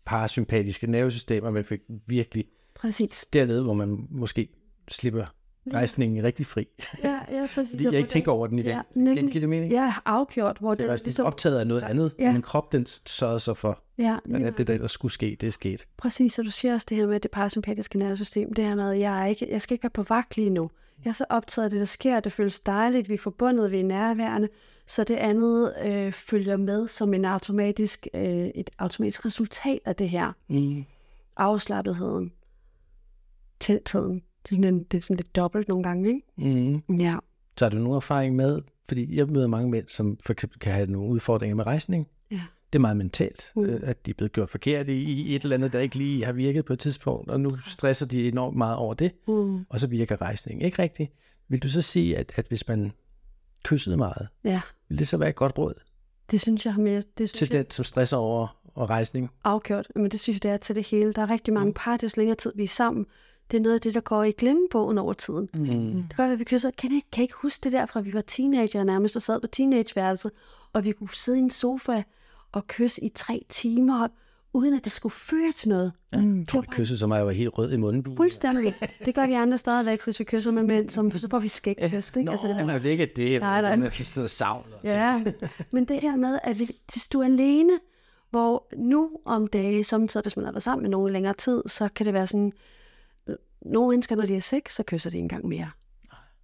parasympatiske 0.09 0.87
nervesystem, 0.87 1.43
og 1.43 1.53
man 1.53 1.65
fik 1.65 1.79
virkelig 2.07 2.45
Præcis. 2.75 3.25
dernede, 3.33 3.63
hvor 3.63 3.73
man 3.73 4.07
måske 4.09 4.47
slipper 4.87 5.25
rejsningen 5.73 6.23
rigtig 6.23 6.45
fri. 6.45 6.67
Ja, 7.03 7.19
ja, 7.31 7.47
præcis. 7.55 7.71
Fordi 7.71 7.83
jeg 7.83 7.93
ikke 7.93 8.09
tænker 8.09 8.31
over 8.31 8.47
den 8.47 8.59
i 8.59 8.61
dag. 8.61 8.81
Ja, 8.95 9.01
det 9.01 9.31
giver 9.31 9.39
det 9.39 9.49
mening? 9.49 9.71
Ja, 9.71 9.93
afgjort. 10.05 10.57
Hvor 10.59 10.75
det, 10.75 10.89
er 10.89 10.97
ligesom... 11.03 11.25
optaget 11.25 11.59
af 11.59 11.67
noget 11.67 11.81
andet, 11.81 12.11
ja. 12.19 12.33
men 12.33 12.41
krop 12.41 12.71
den 12.71 12.85
sørgede 13.05 13.39
sig 13.39 13.57
for, 13.57 13.83
ja, 13.97 14.17
at 14.33 14.57
det 14.57 14.67
der, 14.67 14.77
der 14.77 14.87
skulle 14.87 15.11
ske, 15.11 15.37
det 15.41 15.47
er 15.47 15.51
sket. 15.51 15.87
Præcis, 15.97 16.33
så 16.33 16.43
du 16.43 16.51
siger 16.51 16.73
også 16.73 16.87
det 16.89 16.97
her 16.97 17.07
med 17.07 17.19
det 17.19 17.31
parasympatiske 17.31 17.97
nervesystem, 17.97 18.53
det 18.53 18.63
her 18.63 18.75
med, 18.75 18.91
at 18.91 18.99
jeg, 18.99 19.21
er 19.21 19.25
ikke, 19.25 19.47
jeg 19.49 19.61
skal 19.61 19.73
ikke 19.73 19.83
være 19.83 19.89
på 19.89 20.03
vagt 20.03 20.37
lige 20.37 20.49
nu. 20.49 20.69
Jeg 21.03 21.09
er 21.09 21.13
så 21.13 21.25
optaget 21.29 21.65
af 21.65 21.69
det, 21.69 21.79
der 21.79 21.85
sker, 21.85 22.19
det 22.19 22.31
føles 22.31 22.59
dejligt, 22.59 23.09
vi 23.09 23.13
er 23.13 23.17
forbundet, 23.17 23.71
vi 23.71 23.79
er 23.79 23.83
nærværende, 23.83 24.49
så 24.87 25.03
det 25.03 25.15
andet 25.15 25.73
øh, 25.85 26.11
følger 26.11 26.57
med 26.57 26.87
som 26.87 27.13
en 27.13 27.25
automatisk, 27.25 28.07
øh, 28.13 28.47
et 28.55 28.69
automatisk 28.79 29.25
resultat 29.25 29.79
af 29.85 29.95
det 29.95 30.09
her. 30.09 30.31
Mm. 30.47 30.85
Afslappetheden, 31.37 32.31
tætheden, 33.59 34.23
det 34.43 34.51
er 34.51 34.55
sådan, 34.55 34.83
det 34.83 34.97
er 34.97 35.01
sådan 35.01 35.17
lidt 35.17 35.35
dobbelt 35.35 35.67
nogle 35.67 35.83
gange, 35.83 36.09
ikke? 36.09 36.81
Mm. 36.87 36.95
Ja. 36.95 37.17
Så 37.57 37.65
har 37.65 37.69
du 37.69 37.77
nogen 37.77 37.95
erfaring 37.95 38.35
med, 38.35 38.61
fordi 38.87 39.15
jeg 39.15 39.27
møder 39.27 39.47
mange 39.47 39.69
mænd, 39.69 39.87
som 39.87 40.17
for 40.25 40.33
eksempel 40.33 40.59
kan 40.59 40.73
have 40.73 40.87
nogle 40.87 41.09
udfordringer 41.09 41.55
med 41.55 41.65
rejsning. 41.65 42.07
Ja. 42.31 42.41
Det 42.73 42.79
er 42.79 42.81
meget 42.81 42.97
mentalt, 42.97 43.51
mm. 43.55 43.65
Øh, 43.65 43.79
at 43.83 44.05
de 44.05 44.11
er 44.11 44.15
blevet 44.15 44.31
gjort 44.31 44.49
forkert 44.49 44.89
i, 44.89 45.03
i 45.03 45.35
et 45.35 45.43
eller 45.43 45.55
andet, 45.55 45.73
der 45.73 45.79
ikke 45.79 45.95
lige 45.95 46.25
har 46.25 46.33
virket 46.33 46.65
på 46.65 46.73
et 46.73 46.79
tidspunkt, 46.79 47.29
og 47.29 47.39
nu 47.39 47.57
stresser 47.65 48.05
de 48.05 48.27
enormt 48.27 48.57
meget 48.57 48.75
over 48.75 48.93
det, 48.93 49.11
mm. 49.27 49.65
og 49.69 49.79
så 49.79 49.87
virker 49.87 50.21
rejsning 50.21 50.63
ikke 50.63 50.81
rigtigt. 50.81 51.11
Vil 51.47 51.63
du 51.63 51.69
så 51.69 51.81
sige, 51.81 52.17
at, 52.17 52.31
at 52.35 52.45
hvis 52.47 52.67
man 52.67 52.91
kyssede 53.63 53.97
meget, 53.97 54.27
ja. 54.43 54.61
vil 54.89 54.99
det 54.99 55.07
så 55.07 55.17
være 55.17 55.29
et 55.29 55.35
godt 55.35 55.57
råd? 55.57 55.73
Det 56.31 56.41
synes 56.41 56.65
jeg 56.65 56.73
har 56.73 56.81
mere... 56.81 56.95
Det 57.17 57.29
synes 57.29 57.31
til 57.31 57.49
jeg... 57.51 57.57
den, 57.57 57.71
som 57.71 57.85
stresser 57.85 58.17
over 58.17 58.59
og 58.75 58.89
rejsning? 58.89 59.29
Afgjort, 59.43 59.87
men 59.95 60.11
det 60.11 60.19
synes 60.19 60.35
jeg, 60.35 60.43
det 60.43 60.51
er 60.51 60.57
til 60.57 60.75
det 60.75 60.87
hele. 60.87 61.13
Der 61.13 61.21
er 61.21 61.29
rigtig 61.29 61.53
mange 61.53 61.69
mm. 61.69 61.73
par, 61.73 61.97
der 61.97 62.13
længere 62.17 62.35
tid, 62.35 62.51
vi 62.55 62.63
er 62.63 62.67
sammen, 62.67 63.05
det 63.51 63.57
er 63.57 63.61
noget 63.61 63.75
af 63.75 63.81
det, 63.81 63.93
der 63.93 64.01
går 64.01 64.23
i 64.23 64.31
glemmebogen 64.31 64.97
over 64.97 65.13
tiden. 65.13 65.49
Mm. 65.53 66.03
Det 66.07 66.17
gør, 66.17 66.25
at 66.25 66.39
vi 66.39 66.43
kysser. 66.43 66.71
Kan 66.71 66.91
jeg, 66.91 67.01
kan 67.11 67.21
jeg 67.21 67.23
ikke 67.23 67.35
huske 67.41 67.63
det 67.63 67.71
der 67.71 67.85
fra, 67.85 68.01
vi 68.01 68.13
var 68.13 68.21
teenager 68.21 68.83
nærmest, 68.83 69.15
og 69.15 69.21
sad 69.21 69.41
på 69.41 69.47
teenageværelset, 69.47 70.31
og 70.73 70.83
vi 70.83 70.91
kunne 70.91 71.09
sidde 71.13 71.37
i 71.37 71.41
en 71.41 71.49
sofa 71.49 72.03
og 72.51 72.67
kysse 72.67 73.03
i 73.03 73.09
tre 73.09 73.45
timer, 73.49 74.07
uden 74.53 74.73
at 74.73 74.83
det 74.83 74.91
skulle 74.91 75.13
føre 75.13 75.51
til 75.51 75.69
noget. 75.69 75.91
Ja, 76.13 76.17
mm. 76.17 76.47
så 76.47 77.07
meget, 77.07 77.19
jeg 77.19 77.25
var 77.25 77.31
helt 77.31 77.57
rød 77.57 77.73
i 77.73 77.77
munden. 77.77 78.17
Fuldstændig. 78.17 78.75
Det 79.05 79.15
gør 79.15 79.27
vi 79.27 79.33
andre 79.33 79.57
stadigvæk, 79.57 80.03
hvis 80.03 80.19
vi 80.19 80.23
kysser 80.23 80.51
med 80.51 80.63
mænd, 80.63 80.89
som, 80.89 81.11
så 81.11 81.27
får 81.29 81.39
vi 81.39 81.47
skæg 81.47 81.77
kyst. 81.91 82.15
Ikke? 82.15 82.25
Nå, 82.25 82.31
altså, 82.31 82.47
det, 82.47 82.55
der... 82.55 82.73
det 82.73 82.85
er 82.85 82.91
ikke 82.91 83.05
det. 83.15 83.41
Nej, 83.41 83.61
nej. 83.61 83.89
Det 83.89 84.17
er 84.17 84.27
savl. 84.27 84.65
Ja, 84.83 85.23
men 85.71 85.85
det 85.85 86.01
her 86.01 86.15
med, 86.15 86.39
at 86.43 86.55
hvis 86.55 87.07
du 87.13 87.19
er 87.19 87.25
alene, 87.25 87.79
hvor 88.29 88.67
nu 88.77 89.11
om 89.25 89.47
dage, 89.47 89.83
samtidig 89.83 90.23
hvis 90.23 90.35
man 90.35 90.45
har 90.45 90.51
været 90.51 90.63
sammen 90.63 90.81
med 90.81 90.89
nogen 90.89 91.09
i 91.09 91.13
længere 91.13 91.33
tid, 91.33 91.63
så 91.65 91.89
kan 91.95 92.05
det 92.05 92.13
være 92.13 92.27
sådan, 92.27 92.53
nogle 93.61 93.89
mennesker, 93.89 94.15
når 94.15 94.25
de 94.25 94.35
er 94.35 94.41
sex, 94.41 94.71
så 94.71 94.83
kysser 94.83 95.09
de 95.09 95.17
en 95.17 95.29
gang 95.29 95.47
mere. 95.47 95.69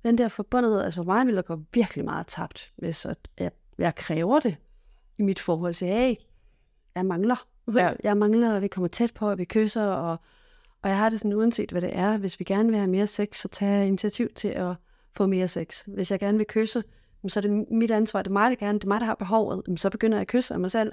Den 0.03 0.17
der 0.17 0.27
forbundethed, 0.27 0.81
altså 0.81 0.99
for 0.99 1.03
mig 1.03 1.27
vil 1.27 1.35
der 1.35 1.41
gå 1.41 1.59
virkelig 1.73 2.05
meget 2.05 2.27
tabt, 2.27 2.71
hvis 2.75 3.05
at 3.05 3.17
jeg, 3.39 3.51
jeg 3.77 3.95
kræver 3.95 4.39
det 4.39 4.55
i 5.17 5.23
mit 5.23 5.39
forhold 5.39 5.73
til, 5.73 5.87
hey, 5.87 6.15
jeg 6.95 7.05
mangler. 7.05 7.47
Jeg, 7.73 7.97
jeg 8.03 8.17
mangler, 8.17 8.55
at 8.55 8.61
vi 8.61 8.67
kommer 8.67 8.87
tæt 8.87 9.13
på, 9.13 9.29
at 9.29 9.37
vi 9.37 9.45
kysser, 9.45 9.85
og, 9.85 10.17
Og 10.81 10.89
jeg 10.89 10.97
har 10.97 11.09
det 11.09 11.19
sådan, 11.19 11.33
uanset 11.33 11.71
hvad 11.71 11.81
det 11.81 11.97
er, 11.97 12.17
hvis 12.17 12.39
vi 12.39 12.43
gerne 12.43 12.69
vil 12.69 12.77
have 12.77 12.89
mere 12.89 13.07
sex, 13.07 13.37
så 13.37 13.47
tager 13.47 13.73
jeg 13.73 13.87
initiativ 13.87 14.29
til 14.35 14.47
at 14.47 14.75
få 15.13 15.25
mere 15.25 15.47
sex. 15.47 15.83
Hvis 15.87 16.11
jeg 16.11 16.19
gerne 16.19 16.37
vil 16.37 16.47
kysse, 16.47 16.83
så 17.27 17.39
er 17.39 17.41
det 17.41 17.65
mit 17.71 17.91
ansvar, 17.91 18.21
det 18.21 18.29
er 18.29 18.33
mig, 18.33 18.49
der 18.49 18.55
gerne, 18.55 18.79
det 18.79 18.83
er 18.83 18.87
mig, 18.87 18.99
der 18.99 19.05
har 19.05 19.15
behovet, 19.15 19.79
så 19.79 19.89
begynder 19.89 20.17
jeg 20.17 20.21
at 20.21 20.27
kysse 20.27 20.53
af 20.53 20.59
mig 20.59 20.71
selv, 20.71 20.91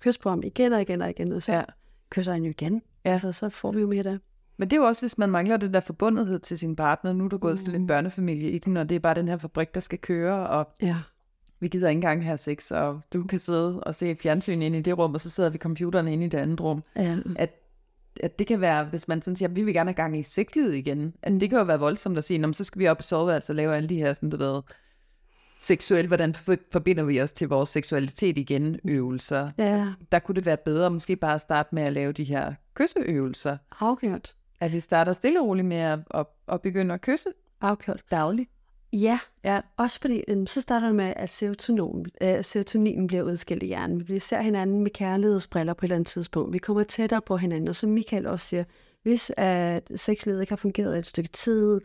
kysse 0.00 0.20
på 0.20 0.28
ham 0.28 0.42
igen 0.42 0.72
og 0.72 0.82
igen 0.82 1.02
og 1.02 1.10
igen, 1.10 1.32
og 1.32 1.42
så 1.42 1.52
ja. 1.52 1.62
kysser 2.10 2.32
han 2.32 2.44
jo 2.44 2.50
igen. 2.50 2.82
Ja. 3.04 3.10
Altså, 3.10 3.32
så 3.32 3.48
får 3.48 3.72
vi 3.72 3.80
jo 3.80 3.86
mere 3.86 4.02
der. 4.02 4.18
Men 4.56 4.70
det 4.70 4.76
er 4.76 4.80
jo 4.80 4.86
også, 4.86 5.02
hvis 5.02 5.18
man 5.18 5.30
mangler 5.30 5.56
den 5.56 5.74
der 5.74 5.80
forbundethed 5.80 6.38
til 6.38 6.58
sin 6.58 6.76
partner. 6.76 7.12
Nu 7.12 7.24
er 7.24 7.28
du 7.28 7.38
gået 7.38 7.52
mm. 7.52 7.64
til 7.64 7.74
en 7.74 7.86
børnefamilie 7.86 8.50
i 8.50 8.58
den, 8.58 8.76
og 8.76 8.88
det 8.88 8.94
er 8.94 9.00
bare 9.00 9.14
den 9.14 9.28
her 9.28 9.36
fabrik, 9.36 9.74
der 9.74 9.80
skal 9.80 9.98
køre, 9.98 10.48
og 10.48 10.68
ja. 10.82 10.96
Vi 11.62 11.68
gider 11.68 11.88
ikke 11.88 11.96
engang 11.96 12.24
have 12.24 12.38
sex, 12.38 12.70
og 12.70 13.00
du 13.12 13.24
kan 13.24 13.38
sidde 13.38 13.80
og 13.80 13.94
se 13.94 14.16
fjernsyn 14.16 14.62
ind 14.62 14.76
i 14.76 14.80
det 14.80 14.98
rum, 14.98 15.14
og 15.14 15.20
så 15.20 15.30
sidder 15.30 15.50
vi 15.50 15.58
computeren 15.58 16.08
inde 16.08 16.26
i 16.26 16.28
det 16.28 16.38
andet 16.38 16.60
rum. 16.60 16.82
Ja. 16.96 17.18
At, 17.36 17.50
at 18.20 18.38
det 18.38 18.46
kan 18.46 18.60
være, 18.60 18.84
hvis 18.84 19.08
man 19.08 19.22
sådan 19.22 19.36
siger, 19.36 19.48
at 19.48 19.56
vi 19.56 19.62
vil 19.62 19.74
gerne 19.74 19.90
have 19.90 19.94
gang 19.94 20.18
i 20.18 20.22
sexlivet 20.22 20.74
igen, 20.74 21.14
at 21.22 21.32
det 21.32 21.50
kan 21.50 21.58
jo 21.58 21.64
være 21.64 21.78
voldsomt 21.78 22.18
at 22.18 22.24
sige, 22.24 22.54
så 22.54 22.64
skal 22.64 22.78
vi 22.78 22.88
op 22.88 23.00
i 23.00 23.02
sove, 23.02 23.34
altså 23.34 23.52
lave 23.52 23.76
alle 23.76 23.88
de 23.88 23.96
her, 23.96 24.12
sådan 24.12 24.30
du 24.30 24.36
ved, 24.36 24.62
seksuelt, 25.60 26.08
hvordan 26.08 26.34
forbinder 26.72 27.04
vi 27.04 27.20
os 27.20 27.32
til 27.32 27.48
vores 27.48 27.68
seksualitet 27.68 28.38
igen, 28.38 28.80
øvelser. 28.84 29.50
Ja. 29.58 29.88
Der 30.12 30.18
kunne 30.18 30.34
det 30.34 30.46
være 30.46 30.56
bedre 30.56 30.90
måske 30.90 31.16
bare 31.16 31.34
at 31.34 31.40
starte 31.40 31.74
med 31.74 31.82
at 31.82 31.92
lave 31.92 32.12
de 32.12 32.24
her 32.24 32.54
kysseøvelser. 32.74 33.56
Afgjort. 33.80 34.34
At 34.60 34.72
vi 34.72 34.80
starter 34.80 35.12
stille 35.12 35.40
og 35.40 35.46
roligt 35.46 35.66
med 35.66 35.76
at, 35.76 35.98
at, 36.14 36.26
at 36.48 36.60
begynde 36.62 36.94
at 36.94 37.00
kysse. 37.00 37.28
Afgjort. 37.60 38.02
Dagligt. 38.10 38.50
Ja, 38.92 39.18
ja. 39.44 39.60
også 39.76 40.00
fordi 40.00 40.22
um, 40.32 40.46
så 40.46 40.60
starter 40.60 40.86
det 40.86 40.96
med, 40.96 41.12
at 41.16 41.32
serotonin, 41.32 42.06
uh, 42.24 42.28
serotoninen 42.42 43.06
bliver 43.06 43.22
udskilt 43.22 43.62
i 43.62 43.66
hjernen. 43.66 44.08
Vi 44.08 44.18
ser 44.18 44.40
hinanden 44.40 44.82
med 44.82 44.90
kærlighedsbriller 44.90 45.74
på 45.74 45.80
et 45.80 45.84
eller 45.84 45.96
andet 45.96 46.06
tidspunkt. 46.06 46.52
Vi 46.52 46.58
kommer 46.58 46.82
tættere 46.82 47.22
på 47.22 47.36
hinanden, 47.36 47.68
og 47.68 47.74
som 47.74 47.90
Michael 47.90 48.26
også 48.26 48.46
siger, 48.46 48.64
hvis 49.02 49.32
at 49.36 49.90
sexlivet 49.96 50.40
ikke 50.40 50.50
har 50.50 50.56
fungeret 50.56 50.98
et 50.98 51.06
stykke 51.06 51.30
tid, 51.30 51.80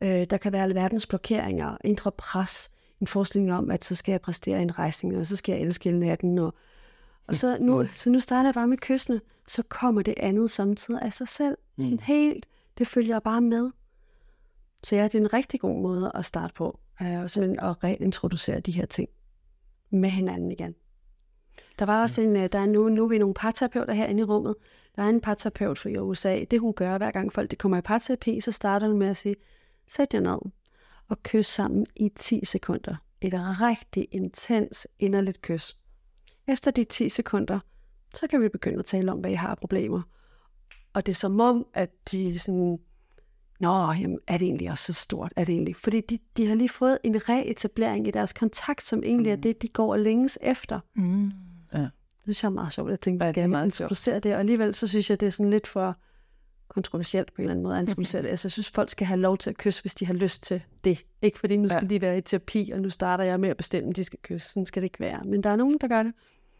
uh, 0.00 0.08
der 0.30 0.36
kan 0.36 0.52
være 0.52 0.62
alverdens 0.62 1.06
blokeringer, 1.06 1.76
indre 1.84 2.12
pres, 2.12 2.70
en 3.00 3.06
forestilling 3.06 3.52
om, 3.52 3.70
at 3.70 3.84
så 3.84 3.94
skal 3.94 4.12
jeg 4.12 4.20
præstere 4.20 4.62
en 4.62 4.78
rejsning, 4.78 5.16
og 5.16 5.26
så 5.26 5.36
skal 5.36 5.52
jeg 5.52 5.62
elske 5.62 5.90
natten. 5.90 6.38
Og, 6.38 6.54
og 7.26 7.36
så, 7.36 7.56
nu, 7.60 7.86
så 7.86 8.10
nu 8.10 8.20
starter 8.20 8.48
jeg 8.48 8.54
bare 8.54 8.68
med 8.68 8.78
kyssene, 8.78 9.20
så 9.46 9.62
kommer 9.62 10.02
det 10.02 10.14
andet 10.16 10.50
samtidig 10.50 11.02
af 11.02 11.12
sig 11.12 11.28
selv. 11.28 11.56
Mm. 11.76 11.84
Sådan 11.84 12.00
helt, 12.00 12.46
det 12.78 12.86
følger 12.86 13.20
bare 13.20 13.40
med. 13.40 13.70
Så 14.82 14.96
ja, 14.96 15.04
det 15.04 15.14
er 15.14 15.18
en 15.18 15.32
rigtig 15.32 15.60
god 15.60 15.82
måde 15.82 16.12
at 16.14 16.24
starte 16.24 16.54
på, 16.54 16.78
øh, 17.02 17.20
og 17.20 17.30
sådan 17.30 17.60
at 17.60 17.84
reintroducere 17.84 18.60
de 18.60 18.72
her 18.72 18.86
ting 18.86 19.08
med 19.90 20.10
hinanden 20.10 20.52
igen. 20.52 20.74
Der 21.78 21.84
var 21.84 22.02
også 22.02 22.20
en, 22.20 22.36
øh, 22.36 22.48
der 22.52 22.58
er 22.58 22.66
nu, 22.66 22.88
nu 22.88 23.04
er 23.04 23.08
vi 23.08 23.18
nogle 23.18 23.34
parterapeuter 23.34 23.92
herinde 23.92 24.20
i 24.20 24.24
rummet. 24.24 24.54
Der 24.96 25.02
er 25.02 25.08
en 25.08 25.20
parterapeut 25.20 25.78
fra 25.78 25.90
USA. 25.90 26.44
Det 26.50 26.60
hun 26.60 26.74
gør, 26.74 26.98
hver 26.98 27.10
gang 27.10 27.32
folk 27.32 27.50
de 27.50 27.56
kommer 27.56 27.78
i 27.78 27.80
parterapi, 27.80 28.40
så 28.40 28.52
starter 28.52 28.88
hun 28.88 28.98
med 28.98 29.08
at 29.08 29.16
sige, 29.16 29.36
sæt 29.86 30.14
jer 30.14 30.20
ned, 30.20 30.52
og 31.08 31.22
kysse 31.22 31.52
sammen 31.52 31.86
i 31.96 32.08
10 32.08 32.44
sekunder. 32.44 32.96
Et 33.20 33.32
rigtig 33.34 34.08
intens, 34.10 34.86
inderligt 34.98 35.42
kys. 35.42 35.78
Efter 36.48 36.70
de 36.70 36.84
10 36.84 37.08
sekunder, 37.08 37.60
så 38.14 38.26
kan 38.26 38.42
vi 38.42 38.48
begynde 38.48 38.78
at 38.78 38.84
tale 38.84 39.12
om, 39.12 39.18
hvad 39.18 39.30
I 39.30 39.34
har 39.34 39.54
problemer. 39.54 40.02
Og 40.92 41.06
det 41.06 41.12
er 41.12 41.16
som 41.16 41.40
om, 41.40 41.66
at 41.74 41.90
de 42.10 42.38
sådan, 42.38 42.78
Nå, 43.60 43.92
jamen, 43.92 44.18
er 44.26 44.38
det 44.38 44.46
egentlig 44.46 44.70
også 44.70 44.92
så 44.92 44.92
stort? 44.92 45.32
Er 45.36 45.44
det 45.44 45.52
egentlig? 45.52 45.76
Fordi 45.76 46.00
de, 46.00 46.18
de 46.36 46.46
har 46.46 46.54
lige 46.54 46.68
fået 46.68 46.98
en 47.04 47.28
reetablering 47.28 48.08
i 48.08 48.10
deres 48.10 48.32
kontakt, 48.32 48.82
som 48.82 49.02
egentlig 49.02 49.32
mm. 49.32 49.38
er 49.38 49.42
det, 49.42 49.62
de 49.62 49.68
går 49.68 49.96
længes 49.96 50.38
efter. 50.42 50.80
Mm. 50.96 51.32
Ja. 51.74 51.78
Det 51.78 51.90
synes 52.22 52.42
jeg 52.42 52.48
er 52.48 52.52
meget 52.52 52.72
sjovt. 52.72 52.90
Jeg 52.90 53.00
tænkte, 53.00 53.26
ja, 53.26 53.32
skal 53.32 53.50
jeg 53.50 53.64
introducere 53.64 54.18
det? 54.18 54.32
Og 54.34 54.40
alligevel 54.40 54.74
så 54.74 54.86
synes 54.86 55.10
jeg, 55.10 55.20
det 55.20 55.26
er 55.26 55.30
sådan 55.30 55.50
lidt 55.50 55.66
for 55.66 55.96
kontroversielt 56.68 57.32
på 57.34 57.42
en 57.42 57.42
eller 57.42 57.50
anden 57.50 57.62
måde 57.62 57.76
at 57.76 57.80
introducere 57.80 58.22
det. 58.22 58.28
Altså, 58.28 58.46
jeg 58.46 58.52
synes, 58.52 58.70
folk 58.70 58.90
skal 58.90 59.06
have 59.06 59.20
lov 59.20 59.38
til 59.38 59.50
at 59.50 59.56
kysse, 59.56 59.82
hvis 59.82 59.94
de 59.94 60.06
har 60.06 60.14
lyst 60.14 60.42
til 60.42 60.62
det. 60.84 61.04
Ikke 61.22 61.38
fordi 61.38 61.56
nu 61.56 61.68
skal 61.68 61.82
ja. 61.82 61.88
de 61.88 62.00
være 62.00 62.18
i 62.18 62.20
terapi, 62.20 62.70
og 62.74 62.80
nu 62.80 62.90
starter 62.90 63.24
jeg 63.24 63.40
med 63.40 63.48
at 63.48 63.56
bestemme, 63.56 63.90
at 63.90 63.96
de 63.96 64.04
skal 64.04 64.18
kysse. 64.22 64.48
Sådan 64.48 64.66
skal 64.66 64.82
det 64.82 64.86
ikke 64.86 65.00
være. 65.00 65.22
Men 65.24 65.42
der 65.42 65.50
er 65.50 65.56
nogen, 65.56 65.78
der 65.80 65.88
gør 65.88 66.02
det. 66.02 66.12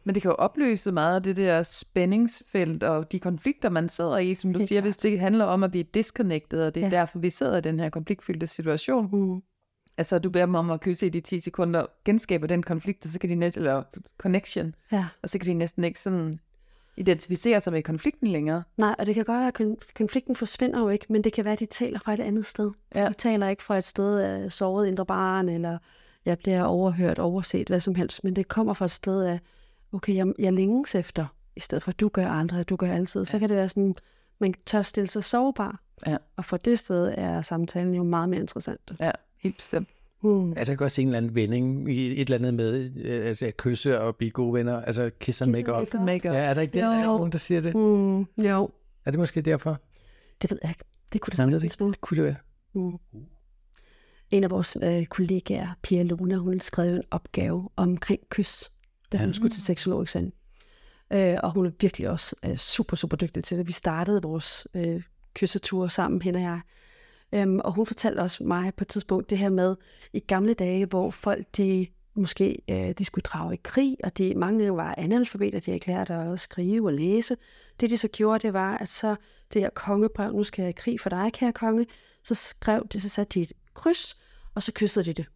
Men 0.08 0.14
det 0.14 0.22
kan 0.22 0.28
jo 0.28 0.34
opløse 0.34 0.92
meget 0.92 1.14
af 1.14 1.22
det 1.22 1.36
der 1.36 1.62
spændingsfelt 1.62 2.82
og 2.82 3.12
de 3.12 3.20
konflikter, 3.20 3.68
man 3.68 3.88
sidder 3.88 4.18
i, 4.18 4.34
som 4.34 4.52
du 4.52 4.66
siger, 4.66 4.80
hvis 4.80 4.96
det 4.96 5.20
handler 5.20 5.44
om 5.44 5.62
at 5.62 5.70
blive 5.70 5.84
disconnected, 5.94 6.62
og 6.62 6.74
det 6.74 6.82
er 6.82 6.86
ja. 6.86 6.90
derfor, 6.90 7.18
vi 7.18 7.30
sidder 7.30 7.56
i 7.56 7.60
den 7.60 7.80
her 7.80 7.90
konfliktfyldte 7.90 8.46
situation. 8.46 9.08
Mm. 9.12 9.42
Altså, 9.98 10.18
du 10.18 10.30
beder 10.30 10.46
dem 10.46 10.54
om 10.54 10.70
at 10.70 10.80
kysse 10.80 11.06
i 11.06 11.08
de 11.08 11.20
10 11.20 11.40
sekunder, 11.40 11.86
genskaber 12.04 12.46
den 12.46 12.62
konflikt, 12.62 13.04
og 13.04 13.10
så 13.10 13.18
kan 13.18 13.30
de 13.30 13.34
næsten, 13.34 13.62
eller 13.62 13.82
connection, 14.18 14.74
ja. 14.92 15.06
og 15.22 15.28
så 15.28 15.38
kan 15.38 15.46
de 15.46 15.54
næsten 15.54 15.84
ikke 15.84 16.00
sådan 16.00 16.40
identificere 16.96 17.60
sig 17.60 17.72
med 17.72 17.82
konflikten 17.82 18.28
længere. 18.28 18.62
Nej, 18.76 18.94
og 18.98 19.06
det 19.06 19.14
kan 19.14 19.24
godt 19.24 19.38
være, 19.38 19.48
at 19.48 19.94
konflikten 19.94 20.36
forsvinder 20.36 20.80
jo 20.80 20.88
ikke, 20.88 21.06
men 21.08 21.24
det 21.24 21.32
kan 21.32 21.44
være, 21.44 21.52
at 21.52 21.60
de 21.60 21.66
taler 21.66 21.98
fra 21.98 22.14
et 22.14 22.20
andet 22.20 22.46
sted. 22.46 22.70
Ja. 22.94 23.08
De 23.08 23.14
taler 23.14 23.48
ikke 23.48 23.62
fra 23.62 23.78
et 23.78 23.84
sted 23.84 24.18
af 24.18 24.52
såret 24.52 24.86
indre 24.86 25.06
barn, 25.06 25.48
eller 25.48 25.78
jeg 26.24 26.38
bliver 26.38 26.64
overhørt, 26.64 27.18
overset, 27.18 27.68
hvad 27.68 27.80
som 27.80 27.94
helst, 27.94 28.24
men 28.24 28.36
det 28.36 28.48
kommer 28.48 28.72
fra 28.72 28.84
et 28.84 28.90
sted 28.90 29.22
af, 29.22 29.40
okay, 29.92 30.14
jeg, 30.14 30.32
jeg 30.38 30.52
længes 30.52 30.94
efter, 30.94 31.26
i 31.56 31.60
stedet 31.60 31.82
for, 31.82 31.90
at 31.90 32.00
du 32.00 32.08
gør 32.08 32.28
aldrig, 32.28 32.68
du 32.68 32.76
gør 32.76 32.92
altid. 32.92 33.20
Ja. 33.20 33.24
Så 33.24 33.38
kan 33.38 33.48
det 33.48 33.56
være 33.56 33.68
sådan, 33.68 33.94
man 34.38 34.54
tør 34.66 34.82
stille 34.82 35.08
sig 35.08 35.24
sårbar. 35.24 35.82
Ja. 36.06 36.16
Og 36.36 36.44
for 36.44 36.56
det 36.56 36.78
sted 36.78 37.14
er 37.16 37.42
samtalen 37.42 37.94
jo 37.94 38.02
meget 38.02 38.28
mere 38.28 38.40
interessant. 38.40 38.92
Ja, 39.00 39.10
helt 39.38 39.56
bestemt. 39.56 39.88
Hmm. 40.20 40.52
Er 40.56 40.64
der 40.64 40.70
ikke 40.70 40.84
også 40.84 41.00
en 41.00 41.08
eller 41.08 41.18
anden 41.18 41.34
vending 41.34 41.90
i 41.90 42.12
et 42.12 42.20
eller 42.20 42.36
andet 42.36 42.54
med 42.54 42.90
øh, 42.96 43.26
altså 43.26 43.46
at 43.46 43.56
kysse 43.56 44.00
og 44.00 44.16
blive 44.16 44.30
gode 44.30 44.54
venner? 44.54 44.82
Altså 44.82 45.10
kiss 45.20 45.42
and 45.42 45.50
make 45.50 45.74
up. 45.74 45.80
Kiss 45.80 45.94
and 45.94 46.04
make 46.04 46.30
up. 46.30 46.34
Ja, 46.34 46.40
er 46.40 46.54
der 46.54 46.60
ikke 46.60 46.72
det? 46.72 46.80
Jo. 46.80 46.86
Er 46.86 46.94
der 46.94 47.04
nogen, 47.04 47.32
der 47.32 47.38
siger 47.38 47.60
det? 47.60 47.72
Hmm. 47.72 48.20
Jo. 48.20 48.70
Er 49.04 49.10
det 49.10 49.20
måske 49.20 49.40
derfor? 49.40 49.80
Det 50.42 50.50
ved 50.50 50.58
jeg 50.62 50.70
ikke. 50.70 50.84
Det 51.12 51.20
kunne 51.20 51.30
det, 51.30 51.38
Nej, 51.38 51.58
det, 51.58 51.78
det 51.78 52.00
kunne 52.00 52.16
det 52.16 52.24
være. 52.24 52.36
Hmm. 52.72 52.98
En 54.30 54.44
af 54.44 54.50
vores 54.50 54.76
øh, 54.82 55.06
kollegaer, 55.06 55.68
Pia 55.82 56.02
Luna, 56.02 56.36
hun 56.36 56.60
skrev 56.60 56.94
en 56.94 57.02
opgave 57.10 57.68
omkring 57.76 58.20
kys, 58.28 58.64
da 59.12 59.18
hun 59.18 59.26
ja. 59.26 59.32
skulle 59.32 59.50
til 59.50 59.62
seksologeksamen. 59.62 60.32
Øh, 61.12 61.36
og 61.42 61.52
hun 61.52 61.66
er 61.66 61.70
virkelig 61.80 62.08
også 62.08 62.36
øh, 62.44 62.56
super, 62.56 62.96
super 62.96 63.16
dygtig 63.16 63.44
til 63.44 63.58
det. 63.58 63.66
Vi 63.66 63.72
startede 63.72 64.22
vores 64.22 64.66
øh, 64.74 65.02
kyssetur 65.34 65.88
sammen, 65.88 66.22
hende 66.22 66.38
og 66.38 66.42
jeg. 66.42 66.60
Øhm, 67.32 67.58
og 67.58 67.72
hun 67.72 67.86
fortalte 67.86 68.20
også 68.20 68.44
mig 68.44 68.74
på 68.74 68.84
et 68.84 68.88
tidspunkt 68.88 69.30
det 69.30 69.38
her 69.38 69.48
med, 69.48 69.76
i 70.12 70.20
gamle 70.20 70.54
dage, 70.54 70.86
hvor 70.86 71.10
folk 71.10 71.46
de 71.56 71.86
måske 72.14 72.62
øh, 72.70 72.94
de 72.98 73.04
skulle 73.04 73.22
drage 73.22 73.54
i 73.54 73.60
krig, 73.62 73.96
og 74.04 74.18
de, 74.18 74.34
mange 74.34 74.76
var 74.76 74.94
analfabeter, 74.98 75.60
de 75.60 75.80
lært 75.86 76.10
at 76.10 76.40
skrive 76.40 76.86
og 76.86 76.92
læse. 76.92 77.36
Det 77.80 77.90
de 77.90 77.96
så 77.96 78.08
gjorde, 78.08 78.46
det 78.46 78.52
var, 78.52 78.78
at 78.78 78.88
så 78.88 79.16
det 79.52 79.62
her 79.62 79.70
kongebrev, 79.70 80.32
nu 80.32 80.44
skal 80.44 80.62
jeg 80.62 80.68
i 80.68 80.72
krig 80.72 81.00
for 81.00 81.10
dig, 81.10 81.32
kære 81.32 81.52
konge, 81.52 81.86
så 82.24 82.34
skrev 82.34 82.86
det, 82.92 83.02
så 83.02 83.08
satte 83.08 83.34
de 83.34 83.42
et 83.42 83.52
kryds, 83.74 84.16
og 84.54 84.62
så 84.62 84.72
kyssede 84.74 85.04
de 85.04 85.12
det. 85.12 85.26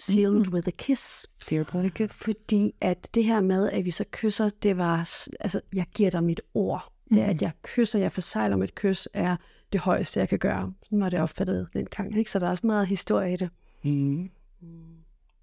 Sealed 0.00 0.48
with 0.48 0.68
a 0.68 0.70
kiss. 0.70 1.26
Sealed 1.42 1.74
with 1.74 1.86
a 1.86 1.88
kiss. 1.88 2.14
Fordi 2.14 2.74
at 2.80 3.08
det 3.14 3.24
her 3.24 3.40
med, 3.40 3.70
at 3.70 3.84
vi 3.84 3.90
så 3.90 4.04
kysser, 4.10 4.50
det 4.62 4.76
var, 4.76 4.96
altså, 5.40 5.60
jeg 5.72 5.86
giver 5.94 6.10
dig 6.10 6.24
mit 6.24 6.40
ord. 6.54 6.92
Det 7.10 7.18
er, 7.18 7.22
at 7.22 7.28
mm-hmm. 7.28 7.42
jeg 7.42 7.52
kysser, 7.62 7.98
jeg 7.98 8.12
forsejler 8.12 8.56
mit 8.56 8.74
kys, 8.74 9.08
er 9.14 9.36
det 9.72 9.80
højeste, 9.80 10.20
jeg 10.20 10.28
kan 10.28 10.38
gøre. 10.38 10.72
Sådan 10.84 11.00
var 11.00 11.08
det 11.08 11.20
opfattet 11.20 11.68
dengang. 11.72 12.18
Ikke? 12.18 12.30
Så 12.30 12.38
der 12.38 12.46
er 12.46 12.50
også 12.50 12.66
meget 12.66 12.86
historie 12.86 13.32
i 13.32 13.36
det. 13.36 13.50
Mm. 13.84 14.30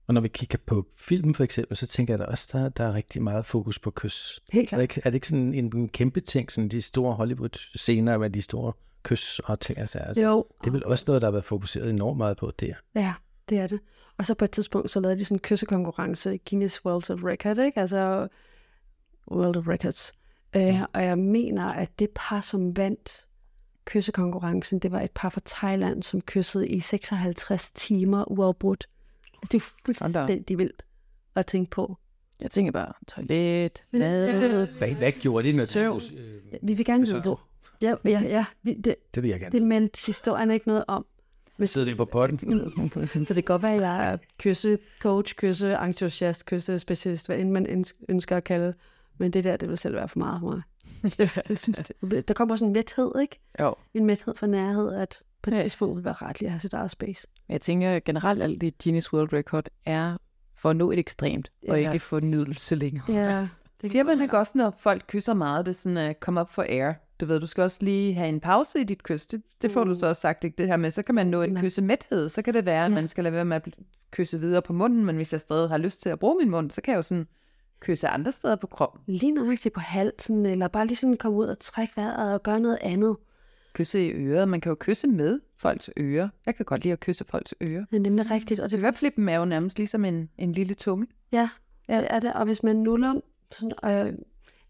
Og 0.08 0.14
når 0.14 0.22
vi 0.22 0.28
kigger 0.28 0.58
på 0.66 0.88
film 0.98 1.34
for 1.34 1.44
eksempel, 1.44 1.78
så 1.78 1.88
tænker 1.88 2.14
jeg 2.14 2.20
da 2.20 2.24
også, 2.24 2.50
der, 2.58 2.70
der 2.70 2.84
er 2.84 2.94
rigtig 2.94 3.22
meget 3.22 3.46
fokus 3.46 3.80
på 3.80 3.92
kys. 3.92 4.40
Helt 4.52 4.70
klart. 4.70 4.82
Er 4.82 4.86
det 4.86 4.96
ikke, 4.96 5.02
er 5.06 5.10
det 5.10 5.16
ikke 5.16 5.28
sådan 5.28 5.54
en, 5.54 5.78
en 5.78 5.90
kæmpe 5.90 6.22
ting, 6.22 6.52
sådan 6.52 6.70
de 6.70 6.82
store 6.82 7.14
Hollywood-scener 7.14 8.18
med 8.18 8.30
de 8.30 8.42
store 8.42 8.74
kys 9.04 9.40
og 9.40 9.60
ting? 9.60 9.78
Altså, 9.78 10.14
jo. 10.18 10.46
Det 10.62 10.68
er 10.68 10.72
vel 10.72 10.86
også 10.86 11.04
noget, 11.08 11.22
der 11.22 11.28
har 11.28 11.32
været 11.32 11.46
fokuseret 11.46 11.90
enormt 11.90 12.18
meget 12.18 12.38
på 12.38 12.52
der. 12.60 12.74
Ja, 12.96 13.14
det 13.50 13.58
er 13.58 13.68
det. 13.68 13.80
Og 14.18 14.26
så 14.26 14.34
på 14.34 14.46
et 14.46 14.52
tidspunkt, 14.52 14.92
så 14.92 15.00
lavede 15.00 15.20
de 15.20 15.26
sådan 15.26 15.36
en 15.36 15.40
kyssekonkurrence 15.40 16.36
i 16.36 16.42
Guinness 16.50 16.86
World 16.86 17.12
of 17.12 17.24
Record, 17.24 17.58
ikke? 17.58 17.80
Altså 17.80 18.28
World 19.32 19.58
of 19.58 19.68
Records. 19.68 20.14
Uh, 20.56 20.82
og 20.94 21.04
jeg 21.04 21.18
mener, 21.18 21.66
at 21.66 22.00
det 22.00 22.10
par, 22.16 22.42
som 22.42 22.78
vandt 22.78 23.28
kyssekonkurrencen, 23.86 24.80
det 24.80 24.92
var 24.92 25.02
et 25.02 25.12
par 25.12 25.30
fra 25.30 25.42
Thailand, 25.46 26.04
som 26.04 26.22
kyssede 26.22 26.68
i 26.68 26.80
56 26.80 27.72
timer 27.72 28.32
uafbrudt. 28.32 28.90
Altså, 29.34 29.50
det 29.52 29.58
er 29.58 29.66
fuldstændig 29.86 30.58
vildt 30.58 30.86
at 31.36 31.46
tænke 31.46 31.70
på. 31.70 31.98
Jeg 32.40 32.52
tænker 32.52 32.72
bare, 32.72 32.94
toilet, 33.08 33.86
mad. 33.92 34.68
Hvad, 34.78 34.94
hvad 34.94 35.12
gjorde 35.12 35.52
de, 35.52 35.58
når 35.58 35.64
de 35.64 36.02
skulle... 36.02 36.24
Øh, 36.24 36.60
vi 36.62 36.74
vil 36.74 36.86
gerne 36.86 37.06
vide 37.06 37.24
det. 37.24 37.38
Ja, 37.82 37.96
ja, 38.06 38.22
ja. 38.22 38.46
Vi, 38.64 38.74
det, 38.74 38.96
det 39.16 39.24
vil 39.24 39.30
jeg 39.30 39.40
gerne. 39.40 39.60
Det 39.60 39.68
meldte 39.68 40.06
historien 40.06 40.52
ikke 40.52 40.68
noget 40.68 40.86
om. 40.88 41.06
Men, 41.58 41.68
Sidder 41.68 41.88
det 41.88 41.98
på 41.98 42.06
potten? 42.06 43.26
så 43.26 43.34
det 43.34 43.46
kan 43.46 43.54
godt 43.54 43.64
være, 43.64 43.74
at 43.74 43.82
jeg 43.82 44.14
er 44.14 44.18
kysse 44.38 44.78
coach, 45.02 45.36
kysse 45.36 45.78
entusiast, 45.86 46.46
kysse 46.46 46.80
specialist, 46.80 47.28
hvad 47.28 47.40
end 47.40 47.52
man 47.52 47.86
ønsker 48.10 48.38
at 48.38 48.44
kalde 48.44 48.74
Men 49.18 49.32
det 49.32 49.44
der, 49.44 49.58
det 49.58 49.70
vil 49.70 49.78
selv 49.78 49.96
være 49.96 50.08
for 50.08 50.20
meget 50.20 50.40
for 50.40 50.50
mig. 50.50 50.62
jeg 51.50 51.58
synes, 51.58 51.82
det, 52.12 52.28
der 52.28 52.34
kommer 52.34 52.54
også 52.54 52.66
en 52.66 52.74
mæthed, 52.74 53.12
ikke? 53.22 53.40
Jo. 53.60 53.76
En 53.94 54.06
mæthed 54.06 54.36
for 54.36 54.48
nærhed, 54.48 54.94
at 54.94 55.20
på 55.42 55.50
et 55.50 55.54
ja. 55.54 55.62
tidspunkt 55.62 55.96
vil 55.96 56.06
være 56.06 56.14
ret 56.14 56.42
at 56.42 56.50
have 56.50 56.60
sit 56.60 56.74
eget 56.74 56.92
space. 56.92 57.28
Jeg 57.50 57.62
tænker 57.62 58.00
generelt, 58.00 58.44
at 58.44 58.62
det 58.62 58.74
Guinness 58.84 59.14
World 59.14 59.34
Record 59.34 59.68
er 59.86 60.18
for 60.56 60.70
at 60.70 60.76
nå 60.76 60.92
et 60.92 61.00
ekstremt, 61.00 61.52
ja. 61.68 61.72
og 61.72 61.80
ikke 61.80 62.00
for 62.00 62.20
nydelse 62.20 62.76
længere. 62.76 63.06
Ja. 63.08 63.48
Det 63.82 63.92
Siger 63.92 64.04
man 64.04 64.22
ikke 64.22 64.38
også, 64.38 64.52
når 64.56 64.76
folk 64.80 65.04
kysser 65.08 65.34
meget, 65.34 65.66
det 65.66 65.72
er 65.72 65.76
sådan 65.76 66.10
uh, 66.10 66.14
come 66.20 66.42
up 66.42 66.50
for 66.50 66.66
air? 66.70 66.94
Du 67.20 67.26
ved, 67.26 67.40
du 67.40 67.48
skal 67.48 67.64
også 67.64 67.78
lige 67.82 68.14
have 68.14 68.30
en 68.30 68.40
pause 68.40 68.80
i 68.82 68.84
dit 68.84 69.04
kys. 69.04 69.28
Det, 69.28 69.42
det 69.62 69.72
får 69.72 69.84
mm. 69.84 69.90
du 69.90 69.96
så 69.96 70.08
også 70.08 70.22
sagt, 70.22 70.44
ikke? 70.44 70.58
det 70.58 70.68
her 70.68 70.78
med, 70.78 70.92
så 70.92 71.02
kan 71.02 71.16
man 71.16 71.28
nå 71.28 71.42
en 71.42 71.58
kyssemæthed. 71.62 72.30
Så 72.30 72.42
kan 72.42 72.54
det 72.54 72.66
være, 72.66 72.86
at 72.86 72.92
man 72.92 73.08
skal 73.08 73.24
lade 73.24 73.34
være 73.34 73.46
med 73.46 73.56
at 73.56 73.68
kysse 74.12 74.40
videre 74.40 74.62
på 74.62 74.74
munden, 74.74 75.06
men 75.06 75.16
hvis 75.16 75.32
jeg 75.32 75.42
stadig 75.42 75.70
har 75.70 75.78
lyst 75.78 76.02
til 76.02 76.10
at 76.10 76.20
bruge 76.20 76.38
min 76.38 76.50
mund, 76.50 76.72
så 76.72 76.82
kan 76.82 76.92
jeg 76.92 76.98
jo 76.98 77.02
sådan 77.02 77.28
kysse 77.80 78.08
andre 78.08 78.32
steder 78.32 78.56
på 78.56 78.68
kroppen. 78.68 79.02
Lige 79.06 79.32
nøjagtigt 79.32 79.74
på 79.74 79.80
halsen, 79.80 80.46
eller 80.46 80.68
bare 80.68 80.88
lige 80.88 80.98
sådan 80.98 81.18
komme 81.18 81.38
ud 81.38 81.46
og 81.46 81.60
trække 81.60 81.94
vejret 81.96 82.34
og 82.34 82.44
gøre 82.44 82.60
noget 82.60 82.78
andet. 82.82 83.18
Kysse 83.74 84.06
i 84.06 84.12
øret. 84.12 84.50
Man 84.50 84.62
kan 84.62 84.70
jo 84.70 84.76
kysse 84.80 85.08
med 85.08 85.40
folks 85.58 85.90
ører. 86.00 86.30
Jeg 86.46 86.56
kan 86.56 86.66
godt 86.66 86.84
lide 86.84 86.92
at 86.92 87.00
kysse 87.00 87.26
folks 87.30 87.56
ører. 87.62 87.86
Det 87.90 87.96
er 87.96 88.00
nemlig 88.00 88.32
rigtigt. 88.32 88.60
Og 88.60 88.72
det 88.72 88.84
Øreflippen 88.84 89.30
er 89.30 89.38
jo 89.38 89.46
nærmest 89.46 89.78
ligesom 89.78 90.06
en, 90.06 90.30
en 90.38 90.52
lille 90.52 90.74
tunge. 90.74 91.08
Ja, 91.32 91.50
ja, 91.90 91.98
det 91.98 92.08
er 92.10 92.20
det. 92.20 92.34
Og 92.34 92.46
hvis 92.46 92.64
man 92.64 92.76
nuller 92.76 93.22
sådan, 93.52 94.08
øh, 94.08 94.14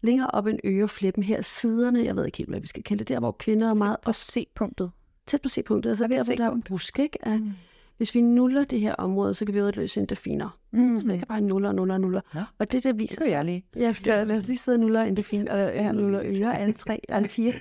længere 0.00 0.30
op 0.30 0.46
en 0.46 0.60
øreflippen 0.64 1.22
her, 1.22 1.42
siderne, 1.42 2.04
jeg 2.04 2.16
ved 2.16 2.26
ikke 2.26 2.38
helt, 2.38 2.50
hvad 2.50 2.60
vi 2.60 2.66
skal 2.66 2.82
kalde 2.82 2.98
det, 2.98 3.08
der 3.08 3.20
hvor 3.20 3.32
kvinder 3.32 3.70
er 3.70 3.74
meget... 3.74 3.96
På 4.04 4.12
C-punktet. 4.12 4.90
Tæt 5.26 5.42
på 5.42 5.48
C-punktet, 5.48 5.90
altså 5.90 6.06
der, 6.06 6.24
hvor 6.24 6.34
der 6.34 6.50
er 6.50 6.60
busk, 6.68 6.98
ikke? 6.98 7.18
Mm. 7.26 7.52
Hvis 7.96 8.14
vi 8.14 8.20
nuller 8.20 8.64
det 8.64 8.80
her 8.80 8.94
område, 8.94 9.34
så 9.34 9.44
kan 9.44 9.54
vi 9.54 9.62
udløse 9.62 10.00
endorfiner. 10.00 10.58
Mm. 10.70 11.00
Så 11.00 11.08
det 11.08 11.18
kan 11.18 11.26
bare 11.28 11.40
nuller, 11.40 11.72
nuller, 11.72 11.98
nuller. 11.98 12.20
Ja. 12.34 12.44
Og 12.58 12.72
det 12.72 12.84
der 12.84 12.92
viser 12.92 13.22
sig... 13.22 13.30
jeg 13.30 13.44
lige. 13.44 13.64
Ja, 13.76 13.94
lad 14.06 14.36
os 14.36 14.46
lige 14.46 14.58
sidde 14.58 14.76
og 14.76 14.80
nuller 14.80 15.02
endorfin, 15.02 15.48
og 15.48 15.58
ja, 15.58 15.92
nuller 15.92 16.20
ører, 16.24 16.52
alle 16.52 16.72
tre, 16.72 17.00
alle 17.08 17.28
fire. 17.28 17.52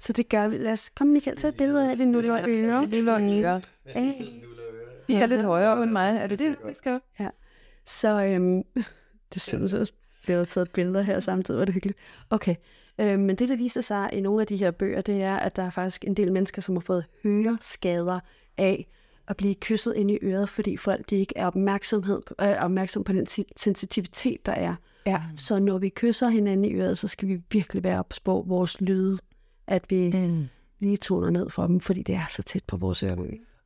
Så 0.00 0.12
det 0.12 0.28
gør 0.28 0.48
vi. 0.48 0.58
Lad 0.58 0.72
os 0.72 0.90
komme, 0.90 1.12
Michael, 1.12 1.36
tage 1.36 1.48
et 1.48 1.56
billede 1.56 1.86
af, 1.86 1.92
at 1.92 1.98
vi 1.98 2.04
nuller 2.04 2.48
ører. 2.48 2.86
Nuller 2.86 3.18
ører. 3.20 3.60
Er 5.08 5.26
lidt 5.26 5.42
højere 5.42 5.82
end 5.82 5.90
mig. 5.90 6.16
Er 6.16 6.26
det 6.26 6.38
det, 6.38 6.56
vi 6.68 6.74
skal? 6.74 7.00
Ja. 7.20 7.28
Så 7.86 8.24
øhm, 8.24 8.62
det 9.34 9.42
synes 9.42 9.72
jeg 9.72 9.80
også 9.80 9.92
bliver 10.28 10.44
taget 10.44 10.70
billeder 10.70 11.02
her 11.02 11.20
samtidig, 11.20 11.58
var 11.58 11.64
det 11.64 11.74
hyggeligt. 11.74 11.98
Okay, 12.30 12.54
øhm, 12.98 13.20
men 13.20 13.36
det, 13.36 13.48
der 13.48 13.56
viser 13.56 13.80
sig 13.80 14.10
i 14.12 14.20
nogle 14.20 14.40
af 14.40 14.46
de 14.46 14.56
her 14.56 14.70
bøger, 14.70 15.00
det 15.00 15.22
er, 15.22 15.36
at 15.36 15.56
der 15.56 15.62
er 15.62 15.70
faktisk 15.70 16.04
en 16.04 16.14
del 16.14 16.32
mennesker, 16.32 16.62
som 16.62 16.76
har 16.76 16.80
fået 16.80 17.04
høreskader 17.22 18.20
af 18.58 18.86
at 19.28 19.36
blive 19.36 19.54
kysset 19.54 19.94
ind 19.96 20.10
i 20.10 20.18
øret, 20.22 20.48
fordi 20.48 20.76
folk 20.76 21.10
de 21.10 21.16
ikke 21.16 21.32
er 21.36 21.46
opmærksomhed, 21.46 22.22
øh, 22.40 22.48
opmærksom 22.48 23.04
på 23.04 23.12
den 23.12 23.26
sensitivitet, 23.56 24.46
der 24.46 24.52
er. 24.52 24.74
Ja. 25.06 25.22
Så 25.36 25.58
når 25.58 25.78
vi 25.78 25.88
kysser 25.88 26.28
hinanden 26.28 26.64
i 26.64 26.74
øret, 26.74 26.98
så 26.98 27.08
skal 27.08 27.28
vi 27.28 27.42
virkelig 27.52 27.84
være 27.84 27.98
ops 27.98 28.20
på 28.20 28.44
vores 28.46 28.80
lyde, 28.80 29.18
at 29.66 29.90
vi 29.90 30.10
mm. 30.14 30.46
lige 30.78 30.96
toner 30.96 31.30
ned 31.30 31.50
for 31.50 31.66
dem, 31.66 31.80
fordi 31.80 32.02
det 32.02 32.14
er 32.14 32.26
så 32.30 32.42
tæt 32.42 32.64
på 32.66 32.76
vores 32.76 33.02
ører. 33.02 33.16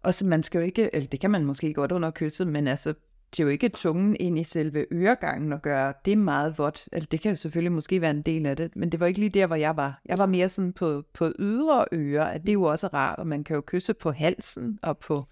Og 0.02 0.14
så 0.14 0.26
man 0.26 0.42
skal 0.42 0.58
jo 0.58 0.64
ikke, 0.64 0.94
eller 0.94 1.08
det 1.08 1.20
kan 1.20 1.30
man 1.30 1.44
måske 1.44 1.74
godt 1.74 1.92
under 1.92 2.10
kysset, 2.10 2.46
men 2.46 2.66
altså, 2.66 2.94
det 3.32 3.40
er 3.40 3.44
jo 3.44 3.48
ikke 3.48 3.68
tungen 3.68 4.16
ind 4.20 4.38
i 4.38 4.44
selve 4.44 4.86
øregangen 4.92 5.52
og 5.52 5.62
gøre 5.62 5.92
det 6.04 6.18
meget 6.18 6.58
vådt. 6.58 6.88
Altså, 6.92 7.08
det 7.10 7.20
kan 7.20 7.30
jo 7.30 7.36
selvfølgelig 7.36 7.72
måske 7.72 8.00
være 8.00 8.10
en 8.10 8.22
del 8.22 8.46
af 8.46 8.56
det, 8.56 8.76
men 8.76 8.92
det 8.92 9.00
var 9.00 9.06
ikke 9.06 9.20
lige 9.20 9.30
der, 9.30 9.46
hvor 9.46 9.56
jeg 9.56 9.76
var. 9.76 10.00
Jeg 10.06 10.18
var 10.18 10.26
mere 10.26 10.48
sådan 10.48 10.72
på, 10.72 11.02
på 11.14 11.32
ydre 11.38 11.84
ører, 11.92 12.24
at 12.24 12.40
det 12.40 12.48
er 12.48 12.52
jo 12.52 12.62
også 12.62 12.86
rart, 12.86 13.18
og 13.18 13.26
man 13.26 13.44
kan 13.44 13.54
jo 13.54 13.62
kysse 13.66 13.94
på 13.94 14.10
halsen 14.10 14.78
og 14.82 14.98
på 14.98 15.24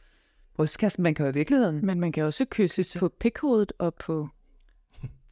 brystkassen. 0.56 1.02
Man 1.02 1.14
kan 1.14 1.26
jo 1.26 1.30
i 1.30 1.34
virkeligheden. 1.34 1.86
Men 1.86 2.00
man 2.00 2.12
kan 2.12 2.24
også 2.24 2.44
kysse 2.50 2.98
på 2.98 3.08
pikhovedet 3.08 3.72
og 3.78 3.94
på 3.94 4.28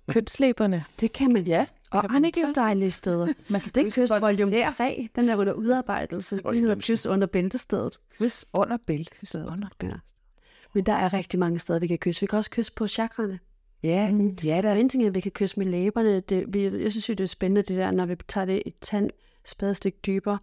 kønslæberne. 0.09 0.85
Det 1.01 1.13
kan 1.13 1.33
man. 1.33 1.43
Ja. 1.43 1.67
Og 1.91 2.15
andre 2.15 2.53
dejlige 2.55 2.91
steder. 2.91 3.27
Man 3.49 3.61
kan 3.61 3.73
det 3.75 3.85
kysse 3.85 4.15
volume 4.21 4.61
3, 4.77 5.09
den 5.17 5.29
der 5.29 5.37
under 5.37 5.53
udarbejdelse. 5.53 6.37
Det 6.37 6.61
hedder 6.61 6.75
kys 6.75 7.07
under 7.07 7.27
bæltestedet. 7.27 7.99
Kys 8.19 8.45
under 8.53 8.77
bæltestedet. 8.87 9.47
Under 9.47 9.69
bæltestedet. 9.79 10.01
Men 10.79 10.87
der 10.87 10.93
er 10.93 11.13
rigtig 11.13 11.39
mange 11.39 11.59
steder, 11.59 11.79
vi 11.79 11.87
kan 11.87 11.99
kysse. 11.99 12.21
Vi 12.21 12.27
kan 12.27 12.39
også 12.39 12.51
kysse 12.51 12.73
på 12.73 12.87
chakrene. 12.87 13.39
Ja, 13.83 14.13
mm. 14.13 14.37
ja 14.45 14.63
der 14.63 14.69
er 14.69 14.75
en 14.75 14.89
ting, 14.89 15.05
at 15.05 15.15
vi 15.15 15.21
kan 15.21 15.33
kysse 15.33 15.59
med 15.59 15.67
læberne. 15.67 16.21
Det, 16.21 16.45
vi, 16.49 16.83
jeg 16.83 16.91
synes 16.91 17.09
jo, 17.09 17.15
det 17.15 17.25
er 17.25 17.29
spændende, 17.29 17.63
det 17.63 17.79
der, 17.79 17.91
når 17.91 18.07
vi 18.07 18.17
tager 18.29 18.45
det 18.45 18.63
et 18.67 18.75
tand 18.81 19.11
spadestik 19.45 20.07
dybere, 20.07 20.39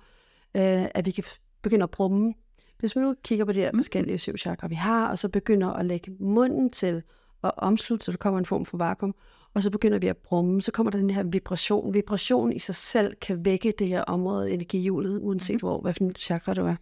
øh, 0.55 0.85
at 0.95 1.05
vi 1.05 1.11
kan 1.11 1.23
begynde 1.61 1.83
at 1.83 1.91
brumme. 1.91 2.33
Hvis 2.79 2.95
vi 2.95 3.01
nu 3.01 3.15
kigger 3.23 3.45
på 3.45 3.51
de 3.51 3.59
her 3.59 3.71
forskellige 3.75 4.17
syv 4.17 4.37
chakra, 4.37 4.67
vi 4.67 4.75
har, 4.75 5.07
og 5.07 5.19
så 5.19 5.29
begynder 5.29 5.73
at 5.73 5.85
lægge 5.85 6.11
munden 6.19 6.69
til 6.69 7.03
at 7.43 7.51
omslutte, 7.57 8.05
så 8.05 8.11
der 8.11 8.17
kommer 8.17 8.39
en 8.39 8.45
form 8.45 8.65
for 8.65 8.77
vakuum, 8.77 9.15
og 9.53 9.63
så 9.63 9.71
begynder 9.71 9.99
vi 9.99 10.07
at 10.07 10.17
brumme, 10.17 10.61
så 10.61 10.71
kommer 10.71 10.91
der 10.91 10.99
den 10.99 11.09
her 11.09 11.23
vibration. 11.23 11.93
Vibration 11.93 12.53
i 12.53 12.59
sig 12.59 12.75
selv 12.75 13.15
kan 13.15 13.45
vække 13.45 13.73
det 13.79 13.87
her 13.87 14.01
område, 14.01 14.51
energihjulet, 14.51 15.19
uanset 15.21 15.53
mm. 15.53 15.59
hvor, 15.59 15.81
hvilken 15.81 16.15
chakra 16.15 16.53
du 16.53 16.65
er. 16.65 16.75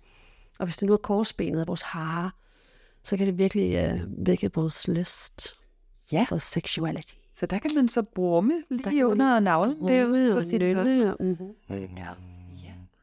Og 0.60 0.66
hvis 0.66 0.78
det 0.78 0.88
nu 0.88 0.94
er 0.94 0.98
korsbenet 0.98 1.60
af 1.60 1.68
vores 1.68 1.82
hare, 1.82 2.32
så 3.04 3.18
kan 3.18 3.28
det 3.28 3.38
virkelig 3.38 3.94
uh, 3.94 4.28
vække 4.28 4.50
vores 4.56 4.88
lyst. 4.88 5.54
Ja. 6.12 6.26
Vores 6.30 6.44
sexuality. 6.44 7.14
Så 7.34 7.46
der 7.46 7.60
kan 7.60 7.72
man 7.76 7.88
så 7.88 8.02
brumme 8.02 8.54
lige 8.70 9.00
der 9.00 9.06
under 9.06 9.40
navlen. 9.40 9.88
Det 9.88 9.96
er 9.96 10.02
jo 10.02 10.36
på 10.36 10.42
sit 10.44 10.62
nynne. 10.62 11.16
Mm-hmm. 11.20 11.48
Ja. 11.70 12.08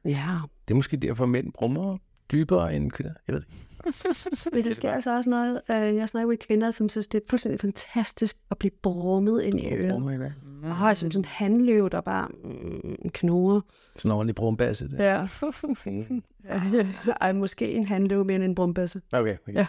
ja. 0.05 0.39
Det 0.69 0.75
er 0.75 0.77
måske 0.77 0.97
derfor, 0.97 1.27
mænd 1.27 1.53
brummer 1.53 1.97
dybere 2.33 2.75
end 2.75 2.91
kvinder. 2.91 3.13
Jeg 3.29 3.35
ved 3.35 3.41
det 3.41 3.49
Men 4.53 4.65
det 4.65 4.77
sker 4.77 4.93
altså 4.93 5.17
også 5.17 5.31
noget. 5.31 5.61
Øh, 5.71 5.97
jeg 5.97 6.09
snakker 6.09 6.29
med 6.29 6.37
kvinder, 6.37 6.71
som 6.71 6.89
synes, 6.89 7.09
det 7.09 7.19
er 7.19 7.25
fuldstændig 7.31 7.61
fantastisk 7.61 8.37
at 8.51 8.59
blive 8.59 8.71
brummet 8.83 9.43
ind 9.43 9.61
i 9.61 9.75
øret. 9.75 10.33
Og 10.63 10.77
har 10.77 10.95
sådan 10.95 11.21
en 11.21 11.25
handløv, 11.25 11.91
der 11.91 12.01
bare 12.01 12.29
mm, 12.29 13.11
knurrer. 13.15 13.61
Sådan 13.97 14.11
en 14.11 14.15
ordentlig 14.15 14.35
brumbasse. 14.35 14.89
Det. 14.89 14.99
Ja. 16.45 16.63
Ej, 17.21 17.33
måske 17.33 17.73
en 17.73 17.87
handløv 17.87 18.25
mere 18.25 18.35
end 18.35 18.45
en 18.45 18.55
brumbasse. 18.55 19.01
Okay, 19.13 19.37
okay. 19.43 19.55
Ja. 19.55 19.67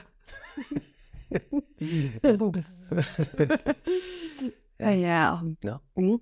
Ja, 4.79 4.91
ja. 4.91 5.35
No. 5.63 5.77
Mm. 5.97 6.19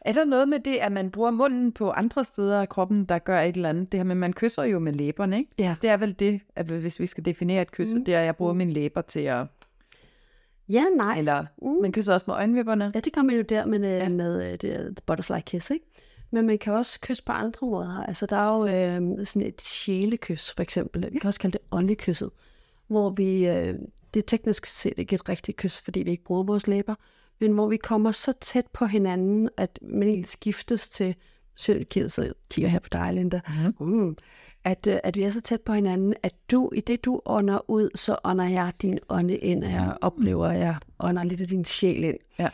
Er 0.00 0.12
der 0.12 0.24
noget 0.24 0.48
med 0.48 0.60
det, 0.60 0.76
at 0.76 0.92
man 0.92 1.10
bruger 1.10 1.30
munden 1.30 1.72
på 1.72 1.90
andre 1.90 2.24
steder 2.24 2.60
af 2.60 2.68
kroppen, 2.68 3.04
der 3.04 3.18
gør 3.18 3.40
et 3.40 3.56
eller 3.56 3.68
andet? 3.68 3.92
Det 3.92 3.98
her 3.98 4.04
med, 4.04 4.14
man 4.14 4.32
kysser 4.32 4.62
jo 4.62 4.78
med 4.78 4.92
læberne, 4.92 5.38
ikke? 5.38 5.50
Ja. 5.58 5.76
Det 5.82 5.90
er 5.90 5.96
vel 5.96 6.12
det, 6.18 6.40
at 6.56 6.66
hvis 6.66 7.00
vi 7.00 7.06
skal 7.06 7.24
definere 7.24 7.62
et 7.62 7.70
kys, 7.70 7.90
mm. 7.90 8.04
det 8.04 8.14
er, 8.14 8.20
at 8.20 8.26
jeg 8.26 8.36
bruger 8.36 8.52
mine 8.52 8.72
læber 8.72 9.00
til 9.00 9.20
at... 9.20 9.46
Ja, 10.68 10.84
nej. 10.96 11.18
Eller 11.18 11.44
mm. 11.62 11.82
man 11.82 11.92
kysser 11.92 12.14
også 12.14 12.24
med 12.28 12.34
øjenvipperne. 12.34 12.92
Ja, 12.94 13.00
det 13.00 13.12
gør 13.12 13.22
man 13.22 13.36
jo 13.36 13.42
der 13.42 13.66
med, 13.66 13.80
ja. 13.80 14.08
med 14.08 14.58
det 14.58 15.00
butterfly 15.06 15.40
kiss, 15.46 15.70
ikke? 15.70 15.86
Men 16.30 16.46
man 16.46 16.58
kan 16.58 16.72
også 16.72 17.00
kysse 17.00 17.24
på 17.24 17.32
andre 17.32 17.66
måder. 17.66 18.04
Altså, 18.04 18.26
der 18.26 18.36
er 18.36 18.56
jo 18.56 18.66
øh, 18.66 19.26
sådan 19.26 19.48
et 19.48 19.62
sjælekys, 19.62 20.50
for 20.50 20.62
eksempel. 20.62 21.08
Vi 21.12 21.18
kan 21.18 21.28
også 21.28 21.40
kalde 21.40 21.52
det 21.52 21.66
åndekysset, 21.70 22.30
hvor 22.92 23.10
vi, 23.10 23.48
øh, 23.48 23.74
det 24.14 24.22
er 24.22 24.26
teknisk 24.26 24.66
set 24.66 24.94
ikke 24.96 25.14
et 25.14 25.28
rigtigt 25.28 25.56
kys, 25.56 25.80
fordi 25.80 26.00
vi 26.00 26.10
ikke 26.10 26.24
bruger 26.24 26.42
vores 26.42 26.66
læber, 26.66 26.94
men 27.40 27.52
hvor 27.52 27.68
vi 27.68 27.76
kommer 27.76 28.12
så 28.12 28.32
tæt 28.40 28.66
på 28.72 28.86
hinanden, 28.86 29.48
at 29.56 29.78
man 29.82 30.08
egentlig 30.08 30.28
skiftes 30.28 30.88
til, 30.88 31.14
selv 31.56 31.84
kigger 32.50 32.68
her 32.68 32.78
på 32.78 32.88
dig, 32.92 33.12
Linda, 33.12 33.40
mm. 33.80 33.86
Mm, 33.86 34.16
at, 34.64 34.86
øh, 34.86 34.98
at 35.04 35.16
vi 35.16 35.22
er 35.22 35.30
så 35.30 35.40
tæt 35.40 35.60
på 35.60 35.72
hinanden, 35.72 36.14
at 36.22 36.34
du, 36.50 36.70
i 36.74 36.80
det 36.80 37.04
du 37.04 37.20
ånder 37.26 37.70
ud, 37.70 37.90
så 37.94 38.16
ånder 38.24 38.48
jeg 38.48 38.72
din 38.82 38.98
ånde 39.08 39.36
ind, 39.36 39.64
og 39.64 39.70
jeg 39.70 39.96
oplever, 40.00 40.46
at 40.46 40.58
jeg 40.58 40.76
ånder 41.00 41.24
lidt 41.24 41.40
af 41.40 41.48
din 41.48 41.64
sjæl 41.64 42.04
ind. 42.04 42.18
Ja. 42.38 42.48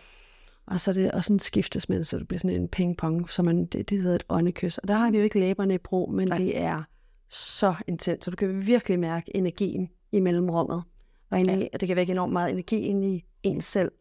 Og 0.66 0.80
så 0.80 0.90
er 0.90 0.92
det 0.92 1.10
også 1.10 1.28
sådan 1.28 1.38
skiftes 1.38 1.88
med, 1.88 2.04
så 2.04 2.18
det 2.18 2.28
bliver 2.28 2.38
sådan 2.38 2.56
en 2.56 2.68
ping-pong, 2.76 3.32
så 3.32 3.42
man, 3.42 3.66
det, 3.66 3.90
det 3.90 4.02
hedder 4.02 4.14
et 4.14 4.24
åndekys. 4.28 4.78
Og 4.78 4.88
der 4.88 4.94
har 4.94 5.10
vi 5.10 5.16
jo 5.16 5.24
ikke 5.24 5.40
læberne 5.40 5.74
i 5.74 5.78
brug, 5.78 6.12
men 6.12 6.28
Nej. 6.28 6.38
det 6.38 6.58
er 6.58 6.82
så 7.28 7.74
intens, 7.86 8.24
så 8.24 8.30
du 8.30 8.36
kan 8.36 8.66
virkelig 8.66 8.98
mærke 8.98 9.36
energien 9.36 9.88
i 10.12 10.20
mellemrummet. 10.20 10.82
Og 11.30 11.44
ja. 11.44 11.66
det 11.80 11.86
kan 11.86 11.96
vække 11.96 12.10
enormt 12.12 12.32
meget 12.32 12.50
energi 12.50 12.80
ind 12.80 13.04
i 13.04 13.24
en 13.42 13.60
selv. 13.60 13.92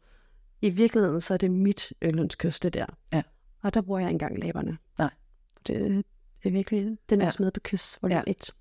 I 0.61 0.69
virkeligheden, 0.69 1.21
så 1.21 1.33
er 1.33 1.37
det 1.37 1.51
mit 1.51 1.93
yndlingskys, 2.03 2.59
det 2.59 2.73
der. 2.73 2.85
Ja. 3.13 3.21
Og 3.61 3.73
der 3.73 3.81
bruger 3.81 3.99
jeg 3.99 4.09
engang 4.09 4.39
læberne. 4.39 4.77
Nej. 4.97 5.09
Det, 5.67 6.05
det 6.43 6.49
er 6.49 6.51
virkelig 6.51 6.97
den 7.09 7.21
ja. 7.21 7.31
med 7.39 7.51
på 7.51 7.59
kys, 7.63 7.95
hvor 7.95 8.09
ja. 8.09 8.15
det 8.15 8.23
er 8.27 8.31
et. 8.31 8.51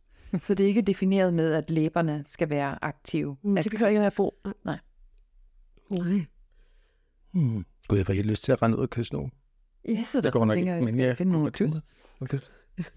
Så 0.43 0.55
det 0.55 0.65
er 0.65 0.69
ikke 0.69 0.83
defineret 0.83 1.35
med, 1.35 1.53
at 1.53 1.71
læberne 1.71 2.23
skal 2.27 2.51
være 2.51 2.85
aktive? 2.85 3.37
Mm, 3.43 3.57
det 3.57 3.71
behøver 3.71 3.89
ikke 3.89 4.01
være 4.01 4.11
få. 4.11 4.35
Nej. 4.65 4.79
Nej. 5.91 6.25
Hmm. 7.31 7.67
Gud, 7.89 7.97
jeg 7.97 8.07
får 8.07 8.13
helt 8.13 8.27
lyst 8.27 8.43
til 8.45 8.53
at 8.53 8.63
rende 8.63 8.77
ud 8.77 8.83
og 8.83 8.91
kysse 8.91 9.13
nogen. 9.13 9.33
Ja, 9.89 10.05
så 10.05 10.21
der 10.21 10.31
går 10.31 10.45
nok 10.45 10.57
ikke, 10.57 10.71
jeg, 10.71 10.85
men 10.85 11.01
jeg 11.01 11.17
finde 11.17 11.33
nogle 11.33 11.51
kys. 11.51 11.71
Okay. 12.21 12.39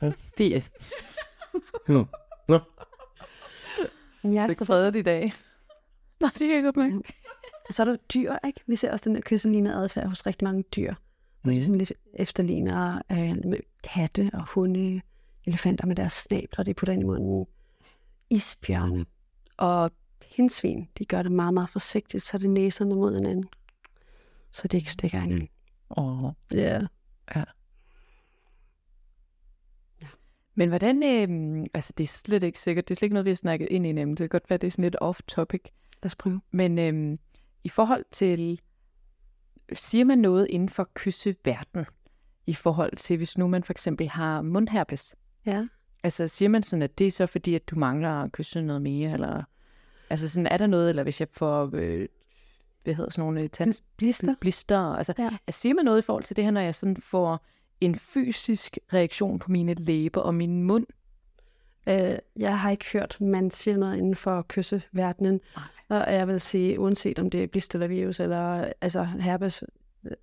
Ja. 0.01 0.11
Det 0.37 0.55
er 0.55 0.61
Nå. 2.47 2.59
Nå. 4.23 4.31
Jeg 4.31 4.43
er 4.43 4.47
ikke 4.49 4.65
fredet 4.65 4.95
i 4.95 5.01
dag. 5.01 5.33
Nej, 6.19 6.29
det 6.33 6.39
kan 6.39 6.55
jeg 6.55 6.63
godt 6.63 6.77
med. 6.77 7.01
Så 7.71 7.83
er 7.83 7.85
der 7.85 7.95
dyr, 8.13 8.35
ikke? 8.45 8.61
Vi 8.67 8.75
ser 8.75 8.91
også 8.91 9.09
den 9.09 9.15
der 9.15 9.21
kysseligner 9.21 9.75
adfærd 9.75 10.07
hos 10.07 10.27
rigtig 10.27 10.45
mange 10.45 10.63
dyr. 10.75 10.93
Mm. 11.43 11.49
Ligesom 11.49 11.73
lidt 11.73 11.93
efterligner 12.13 13.01
øh, 13.11 13.45
med 13.45 13.57
katte 13.83 14.29
og 14.33 14.45
hunde, 14.45 15.01
elefanter 15.45 15.85
med 15.85 15.95
deres 15.95 16.13
snabler, 16.13 16.63
de 16.63 16.73
putter 16.73 16.93
ind 16.93 17.01
i 17.01 17.05
munden. 17.05 17.45
Isbjørne 18.29 19.05
og 19.57 19.91
pindsvin, 20.21 20.87
de 20.97 21.05
gør 21.05 21.21
det 21.21 21.31
meget, 21.31 21.53
meget 21.53 21.69
forsigtigt, 21.69 22.23
så 22.23 22.37
det 22.37 22.49
næserne 22.49 22.95
mod 22.95 23.15
hinanden. 23.15 23.49
Så 24.51 24.67
det 24.67 24.77
ikke 24.77 24.91
stikker 24.91 25.19
hinanden. 25.19 25.47
Åh. 25.97 26.23
Oh. 26.23 26.31
Ja. 26.51 26.81
Ja. 27.35 27.43
Men 30.59 30.69
hvordan, 30.69 31.03
øh, 31.03 31.65
altså 31.73 31.93
det 31.97 32.03
er 32.03 32.07
slet 32.07 32.43
ikke 32.43 32.59
sikkert, 32.59 32.87
det 32.87 32.95
er 32.95 32.95
slet 32.95 33.05
ikke 33.05 33.13
noget, 33.13 33.25
vi 33.25 33.29
har 33.29 33.35
snakket 33.35 33.67
ind 33.71 33.85
i 33.85 33.91
nemlig. 33.91 34.17
Det 34.17 34.29
kan 34.29 34.39
godt 34.39 34.49
være, 34.49 34.57
det 34.57 34.67
er 34.67 34.71
sådan 34.71 34.83
lidt 34.83 34.95
off-topic. 35.01 35.61
Lad 36.03 36.05
os 36.05 36.15
prøve. 36.15 36.41
Men 36.51 36.79
øh, 36.79 37.17
i 37.63 37.69
forhold 37.69 38.05
til, 38.11 38.61
siger 39.73 40.05
man 40.05 40.17
noget 40.17 40.47
inden 40.49 40.69
for 40.69 40.89
kysseverden, 40.93 41.85
i 42.47 42.53
forhold 42.53 42.95
til, 42.95 43.17
hvis 43.17 43.37
nu 43.37 43.47
man 43.47 43.63
for 43.63 43.73
eksempel 43.73 44.09
har 44.09 44.41
mundherpes. 44.41 45.15
Ja. 45.45 45.67
Altså 46.03 46.27
siger 46.27 46.49
man 46.49 46.63
sådan, 46.63 46.83
at 46.83 46.99
det 46.99 47.07
er 47.07 47.11
så 47.11 47.25
fordi, 47.25 47.55
at 47.55 47.69
du 47.69 47.75
mangler 47.75 48.09
at 48.09 48.31
kysse 48.31 48.61
noget 48.61 48.81
mere, 48.81 49.11
eller 49.11 49.43
altså 50.09 50.29
sådan, 50.29 50.47
er 50.47 50.57
der 50.57 50.67
noget, 50.67 50.89
eller 50.89 51.03
hvis 51.03 51.19
jeg 51.19 51.27
får, 51.31 51.69
øh, 51.73 52.07
hvad 52.83 52.93
hedder 52.93 53.11
sådan 53.11 53.21
nogle 53.21 53.47
tands... 53.47 53.83
Blister. 53.97 54.35
blister, 54.41 54.79
altså 54.79 55.13
ja. 55.17 55.29
siger 55.49 55.75
man 55.75 55.85
noget 55.85 55.99
i 55.99 56.05
forhold 56.05 56.23
til 56.23 56.35
det 56.35 56.43
her, 56.43 56.51
når 56.51 56.61
jeg 56.61 56.75
sådan 56.75 56.97
får 56.97 57.45
en 57.81 57.95
fysisk 57.95 58.77
reaktion 58.93 59.39
på 59.39 59.51
mine 59.51 59.73
læber 59.73 60.21
og 60.21 60.35
min 60.35 60.63
mund? 60.63 60.85
Øh, 61.89 62.17
jeg 62.35 62.59
har 62.59 62.71
ikke 62.71 62.85
hørt, 62.93 63.17
man 63.21 63.51
siger 63.51 63.77
noget 63.77 63.97
inden 63.97 64.15
for 64.15 64.45
kysseverdenen. 64.49 65.41
Nej. 65.55 65.63
Og 66.05 66.13
jeg 66.13 66.27
vil 66.27 66.39
sige, 66.39 66.79
uanset 66.79 67.19
om 67.19 67.29
det 67.29 67.43
er 67.43 67.47
blister 67.47 67.79
eller 68.23 68.71
altså 68.81 69.03
herpes, 69.03 69.63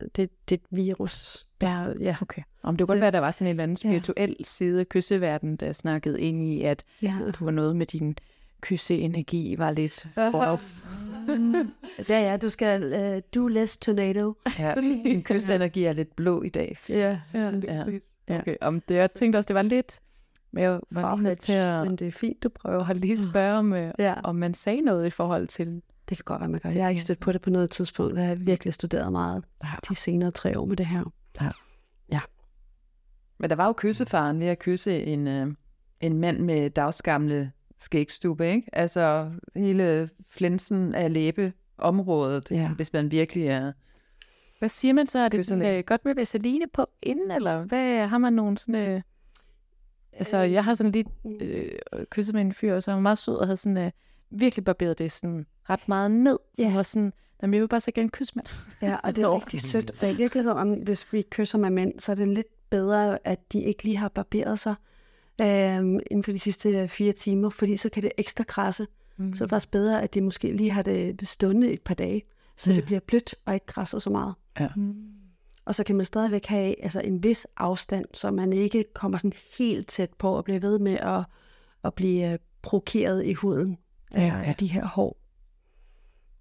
det, 0.00 0.16
det 0.16 0.28
er 0.50 0.54
et 0.54 0.61
virus. 0.70 1.46
Der, 1.61 1.94
ja. 2.00 2.16
Okay. 2.22 2.42
Om 2.62 2.76
det 2.76 2.86
kunne 2.86 2.86
Så- 2.86 2.92
godt 2.92 3.00
være, 3.00 3.07
at 3.07 3.12
der 3.12 3.18
var 3.20 3.30
sådan 3.30 3.46
en 3.46 3.50
eller 3.50 3.62
anden 3.62 3.76
Ja. 3.84 3.88
spirituel 3.88 4.36
side 4.44 4.80
af 4.80 4.88
kysseverden, 4.88 5.57
der 5.57 5.72
snakkede 5.72 6.20
ind 6.20 6.42
i, 6.42 6.62
at 6.62 6.84
ja. 7.02 7.14
du 7.38 7.44
var 7.44 7.50
noget 7.52 7.76
med 7.76 7.86
din 7.86 8.16
kysseenergi 8.61 9.54
var 9.59 9.70
lidt 9.70 10.07
off. 10.16 10.62
Ja, 12.09 12.20
ja, 12.31 12.37
du 12.37 12.49
skal 12.49 12.83
uh, 13.16 13.22
do 13.35 13.47
less 13.47 13.77
tornado. 13.79 14.35
Ja, 14.59 14.74
din 15.05 15.22
kysenergi 15.22 15.85
er 15.85 15.93
lidt 15.93 16.16
blå 16.16 16.43
i 16.43 16.49
dag. 16.49 16.77
Ja, 16.89 17.20
ja, 17.35 17.51
Ja. 17.62 17.85
ja. 18.29 18.39
Okay, 18.41 18.57
om 18.61 18.81
det, 18.81 18.95
jeg 18.95 19.11
tænkte 19.12 19.37
også, 19.37 19.47
det 19.47 19.55
var 19.55 19.62
lidt, 19.62 20.01
men 20.53 20.62
jeg 20.64 20.81
var 20.91 21.16
lige 21.16 21.35
til 21.35 21.53
at, 21.53 21.87
Men 21.87 21.97
det 21.97 22.07
er 22.07 22.12
fint, 22.12 22.43
du 22.43 22.49
prøver. 22.49 22.85
at 22.91 22.97
lige 22.97 23.22
spørge, 23.31 23.59
om, 23.59 23.72
øh, 23.72 23.93
Ja. 23.99 24.14
om 24.24 24.37
man 24.37 24.55
sagde 24.55 24.81
noget 24.81 25.07
i 25.07 25.11
forhold 25.11 25.47
til... 25.47 25.83
Det 26.09 26.16
kan 26.16 26.24
godt 26.24 26.41
være, 26.41 26.49
man 26.51 26.61
gør 26.61 26.68
det. 26.68 26.77
Jeg 26.77 26.85
har 26.85 26.91
ikke 26.91 27.03
stødt 27.03 27.20
på 27.20 27.33
det 27.33 27.41
på 27.43 27.51
noget 27.51 27.70
tidspunkt. 27.70 28.18
Jeg 28.18 28.27
har 28.27 28.35
virkelig 28.35 28.74
studeret 28.74 29.12
meget 29.12 29.45
Ja. 29.64 29.68
de 29.89 29.95
senere 29.95 30.31
tre 30.31 30.59
år 30.59 30.64
med 30.64 30.77
det 30.77 30.87
her. 30.87 31.05
Men 33.39 33.51
der 33.51 33.57
var 33.57 33.66
jo 33.66 33.74
kyssefaren 33.77 34.41
ved 34.41 34.47
at 34.47 34.59
kysse 34.59 35.03
en, 35.03 35.27
øh, 35.29 35.47
en 36.01 36.16
mand 36.20 36.39
med 36.41 36.70
dagsgamle 36.70 37.53
skægstube, 37.79 38.49
ikke? 38.51 38.68
Altså 38.72 39.31
hele 39.57 40.11
flinsen 40.31 40.95
af 40.95 41.12
læbeområdet, 41.12 42.51
Ja. 42.51 42.68
hvis 42.68 42.93
man 42.93 43.11
virkelig 43.11 43.47
er... 43.47 43.72
Hvad 44.59 44.68
siger 44.68 44.95
man 44.95 45.07
så? 45.07 45.18
Er 45.18 45.29
det 45.29 45.47
sådan, 45.47 45.77
øh, 45.77 45.85
godt 45.87 46.05
med 46.05 46.14
Vaseline 46.14 46.64
på 46.72 46.87
inden, 47.03 47.31
eller 47.31 47.64
hvad 47.64 48.07
har 48.07 48.18
man 48.18 48.33
nogen 48.33 48.57
sådan... 48.57 48.74
Øh, 48.74 49.03
altså, 50.12 50.37
jeg 50.39 50.64
har 50.64 50.74
sådan 50.74 50.93
lige 50.93 51.07
øh, 51.41 51.79
kysset 52.11 52.35
med 52.35 52.43
en 52.43 52.53
fyr, 52.53 52.74
og 52.74 52.83
så 52.83 52.93
var 52.93 53.01
meget 53.01 53.18
sød, 53.18 53.35
og 53.37 53.47
havde 53.47 53.57
sådan 53.57 53.77
øh, 53.79 53.91
virkelig 54.31 54.64
barberet 54.64 54.99
det 54.99 55.12
sådan 55.12 55.47
ret 55.70 55.89
meget 55.89 56.11
ned. 56.11 56.39
Ja. 56.59 56.66
Og 56.66 56.74
var 56.74 56.83
sådan, 56.83 57.12
jamen, 57.43 57.55
jeg 57.55 57.61
vil 57.61 57.68
bare 57.68 57.81
så 57.81 57.91
gerne 57.91 58.09
kysse 58.11 58.33
med 58.37 58.45
dig. 58.45 58.53
Ja, 58.89 58.97
og 59.05 59.16
det 59.16 59.22
er 59.24 59.35
rigtig 59.41 59.61
sødt. 59.61 59.91
Og 60.03 60.11
i 60.11 60.14
virkeligheden, 60.16 60.83
hvis 60.83 61.12
vi 61.12 61.22
kysser 61.31 61.59
med 61.59 61.70
mænd, 61.70 62.01
så 62.01 62.12
er 62.12 62.16
det 62.16 62.29
lidt 62.29 62.70
bedre, 62.70 63.18
at 63.27 63.53
de 63.53 63.62
ikke 63.62 63.85
lige 63.85 63.97
har 63.97 64.09
barberet 64.09 64.59
sig 64.61 64.74
øhm, 65.41 66.01
inden 66.11 66.22
for 66.22 66.32
de 66.32 66.39
sidste 66.39 66.89
fire 66.89 67.12
timer, 67.12 67.51
fordi 67.51 67.76
så 67.76 67.89
kan 67.89 68.03
det 68.03 68.12
ekstra 68.18 68.45
krasse. 68.45 68.87
Mm. 69.16 69.34
Så 69.34 69.45
er 69.45 69.47
det 69.47 69.51
faktisk 69.51 69.70
bedre, 69.70 70.03
at 70.03 70.14
de 70.14 70.20
måske 70.20 70.53
lige 70.53 70.70
har 70.70 70.82
det 70.82 71.28
stående 71.28 71.72
et 71.72 71.82
par 71.82 71.95
dage, 71.95 72.22
så 72.57 72.72
det 72.72 72.84
bliver 72.84 73.01
blødt 73.01 73.34
og 73.45 73.55
ikke 73.55 73.66
krasser 73.66 73.99
så 73.99 74.11
meget. 74.11 74.34
Ja. 74.61 74.68
Og 75.64 75.74
så 75.74 75.84
kan 75.84 75.97
man 75.97 76.05
stadigvæk 76.05 76.47
have 76.47 76.82
altså, 76.82 77.01
en 77.01 77.22
vis 77.22 77.47
afstand, 77.57 78.05
så 78.14 78.30
man 78.30 78.53
ikke 78.53 78.84
kommer 78.95 79.18
sådan 79.18 79.32
helt 79.59 79.89
tæt 79.89 80.11
på 80.18 80.37
og 80.37 80.45
bliver 80.45 80.61
ved 80.61 80.78
med 80.78 80.99
at, 80.99 81.24
at 81.84 81.95
blive 81.95 82.32
øh, 82.32 82.39
provokeret 82.62 83.24
i 83.24 83.32
huden 83.32 83.78
af, 84.11 84.20
Ja, 84.20 84.26
ja, 84.26 84.37
ja. 84.39 84.43
af 84.45 84.55
de 84.55 84.66
her 84.66 84.84
hår. 84.87 85.16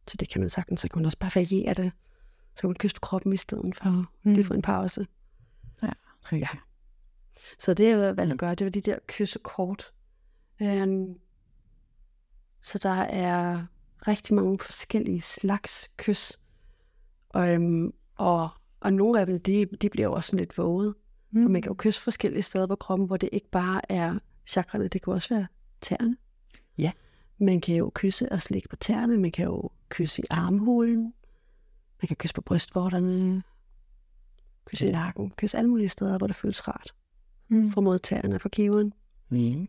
Så 0.08 0.18
det 0.18 0.30
kan 0.30 0.41
man 0.41 0.50
sagtens. 0.50 0.82
Så 0.82 0.89
kan 0.89 1.00
man 1.00 1.06
også 1.06 1.18
bare 1.18 1.32
variere 1.36 1.74
det. 1.74 1.91
Så 2.56 2.62
kan 2.62 2.68
man 2.68 2.76
kysse 2.76 2.98
kroppen 3.02 3.34
i 3.34 3.38
stedet 3.38 3.76
for 3.76 3.89
mm. 3.89 4.34
lige 4.34 4.43
få 4.43 4.54
en 4.54 4.62
pause. 4.62 5.08
Ja. 5.84 5.89
Så 7.60 7.74
det, 7.74 7.90
jeg 7.90 8.18
valgte 8.18 8.34
at 8.34 8.40
gøre, 8.40 8.56
det 8.56 8.66
var 8.66 8.72
de 8.72 8.82
der 8.82 8.98
kyssekort. 9.08 9.92
Um, 10.62 11.20
så 12.62 12.80
der 12.84 13.02
er 13.02 13.66
rigtig 14.08 14.36
mange 14.36 14.60
forskellige 14.60 15.22
slags 15.22 15.92
kys. 15.98 16.40
Um, 17.38 17.94
og, 18.16 18.50
og 18.80 18.94
nogle 18.94 19.20
af 19.20 19.26
dem, 19.26 19.40
de, 19.40 19.66
de 19.66 19.90
bliver 19.90 20.08
jo 20.08 20.14
også 20.14 20.28
sådan 20.28 20.40
lidt 20.40 20.58
våget. 20.58 20.96
Mm. 21.32 21.46
Og 21.46 21.52
man 21.52 21.62
kan 21.62 21.70
jo 21.70 21.76
kysse 21.78 22.02
forskellige 22.02 22.42
steder 22.42 22.68
på 22.68 22.76
kroppen, 22.76 23.08
hvor 23.08 23.18
det 23.18 23.30
ikke 23.32 23.50
bare 23.50 23.92
er 23.92 24.20
chakrene, 24.48 24.88
det 24.88 25.02
kan 25.02 25.14
også 25.14 25.36
være 25.36 25.48
tæerne. 25.82 26.18
Ja. 26.78 26.92
Man 27.38 27.62
kan 27.62 27.76
jo 27.76 27.92
kysse 27.96 28.32
og 28.32 28.42
slikke 28.42 28.70
på 28.70 28.76
tæerne, 28.76 29.18
man 29.18 29.32
kan 29.32 29.46
jo 29.46 29.70
kysse 29.90 30.22
i 30.22 30.26
armhulen, 30.30 31.14
man 32.02 32.08
kan 32.08 32.16
kysse 32.16 32.36
på 32.36 32.42
brystvorterne, 32.42 33.44
kysse 34.66 34.88
i 34.88 34.92
nakken, 34.92 35.32
kysse 35.32 35.58
alle 35.58 35.70
mulige 35.70 35.90
steder, 35.90 36.18
hvor 36.18 36.28
det 36.28 36.36
føles 36.36 36.68
rart. 36.68 36.94
Mm. 37.50 37.72
Fra 37.72 37.82
modtagerne 37.82 38.39
fra 38.39 38.50
kiveren. 38.50 38.93
Mm. 39.30 39.68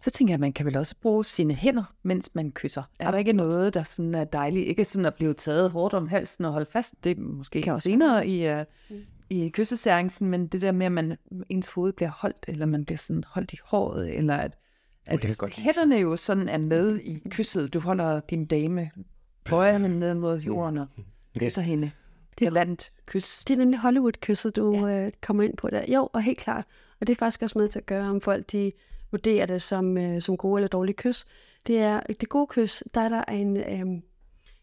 Så 0.00 0.10
tænker 0.10 0.32
jeg, 0.32 0.36
at 0.36 0.40
man 0.40 0.52
kan 0.52 0.66
vel 0.66 0.76
også 0.76 0.94
bruge 1.02 1.24
sine 1.24 1.54
hænder, 1.54 1.94
mens 2.02 2.34
man 2.34 2.52
kysser. 2.52 2.82
Ja. 3.00 3.06
Er 3.06 3.10
der 3.10 3.18
ikke 3.18 3.32
noget, 3.32 3.74
der 3.74 3.82
sådan 3.82 4.14
er 4.14 4.24
dejligt? 4.24 4.66
Ikke 4.66 4.84
sådan 4.84 5.06
at 5.06 5.14
blive 5.14 5.34
taget 5.34 5.70
hårdt 5.70 5.94
om 5.94 6.08
halsen 6.08 6.44
og 6.44 6.52
holde 6.52 6.70
fast. 6.70 6.94
Det 7.04 7.18
er 7.18 7.20
måske 7.20 7.62
kan 7.62 7.72
også 7.72 7.84
senere 7.84 8.26
i, 8.26 8.52
uh, 8.52 8.64
i 9.30 9.48
kyssesærencen, 9.48 10.28
men 10.28 10.46
det 10.46 10.62
der 10.62 10.72
med, 10.72 10.86
at 10.86 10.92
man, 10.92 11.16
ens 11.48 11.68
hoved 11.68 11.92
bliver 11.92 12.10
holdt, 12.10 12.44
eller 12.48 12.66
man 12.66 12.84
bliver 12.84 12.98
sådan 12.98 13.24
holdt 13.26 13.52
i 13.52 13.58
håret, 13.64 14.16
eller 14.16 14.36
at, 14.36 14.58
at 15.06 15.24
jeg 15.24 15.36
godt 15.36 15.56
lide. 15.56 15.64
hænderne 15.64 15.96
jo 15.96 16.16
sådan 16.16 16.48
er 16.48 16.58
med 16.58 16.98
i 16.98 17.18
kysset. 17.30 17.74
Du 17.74 17.80
holder 17.80 18.20
din 18.20 18.46
dame, 18.46 18.90
bøjer 19.50 19.72
hende 19.78 19.98
ned 19.98 20.14
mod 20.14 20.40
jorden 20.40 20.78
og 20.78 20.86
kysser 21.38 21.62
hende. 21.62 21.90
Det 22.38 22.46
er 22.46 22.50
landet 22.50 22.92
kys. 23.06 23.44
Det 23.44 23.54
er 23.54 23.58
nemlig 23.58 23.80
Hollywood-kysset, 23.80 24.56
du 24.56 24.74
ja. 24.74 25.04
øh, 25.04 25.12
kommer 25.22 25.42
ind 25.42 25.56
på 25.56 25.70
der. 25.70 25.84
Jo, 25.92 26.08
og 26.12 26.22
helt 26.22 26.38
klart. 26.38 26.64
Og 27.00 27.06
det 27.06 27.12
er 27.12 27.16
faktisk 27.16 27.42
også 27.42 27.58
med 27.58 27.68
til 27.68 27.78
at 27.78 27.86
gøre, 27.86 28.08
om 28.10 28.20
folk 28.20 28.52
de 28.52 28.72
vurderer 29.10 29.46
det 29.46 29.62
som, 29.62 29.98
øh, 29.98 30.22
som 30.22 30.36
gode 30.36 30.58
eller 30.58 30.68
dårlige 30.68 30.96
kys. 30.96 31.26
Det 31.66 31.78
er 31.78 32.00
det 32.00 32.28
gode 32.28 32.46
kys, 32.46 32.82
der 32.94 33.00
er 33.00 33.08
der 33.08 33.24
en, 33.24 33.56
øh, 33.56 34.02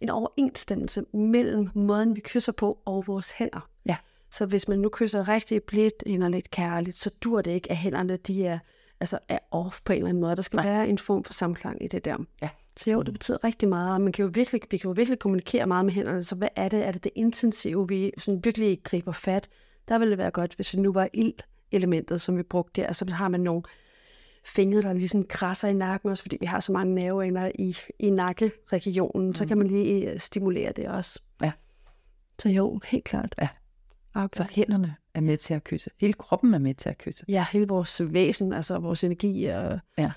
en 0.02 0.10
overensstemmelse 0.10 1.06
mellem 1.14 1.70
måden, 1.74 2.16
vi 2.16 2.22
kysser 2.22 2.52
på 2.52 2.80
og 2.86 3.04
vores 3.08 3.32
hænder. 3.32 3.70
Ja. 3.86 3.98
Så 4.32 4.46
hvis 4.46 4.68
man 4.68 4.80
nu 4.80 4.90
kysser 4.90 5.28
rigtig 5.28 5.64
blidt 5.64 6.04
eller 6.06 6.30
lidt 6.30 6.52
kærligt, 6.52 6.98
så 6.98 7.10
dur 7.24 7.42
det 7.42 7.52
ikke, 7.52 7.72
at 7.72 7.78
hænderne 7.78 8.18
de 8.18 8.46
er, 8.46 8.60
altså 9.00 9.20
er 9.28 9.40
off 9.52 9.80
på 9.86 9.94
en 9.94 9.98
eller 9.98 10.10
anden 10.10 10.22
måde. 10.22 10.36
Der 10.36 10.42
skal 10.42 10.58
Nej. 10.58 10.66
være 10.66 10.88
en 10.88 10.98
form 10.98 11.24
for 11.24 11.34
samklang 11.34 11.84
i 11.84 11.88
det 11.88 12.06
der. 12.06 12.18
Ja. 12.42 12.50
Så 12.78 12.92
jo, 12.92 13.02
det 13.02 13.14
betyder 13.14 13.44
rigtig 13.44 13.70
meget, 13.70 13.94
og 13.94 14.02
man 14.02 14.12
kan 14.12 14.26
jo 14.26 14.32
virkelig, 14.34 14.62
vi 14.72 14.78
kan 14.78 14.90
jo 14.90 14.94
virkelig 14.96 15.20
kommunikere 15.20 15.68
meget 15.68 15.86
med 15.86 15.94
hænderne, 15.94 16.24
så 16.24 16.36
hvad 16.36 16.48
er 16.56 16.70
det? 16.70 16.88
Er 16.88 16.92
det 16.92 17.04
det 17.04 17.12
intensive, 17.16 17.88
vi 17.88 18.12
sådan 18.18 18.42
virkelig 18.44 18.80
griber 18.84 19.12
fat? 19.12 19.50
Der 19.88 20.00
ville 20.00 20.10
det 20.10 20.18
være 20.18 20.32
godt, 20.32 20.56
hvis 20.56 20.74
vi 20.74 20.80
nu 20.80 20.94
var 20.94 21.10
ild-elementet, 21.14 22.22
som 22.22 22.38
vi 22.38 22.44
brugte 22.44 22.82
der, 22.82 22.94
så 22.94 23.06
har 23.12 23.28
man 23.28 23.40
nogle 23.40 23.64
fingre, 24.46 24.82
der 24.82 24.94
lige 24.94 25.10
sådan 25.10 25.28
krasser 25.30 25.68
i 25.68 25.74
nakken, 25.74 26.10
også 26.10 26.24
fordi 26.24 26.38
vi 26.40 26.46
har 26.46 26.60
så 26.60 26.72
mange 26.72 26.96
nerveender 26.96 27.52
i, 27.60 27.78
i 28.00 28.10
nakkeregionen, 28.10 29.28
mm. 29.28 29.36
så 29.36 29.46
kan 29.46 29.58
man 29.58 29.68
lige 29.68 30.12
øh, 30.12 30.20
stimulere 30.20 30.72
det 30.72 30.88
også. 30.88 31.22
Ja. 31.42 31.52
Så 32.40 32.50
jo, 32.50 32.80
helt 32.86 33.04
klart. 33.04 33.36
Ja. 33.42 33.48
Okay. 34.14 34.38
Så 34.38 34.46
hænderne 34.52 34.96
er 35.14 35.22
med 35.22 35.38
til 35.38 35.54
at 35.54 35.64
kysse. 35.64 35.90
Hele 36.00 36.14
kroppen 36.14 36.54
er 36.54 36.60
med 36.60 36.74
til 36.74 36.90
at 36.90 36.98
kysse. 36.98 37.26
Ja, 37.28 37.46
hele 37.52 37.68
vores 37.68 38.02
væsen, 38.06 38.54
altså 38.54 38.80
vores 38.80 39.04
energi 39.04 39.46
og 39.46 39.80
Ja. 39.98 40.12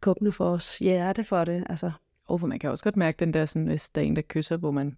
Kuppene 0.00 0.32
for 0.32 0.50
os 0.50 0.78
hjerte 0.78 1.24
for 1.24 1.44
det. 1.44 1.64
Altså, 1.68 1.90
Og 2.24 2.40
for 2.40 2.46
man 2.46 2.58
kan 2.58 2.70
også 2.70 2.84
godt 2.84 2.96
mærke 2.96 3.16
den 3.16 3.34
der, 3.34 3.44
sådan, 3.46 3.66
hvis 3.68 3.90
der 3.90 4.00
er 4.00 4.04
en, 4.06 4.16
der 4.16 4.22
kysser, 4.22 4.56
hvor 4.56 4.70
man 4.70 4.96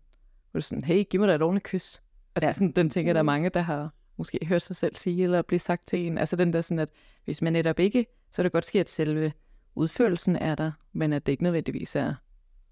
hvor 0.51 0.59
det 0.59 0.65
sådan, 0.65 0.85
hey, 0.85 1.05
giv 1.11 1.21
mig 1.21 1.29
da 1.29 1.35
et 1.35 1.43
ordentligt 1.43 1.65
kys. 1.65 2.03
Altså, 2.37 2.47
Ja. 2.47 2.53
sådan, 2.53 2.73
den 2.73 2.91
tænker 2.91 3.13
der 3.13 3.19
er 3.21 3.25
mange, 3.25 3.49
der 3.49 3.61
har 3.61 3.95
måske 4.17 4.39
hørt 4.47 4.63
sig 4.63 4.77
selv 4.77 4.97
sige, 4.97 5.23
eller 5.25 5.43
blive 5.43 5.59
sagt 5.59 5.87
til 5.89 6.07
en. 6.07 6.19
Altså 6.19 6.37
den 6.37 6.53
der 6.53 6.61
sådan, 6.61 6.79
at 6.79 6.89
hvis 7.25 7.43
man 7.43 7.53
netop 7.53 7.79
ikke, 7.81 8.07
så 8.31 8.43
er 8.43 8.45
det 8.45 8.53
godt 8.53 8.65
ske, 8.67 8.81
at 8.81 8.91
selve 8.91 9.33
udførelsen 9.75 10.37
er 10.37 10.55
der, 10.55 10.73
men 10.93 11.13
at 11.13 11.27
det 11.27 11.33
ikke 11.33 11.43
nødvendigvis 11.43 11.97
er 11.97 12.15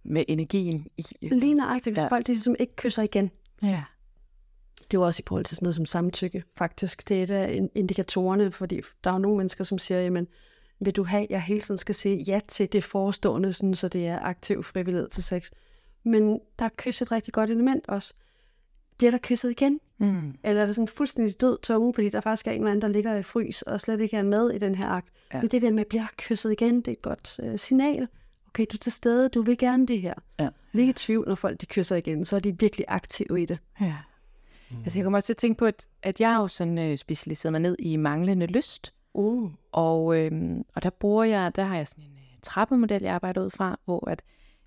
med 0.03 0.25
energien 0.29 0.87
i. 0.97 1.05
lige 1.29 1.55
nøjagtigt, 1.55 1.95
hvis 1.95 2.03
Ja. 2.03 2.09
folk 2.09 2.27
de 2.27 2.33
ligesom 2.33 2.57
ikke 2.59 2.77
kysser 2.77 3.03
igen. 3.03 3.31
Ja. 3.63 3.85
Det 4.79 4.97
er 4.97 5.01
jo 5.01 5.03
også 5.07 5.21
i 5.21 5.27
forhold 5.29 5.45
til 5.45 5.57
sådan 5.57 5.65
noget 5.67 5.77
som 5.77 5.87
samtykke, 5.87 6.45
faktisk. 6.57 7.09
Det 7.09 7.19
er 7.19 7.23
et 7.23 7.31
af 7.31 7.53
in- 7.53 7.71
indikatorerne, 7.75 8.53
fordi 8.53 8.81
der 9.05 9.11
er 9.13 9.19
nogle 9.19 9.37
mennesker, 9.37 9.65
som 9.65 9.79
siger, 9.79 10.01
jamen, 10.01 10.27
vil 10.81 10.97
du 10.97 11.05
have, 11.05 11.23
at 11.23 11.31
jeg 11.31 11.43
hele 11.43 11.61
tiden 11.61 11.79
skal 11.79 11.95
sige 11.95 12.17
ja 12.17 12.41
til 12.49 12.73
det 12.73 12.85
forestående, 12.85 13.53
sådan, 13.53 13.75
så 13.75 13.89
det 13.89 14.07
er 14.07 14.19
aktiv 14.21 14.63
frivillighed 14.63 15.09
til 15.09 15.23
sex. 15.23 15.51
Men 16.05 16.41
der 16.59 16.65
er 16.65 16.71
kys 16.77 17.03
et 17.03 17.13
rigtig 17.13 17.33
godt 17.33 17.51
element 17.51 17.89
også. 17.89 18.15
Bliver 18.99 19.11
der 19.11 19.19
kysset 19.23 19.51
igen? 19.51 19.81
Mm. 19.99 20.35
Eller 20.45 20.63
er 20.63 20.67
det 20.67 20.75
sådan 20.75 20.89
fuldstændig 20.89 21.41
død 21.41 21.59
tunge, 21.63 21.95
fordi 21.95 22.09
der 22.09 22.21
faktisk 22.21 22.47
er 22.47 22.53
en 22.53 22.61
eller 22.61 22.71
anden, 22.71 22.83
der 22.83 22.89
ligger 22.89 23.17
i 23.17 23.23
frys 23.23 23.63
og 23.63 23.81
slet 23.81 24.01
ikke 24.01 24.17
er 24.17 24.23
med 24.23 24.51
i 24.51 24.59
den 24.59 24.75
her 24.75 24.89
akt. 24.89 25.09
Ja. 25.35 25.41
Men 25.41 25.51
det 25.51 25.63
der 25.63 25.71
med, 25.71 25.85
bliver 25.85 26.03
der 26.03 26.11
kysset 26.17 26.53
igen, 26.53 26.77
det 26.77 26.89
er 26.89 26.93
et 26.93 27.03
godt 27.03 27.41
uh, 27.43 27.57
signal. 27.57 28.09
Okay, 28.47 28.67
du 28.73 28.77
er 28.77 28.79
til 28.79 28.93
stede, 28.93 29.29
du 29.29 29.43
vil 29.43 29.59
gerne 29.59 29.87
det 29.87 30.01
her. 30.01 30.15
Ja. 30.39 30.49
Vi 30.73 30.79
er 30.79 30.81
ikke 30.81 30.91
i 30.91 30.95
tvivl, 30.95 31.29
når 31.29 31.35
folk 31.35 31.61
de 31.61 31.67
kysser 31.67 31.97
igen, 31.97 32.25
så 32.25 32.37
er 32.37 32.41
de 32.41 32.59
virkelig 32.61 32.87
aktive 32.89 33.43
i 33.43 33.47
det. 33.47 33.59
Ja. 33.81 33.97
Mm. 34.71 34.77
Altså 34.79 34.99
jeg 34.99 35.05
kommer 35.05 35.19
også 35.19 35.27
til 35.27 35.33
at 35.33 35.37
tænke 35.37 35.59
på, 35.59 35.65
at, 35.65 35.87
at 36.03 36.21
jeg 36.21 36.33
har 36.33 36.41
jo 36.41 36.49
sådan 36.49 36.79
øh, 36.79 36.99
specialiseret 36.99 37.53
mig 37.53 37.61
ned 37.61 37.77
i 37.79 37.97
manglende 37.97 38.47
lyst. 38.47 38.95
Uh. 39.15 39.51
Og, 39.73 40.19
øhm, 40.19 40.65
og 40.75 40.83
der 40.83 40.91
bruger 40.91 41.25
jeg, 41.25 41.57
der 41.57 41.65
har 41.65 41.77
jeg 41.77 41.89
sådan 41.89 42.05
en 42.05 42.11
øh, 42.17 42.23
trappemodel, 42.43 43.03
jeg 43.03 43.15
arbejder 43.15 43.45
ud 43.45 43.51
fra, 43.51 43.79
hvor 43.85 44.09
at 44.09 44.23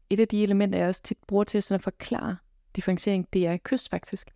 et 0.09 0.19
af 0.19 0.27
de 0.27 0.43
elementer, 0.43 0.79
jeg 0.79 0.87
også 0.87 1.01
tit 1.03 1.17
bruger 1.27 1.43
til 1.43 1.63
sådan 1.63 1.75
at 1.75 1.83
forklare 1.83 2.37
differentiering, 2.75 3.27
det 3.33 3.47
er 3.47 3.57
kys 3.57 3.89
faktisk. 3.89 4.31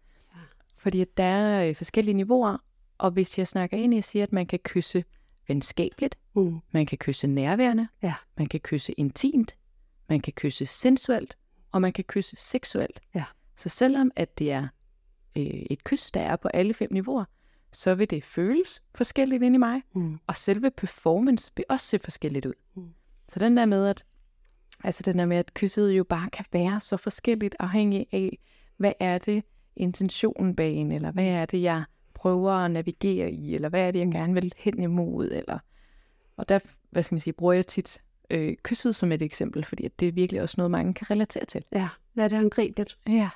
Fordi 0.78 1.02
at 1.02 1.18
der 1.18 1.24
er 1.24 1.70
øh, 1.70 1.76
forskellige 1.76 2.14
niveauer, 2.16 2.58
og 2.98 3.12
hvis 3.12 3.38
jeg 3.38 3.48
snakker 3.48 3.78
ind, 3.78 3.94
jeg 3.94 4.04
siger, 4.04 4.24
at 4.24 4.34
man 4.34 4.46
kan 4.46 4.60
kysse 4.60 5.04
venskabeligt, 5.48 6.18
Mm. 6.34 6.60
man 6.72 6.86
kan 6.86 6.98
kysse 6.98 7.28
nærværende, 7.28 7.88
Ja. 8.04 8.14
man 8.38 8.48
kan 8.48 8.60
kysse 8.60 8.92
intimt, 8.94 9.56
man 10.10 10.20
kan 10.20 10.34
kysse 10.34 10.66
sensuelt, 10.66 11.38
og 11.72 11.82
man 11.82 11.94
kan 11.94 12.04
kysse 12.04 12.36
seksuelt. 12.36 13.00
Ja. 13.16 13.24
Så 13.56 13.70
selvom 13.70 14.12
at 14.16 14.40
det 14.40 14.52
er 14.52 14.68
øh, 15.38 15.44
et 15.44 15.84
kys, 15.84 16.12
der 16.12 16.22
er 16.22 16.36
på 16.36 16.48
alle 16.48 16.74
fem 16.74 16.94
niveauer, 16.94 17.26
så 17.72 17.96
vil 17.96 18.10
det 18.10 18.24
føles 18.24 18.82
forskelligt 18.96 19.44
ind 19.44 19.56
i 19.56 19.58
mig, 19.58 19.82
Mm. 19.94 20.20
og 20.28 20.38
selve 20.38 20.72
performance 20.72 21.52
vil 21.56 21.66
også 21.70 21.88
se 21.88 22.00
forskelligt 22.00 22.46
ud. 22.46 22.54
Mm. 22.76 22.90
Så 23.30 23.40
den 23.40 23.58
der 23.58 23.66
med, 23.66 23.88
at 23.88 24.06
altså 24.84 25.04
den 25.06 25.20
der 25.20 25.26
med, 25.26 25.38
at 25.38 25.54
kysset 25.54 25.92
jo 25.92 26.04
bare 26.04 26.30
kan 26.30 26.46
være 26.52 26.80
så 26.80 26.98
forskelligt, 26.98 27.56
afhængig 27.60 28.08
af, 28.12 28.40
hvad 28.78 28.92
er 29.00 29.18
det 29.18 29.44
intentionen 29.76 30.56
bag 30.56 30.74
en, 30.74 30.92
eller 30.92 31.12
hvad 31.12 31.26
er 31.26 31.46
det, 31.46 31.62
jeg 31.62 31.84
prøver 32.14 32.52
at 32.52 32.72
navigere 32.72 33.32
i, 33.32 33.56
eller 33.56 33.70
hvad 33.70 33.82
er 33.88 33.92
det, 33.92 34.00
jeg 34.00 34.12
gerne 34.12 34.34
vil 34.34 34.54
hen 34.58 34.82
imod, 34.82 35.32
eller... 35.32 35.60
Og 36.38 36.50
der, 36.50 36.60
hvad 36.90 37.04
skal 37.04 37.16
man 37.16 37.22
sige, 37.22 37.34
bruger 37.34 37.54
jeg 37.54 37.68
tit 37.68 38.02
øh, 38.30 38.56
kysset 38.64 38.96
som 38.96 39.12
et 39.12 39.22
eksempel, 39.22 39.64
fordi 39.66 39.86
at 39.86 40.00
det 40.00 40.08
er 40.08 40.12
virkelig 40.12 40.42
også 40.42 40.56
noget, 40.58 40.72
mange 40.72 40.94
kan 40.94 41.10
relatere 41.12 41.46
til. 41.46 41.64
Ja, 41.72 41.90
lad 42.14 42.30
det 42.30 42.38
håndgribeligt. 42.38 42.98
Ja. 43.08 43.30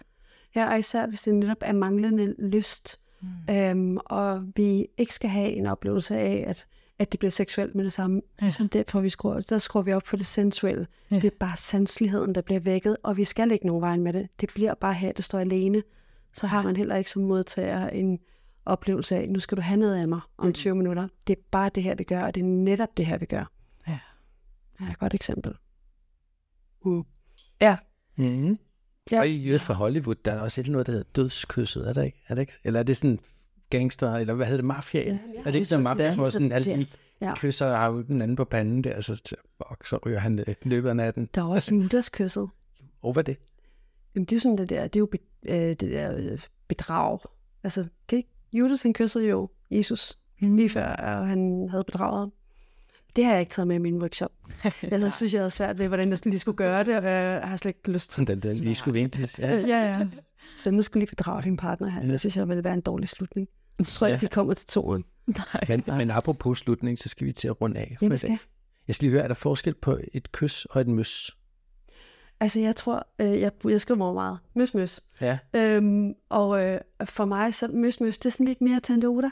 Ja, 0.56 0.72
og 0.72 0.80
især 0.80 1.08
hvis 1.08 1.22
det 1.22 1.36
netop 1.36 1.58
er 1.62 1.74
manglende 1.74 2.36
lyst, 2.40 3.02
Mm. 3.22 3.56
øhm, 3.56 3.98
og 4.06 4.44
vi 4.56 4.88
ikke 4.98 5.14
skal 5.14 5.30
have 5.30 5.50
en 5.52 5.66
oplevelse 5.66 6.18
af, 6.18 6.44
at, 6.48 6.68
at 7.00 7.12
det 7.12 7.20
bliver 7.20 7.32
seksuelt 7.32 7.76
med 7.76 7.84
det 7.84 7.94
samme. 7.94 8.22
Ja. 8.42 8.46
Ja. 8.46 8.52
Så 8.52 8.68
derfor 8.74 9.02
vi 9.02 9.10
skruer, 9.10 9.40
der 9.40 9.58
skruer 9.58 9.84
vi 9.84 9.94
op 9.94 10.08
for 10.08 10.18
det 10.18 10.26
sensuelle. 10.26 10.88
Ja. 11.12 11.16
Ja. 11.16 11.22
Det 11.22 11.28
er 11.28 11.36
bare 11.40 11.58
sanseligheden, 11.58 12.36
der 12.36 12.42
bliver 12.42 12.60
vækket, 12.60 12.98
og 13.04 13.18
vi 13.18 13.24
skal 13.24 13.52
ikke 13.52 13.66
nogen 13.66 13.82
vej 13.82 13.98
med 13.98 14.14
det. 14.14 14.28
Det 14.42 14.50
bliver 14.56 14.74
bare 14.74 14.94
her, 14.94 15.12
det 15.12 15.26
står 15.26 15.40
alene. 15.40 15.84
Så 16.34 16.48
har 16.48 16.62
man 16.62 16.76
heller 16.76 16.96
ikke 16.96 17.10
som 17.10 17.22
modtager 17.22 17.90
en 17.90 18.20
oplevelse 18.66 19.16
af, 19.16 19.30
nu 19.30 19.40
skal 19.40 19.56
du 19.58 19.62
have 19.62 19.78
noget 19.78 19.96
af 19.96 20.08
mig 20.08 20.20
om 20.38 20.54
20 20.54 20.76
minutter. 20.76 21.08
Det 21.28 21.38
er 21.38 21.42
bare 21.52 21.70
det 21.76 21.84
her, 21.84 21.96
vi 21.96 22.04
gør, 22.04 22.24
og 22.24 22.36
det 22.36 22.42
er 22.42 22.46
netop 22.46 22.98
det 22.98 23.06
her, 23.06 23.18
vi 23.18 23.26
gør. 23.26 23.52
Ja. 23.88 24.00
Ja, 24.82 24.92
et 24.92 25.00
godt 25.00 25.14
eksempel. 25.14 25.54
Mm. 26.86 27.06
Mm. 28.16 28.58
Ja. 29.12 29.20
Og 29.20 29.28
i 29.30 29.58
fra 29.58 29.74
Hollywood, 29.74 30.16
der 30.26 30.32
er 30.32 30.40
også 30.40 30.62
et 30.62 30.66
eller 30.66 30.78
andet, 30.78 30.88
der 30.88 30.92
hedder 30.94 31.10
dødskysset, 31.16 31.90
er 31.90 31.94
der 31.94 32.04
ikke? 32.04 32.22
Er 32.28 32.36
det 32.36 32.42
ikke? 32.42 32.54
Eller 32.64 32.80
er 32.80 32.84
det 32.84 32.98
sådan 32.98 33.20
gangster, 33.70 34.14
eller 34.16 34.34
hvad 34.34 34.46
hedder 34.46 34.58
det, 34.58 34.66
mafia? 34.66 35.02
Ja, 35.04 35.18
er 35.38 35.44
det 35.44 35.56
ikke 35.56 35.66
sådan 35.66 35.84
mafia, 35.84 36.16
hvor 36.16 36.30
sådan 36.30 36.52
alle 36.52 36.76
de 36.76 36.86
Ja. 37.22 37.34
kysser 37.36 37.68
har 37.76 37.92
jo 37.92 38.02
den 38.02 38.22
anden 38.22 38.36
på 38.36 38.44
panden 38.46 38.84
der, 38.84 39.02
så, 39.02 39.16
fuck, 39.58 39.88
så 39.88 40.00
ryger 40.06 40.20
han 40.20 40.40
øh, 40.40 40.56
løbet 40.64 40.90
af 40.90 40.96
natten. 40.96 41.30
Der 41.36 41.42
er 41.42 41.46
også 41.46 41.76
Judas-kysset. 41.76 42.50
Og 43.02 43.14
hvad 43.14 43.24
er 43.24 43.26
det? 43.26 43.38
Jamen, 44.16 44.26
det 44.26 44.32
er 44.32 44.36
jo 44.36 44.40
sådan 44.42 44.58
det 44.58 44.70
der, 44.70 44.84
det 44.88 44.96
er 44.96 45.00
jo 45.00 45.06
be, 45.06 45.18
øh, 45.50 45.56
det 45.56 45.80
der 45.82 46.16
øh, 46.18 46.40
bedrag. 46.68 47.20
Altså, 47.64 47.86
kan 48.08 48.18
ikke? 48.18 48.30
Judas, 48.54 48.82
han 48.82 48.94
kyssede 48.94 49.28
jo 49.28 49.50
Jesus 49.72 50.18
Mm. 50.42 50.56
lige 50.56 50.70
før, 50.70 50.86
og 50.96 51.28
han 51.28 51.68
havde 51.72 51.84
bedraget. 51.84 52.32
Det 53.16 53.26
har 53.26 53.32
jeg 53.32 53.40
ikke 53.40 53.50
taget 53.50 53.68
med 53.68 53.76
i 53.76 53.80
min 53.80 54.02
workshop. 54.02 54.32
Ellers 54.84 55.14
synes 55.14 55.34
jeg, 55.34 55.38
jeg 55.38 55.44
havde 55.44 55.52
svært 55.52 55.78
ved, 55.78 55.88
hvordan 55.88 56.10
jeg 56.10 56.18
lige 56.26 56.40
skulle 56.40 56.58
gøre 56.58 56.84
det, 56.84 56.98
og 56.98 57.04
jeg 57.04 57.42
har 57.44 57.58
slet 57.58 57.70
ikke 57.78 57.92
lyst 57.92 58.10
til 58.12 58.16
Sådan 58.26 58.42
den 58.42 58.50
der 58.50 58.54
lige 58.54 58.76
skulle 58.76 59.00
vinke. 59.00 59.30
Ja. 59.40 59.56
Ja, 59.60 59.98
ja. 59.98 60.08
Så 60.56 60.72
nu 60.72 60.82
skal 60.82 61.00
lige 61.00 61.10
bedrage 61.10 61.44
din 61.44 61.58
partner 61.58 61.90
her. 61.90 62.02
Det 62.04 62.20
synes 62.20 62.38
jeg 62.38 62.50
ville 62.50 62.64
være 62.64 62.74
en 62.74 62.82
dårlig 62.82 63.10
slutning. 63.10 63.48
Jeg 63.80 63.86
tror 63.88 64.08
ikke, 64.08 64.16
Ja. 64.22 64.28
de 64.28 64.28
kommer 64.28 64.54
til 64.54 64.68
toren. 64.68 65.04
Nej. 65.28 65.66
Men, 65.68 65.84
men 65.88 66.12
apropos 66.12 66.60
slutning, 66.60 67.00
så 67.00 67.10
skal 67.10 67.28
vi 67.28 67.32
til 67.32 67.48
at 67.48 67.62
runde 67.62 67.80
af. 67.80 67.96
for 68.00 68.06
Jamen, 68.06 68.18
skal. 68.18 68.38
Jeg 68.88 68.96
skal 68.96 69.06
lige 69.06 69.12
høre, 69.12 69.24
er 69.24 69.28
der 69.28 69.36
forskel 69.36 69.74
på 69.74 69.98
et 70.14 70.32
kys 70.32 70.66
og 70.66 70.82
et 70.82 70.88
møs? 70.88 71.32
Altså, 72.40 72.60
jeg 72.60 72.76
tror, 72.76 73.08
øh, 73.22 73.40
jeg, 73.42 73.52
jeg 73.66 73.82
skriver 73.82 73.98
mig 73.98 74.14
meget. 74.14 74.40
Møs, 74.56 74.74
møs. 74.74 75.02
Ja. 75.22 75.38
Øhm, 75.56 76.14
og 76.30 76.66
øh, 76.66 76.80
for 77.06 77.26
mig, 77.26 77.56
så 77.56 77.68
møs, 77.68 78.00
møs, 78.00 78.18
det 78.18 78.26
er 78.26 78.30
sådan 78.32 78.46
lidt 78.48 78.62
mere 78.62 78.80
tandoda. 78.80 79.30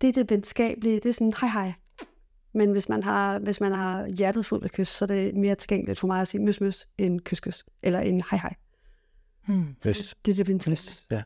Det 0.00 0.08
er 0.08 0.12
det 0.12 0.30
venskabelige, 0.30 0.94
det 1.00 1.08
er 1.08 1.12
sådan 1.12 1.32
hej 1.40 1.48
hej. 1.48 1.72
Men 2.54 2.72
hvis 2.72 2.88
man 2.88 3.02
har, 3.02 3.38
hvis 3.38 3.60
man 3.60 3.72
har 3.72 4.06
hjertet 4.06 4.46
fuldt 4.46 4.64
af 4.64 4.70
kys, 4.70 4.88
så 4.88 5.04
er 5.04 5.06
det 5.06 5.34
mere 5.34 5.54
tilgængeligt 5.54 5.98
for 5.98 6.06
mig 6.06 6.20
at 6.20 6.28
sige 6.28 6.42
møs, 6.44 6.60
møs, 6.60 6.88
end 6.98 7.20
kys, 7.20 7.40
kys. 7.40 7.64
Eller 7.82 8.00
en 8.00 8.22
hej 8.30 8.38
hej. 8.42 8.54
Mm. 9.46 9.74
Møs. 9.84 10.14
Det 10.24 10.30
er 10.32 10.36
det 10.36 10.48
venskabelige. 10.48 11.06
Ja. 11.10 11.22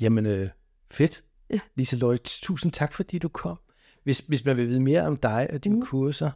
Jamen, 0.00 0.26
øh, 0.26 0.48
fedt. 0.90 1.22
Ja. 1.50 1.60
Lisa 1.76 1.96
Lloyd, 1.96 2.18
tusind 2.42 2.72
tak, 2.72 2.92
fordi 2.92 3.18
du 3.18 3.28
kom. 3.28 3.58
Hvis, 4.04 4.18
hvis 4.18 4.44
man 4.44 4.56
vil 4.56 4.68
vide 4.68 4.80
mere 4.80 5.02
om 5.06 5.16
dig 5.16 5.48
og 5.52 5.64
dine 5.64 5.74
Mm. 5.76 5.82
kurser, 5.82 6.30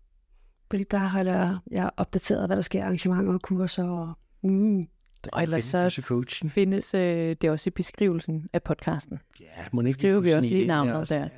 Fordi 0.71 0.83
der 0.91 1.07
holder 1.07 1.59
jeg 1.71 1.89
opdateret, 1.97 2.47
hvad 2.47 2.55
der 2.57 2.61
sker, 2.63 2.83
arrangementer 2.83 3.33
og 3.33 3.41
kurser. 3.41 3.83
Og, 3.89 4.13
mm, 4.43 4.87
Og 5.33 5.43
ellers 5.43 5.63
så 5.63 6.01
coachen. 6.05 6.49
findes 6.49 6.93
øh, 6.93 7.35
det 7.41 7.49
også 7.49 7.69
i 7.69 7.71
beskrivelsen 7.71 8.49
af 8.53 8.63
podcasten. 8.63 9.19
Ja, 9.39 9.45
må 9.71 9.81
ikke 9.81 9.93
Skriver 9.93 10.19
vi 10.19 10.31
også 10.31 10.49
lige 10.49 10.59
det 10.59 10.67
navnet 10.67 10.95
også. 10.95 11.13
der. 11.15 11.29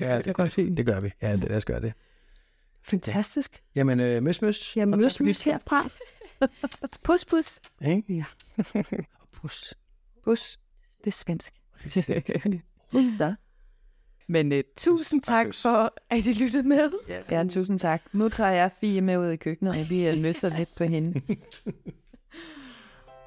Ja, 0.00 0.18
det, 0.24 0.34
godt 0.34 0.52
fint. 0.52 0.76
det 0.76 0.86
gør 0.86 1.00
vi. 1.00 1.10
Ja, 1.22 1.34
lad 1.34 1.56
os 1.56 1.64
gøre 1.64 1.80
det. 1.80 1.92
fantastisk. 2.82 3.62
Jamen, 3.74 4.00
øh, 4.00 4.22
møs, 4.22 4.42
møs. 4.42 4.76
Jamen, 4.76 5.00
møs, 5.00 5.20
møs 5.20 5.42
herfra. 5.42 5.88
Pus, 7.04 7.24
pus. 7.24 7.60
Ikke? 7.86 8.14
Ja. 8.14 8.24
Pus. 9.32 9.74
Pus. 10.24 10.58
Det 10.98 11.06
er 11.06 11.10
svensk. 11.10 11.54
Er. 11.84 12.58
Så. 13.18 13.34
Men 14.28 14.52
uh, 14.52 14.58
tusind 14.76 15.22
tak 15.22 15.46
for, 15.54 15.94
at 16.10 16.26
I 16.26 16.32
lyttede 16.32 16.68
med. 16.68 16.90
Ja, 17.30 17.44
tusind 17.44 17.78
tak. 17.78 18.02
Nu 18.12 18.28
tager 18.28 18.50
jeg 18.50 18.70
Fie 18.80 19.00
med 19.00 19.18
ud 19.18 19.28
i 19.30 19.36
køkkenet, 19.36 19.80
og 19.80 19.90
vi 19.90 20.08
øh, 20.08 20.18
møsser 20.18 20.56
lidt 20.56 20.74
på 20.76 20.84
hende. 20.84 21.20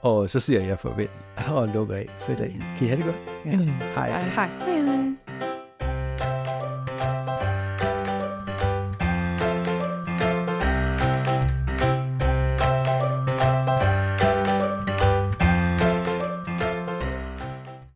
Og 0.02 0.30
så 0.30 0.40
siger 0.40 0.62
jeg 0.62 0.80
farvel 0.80 1.10
og 1.48 1.68
lukker 1.68 1.96
af 1.96 2.10
for 2.18 2.32
i 2.32 2.36
dag. 2.36 2.62
Kan 2.78 2.88
I 2.88 2.90
have 2.90 2.98
det 2.98 3.06
godt? 3.06 3.18
Ja. 3.46 3.58
Hej. 3.96 4.24
Hej. 4.24 4.48
Hej. 4.48 4.89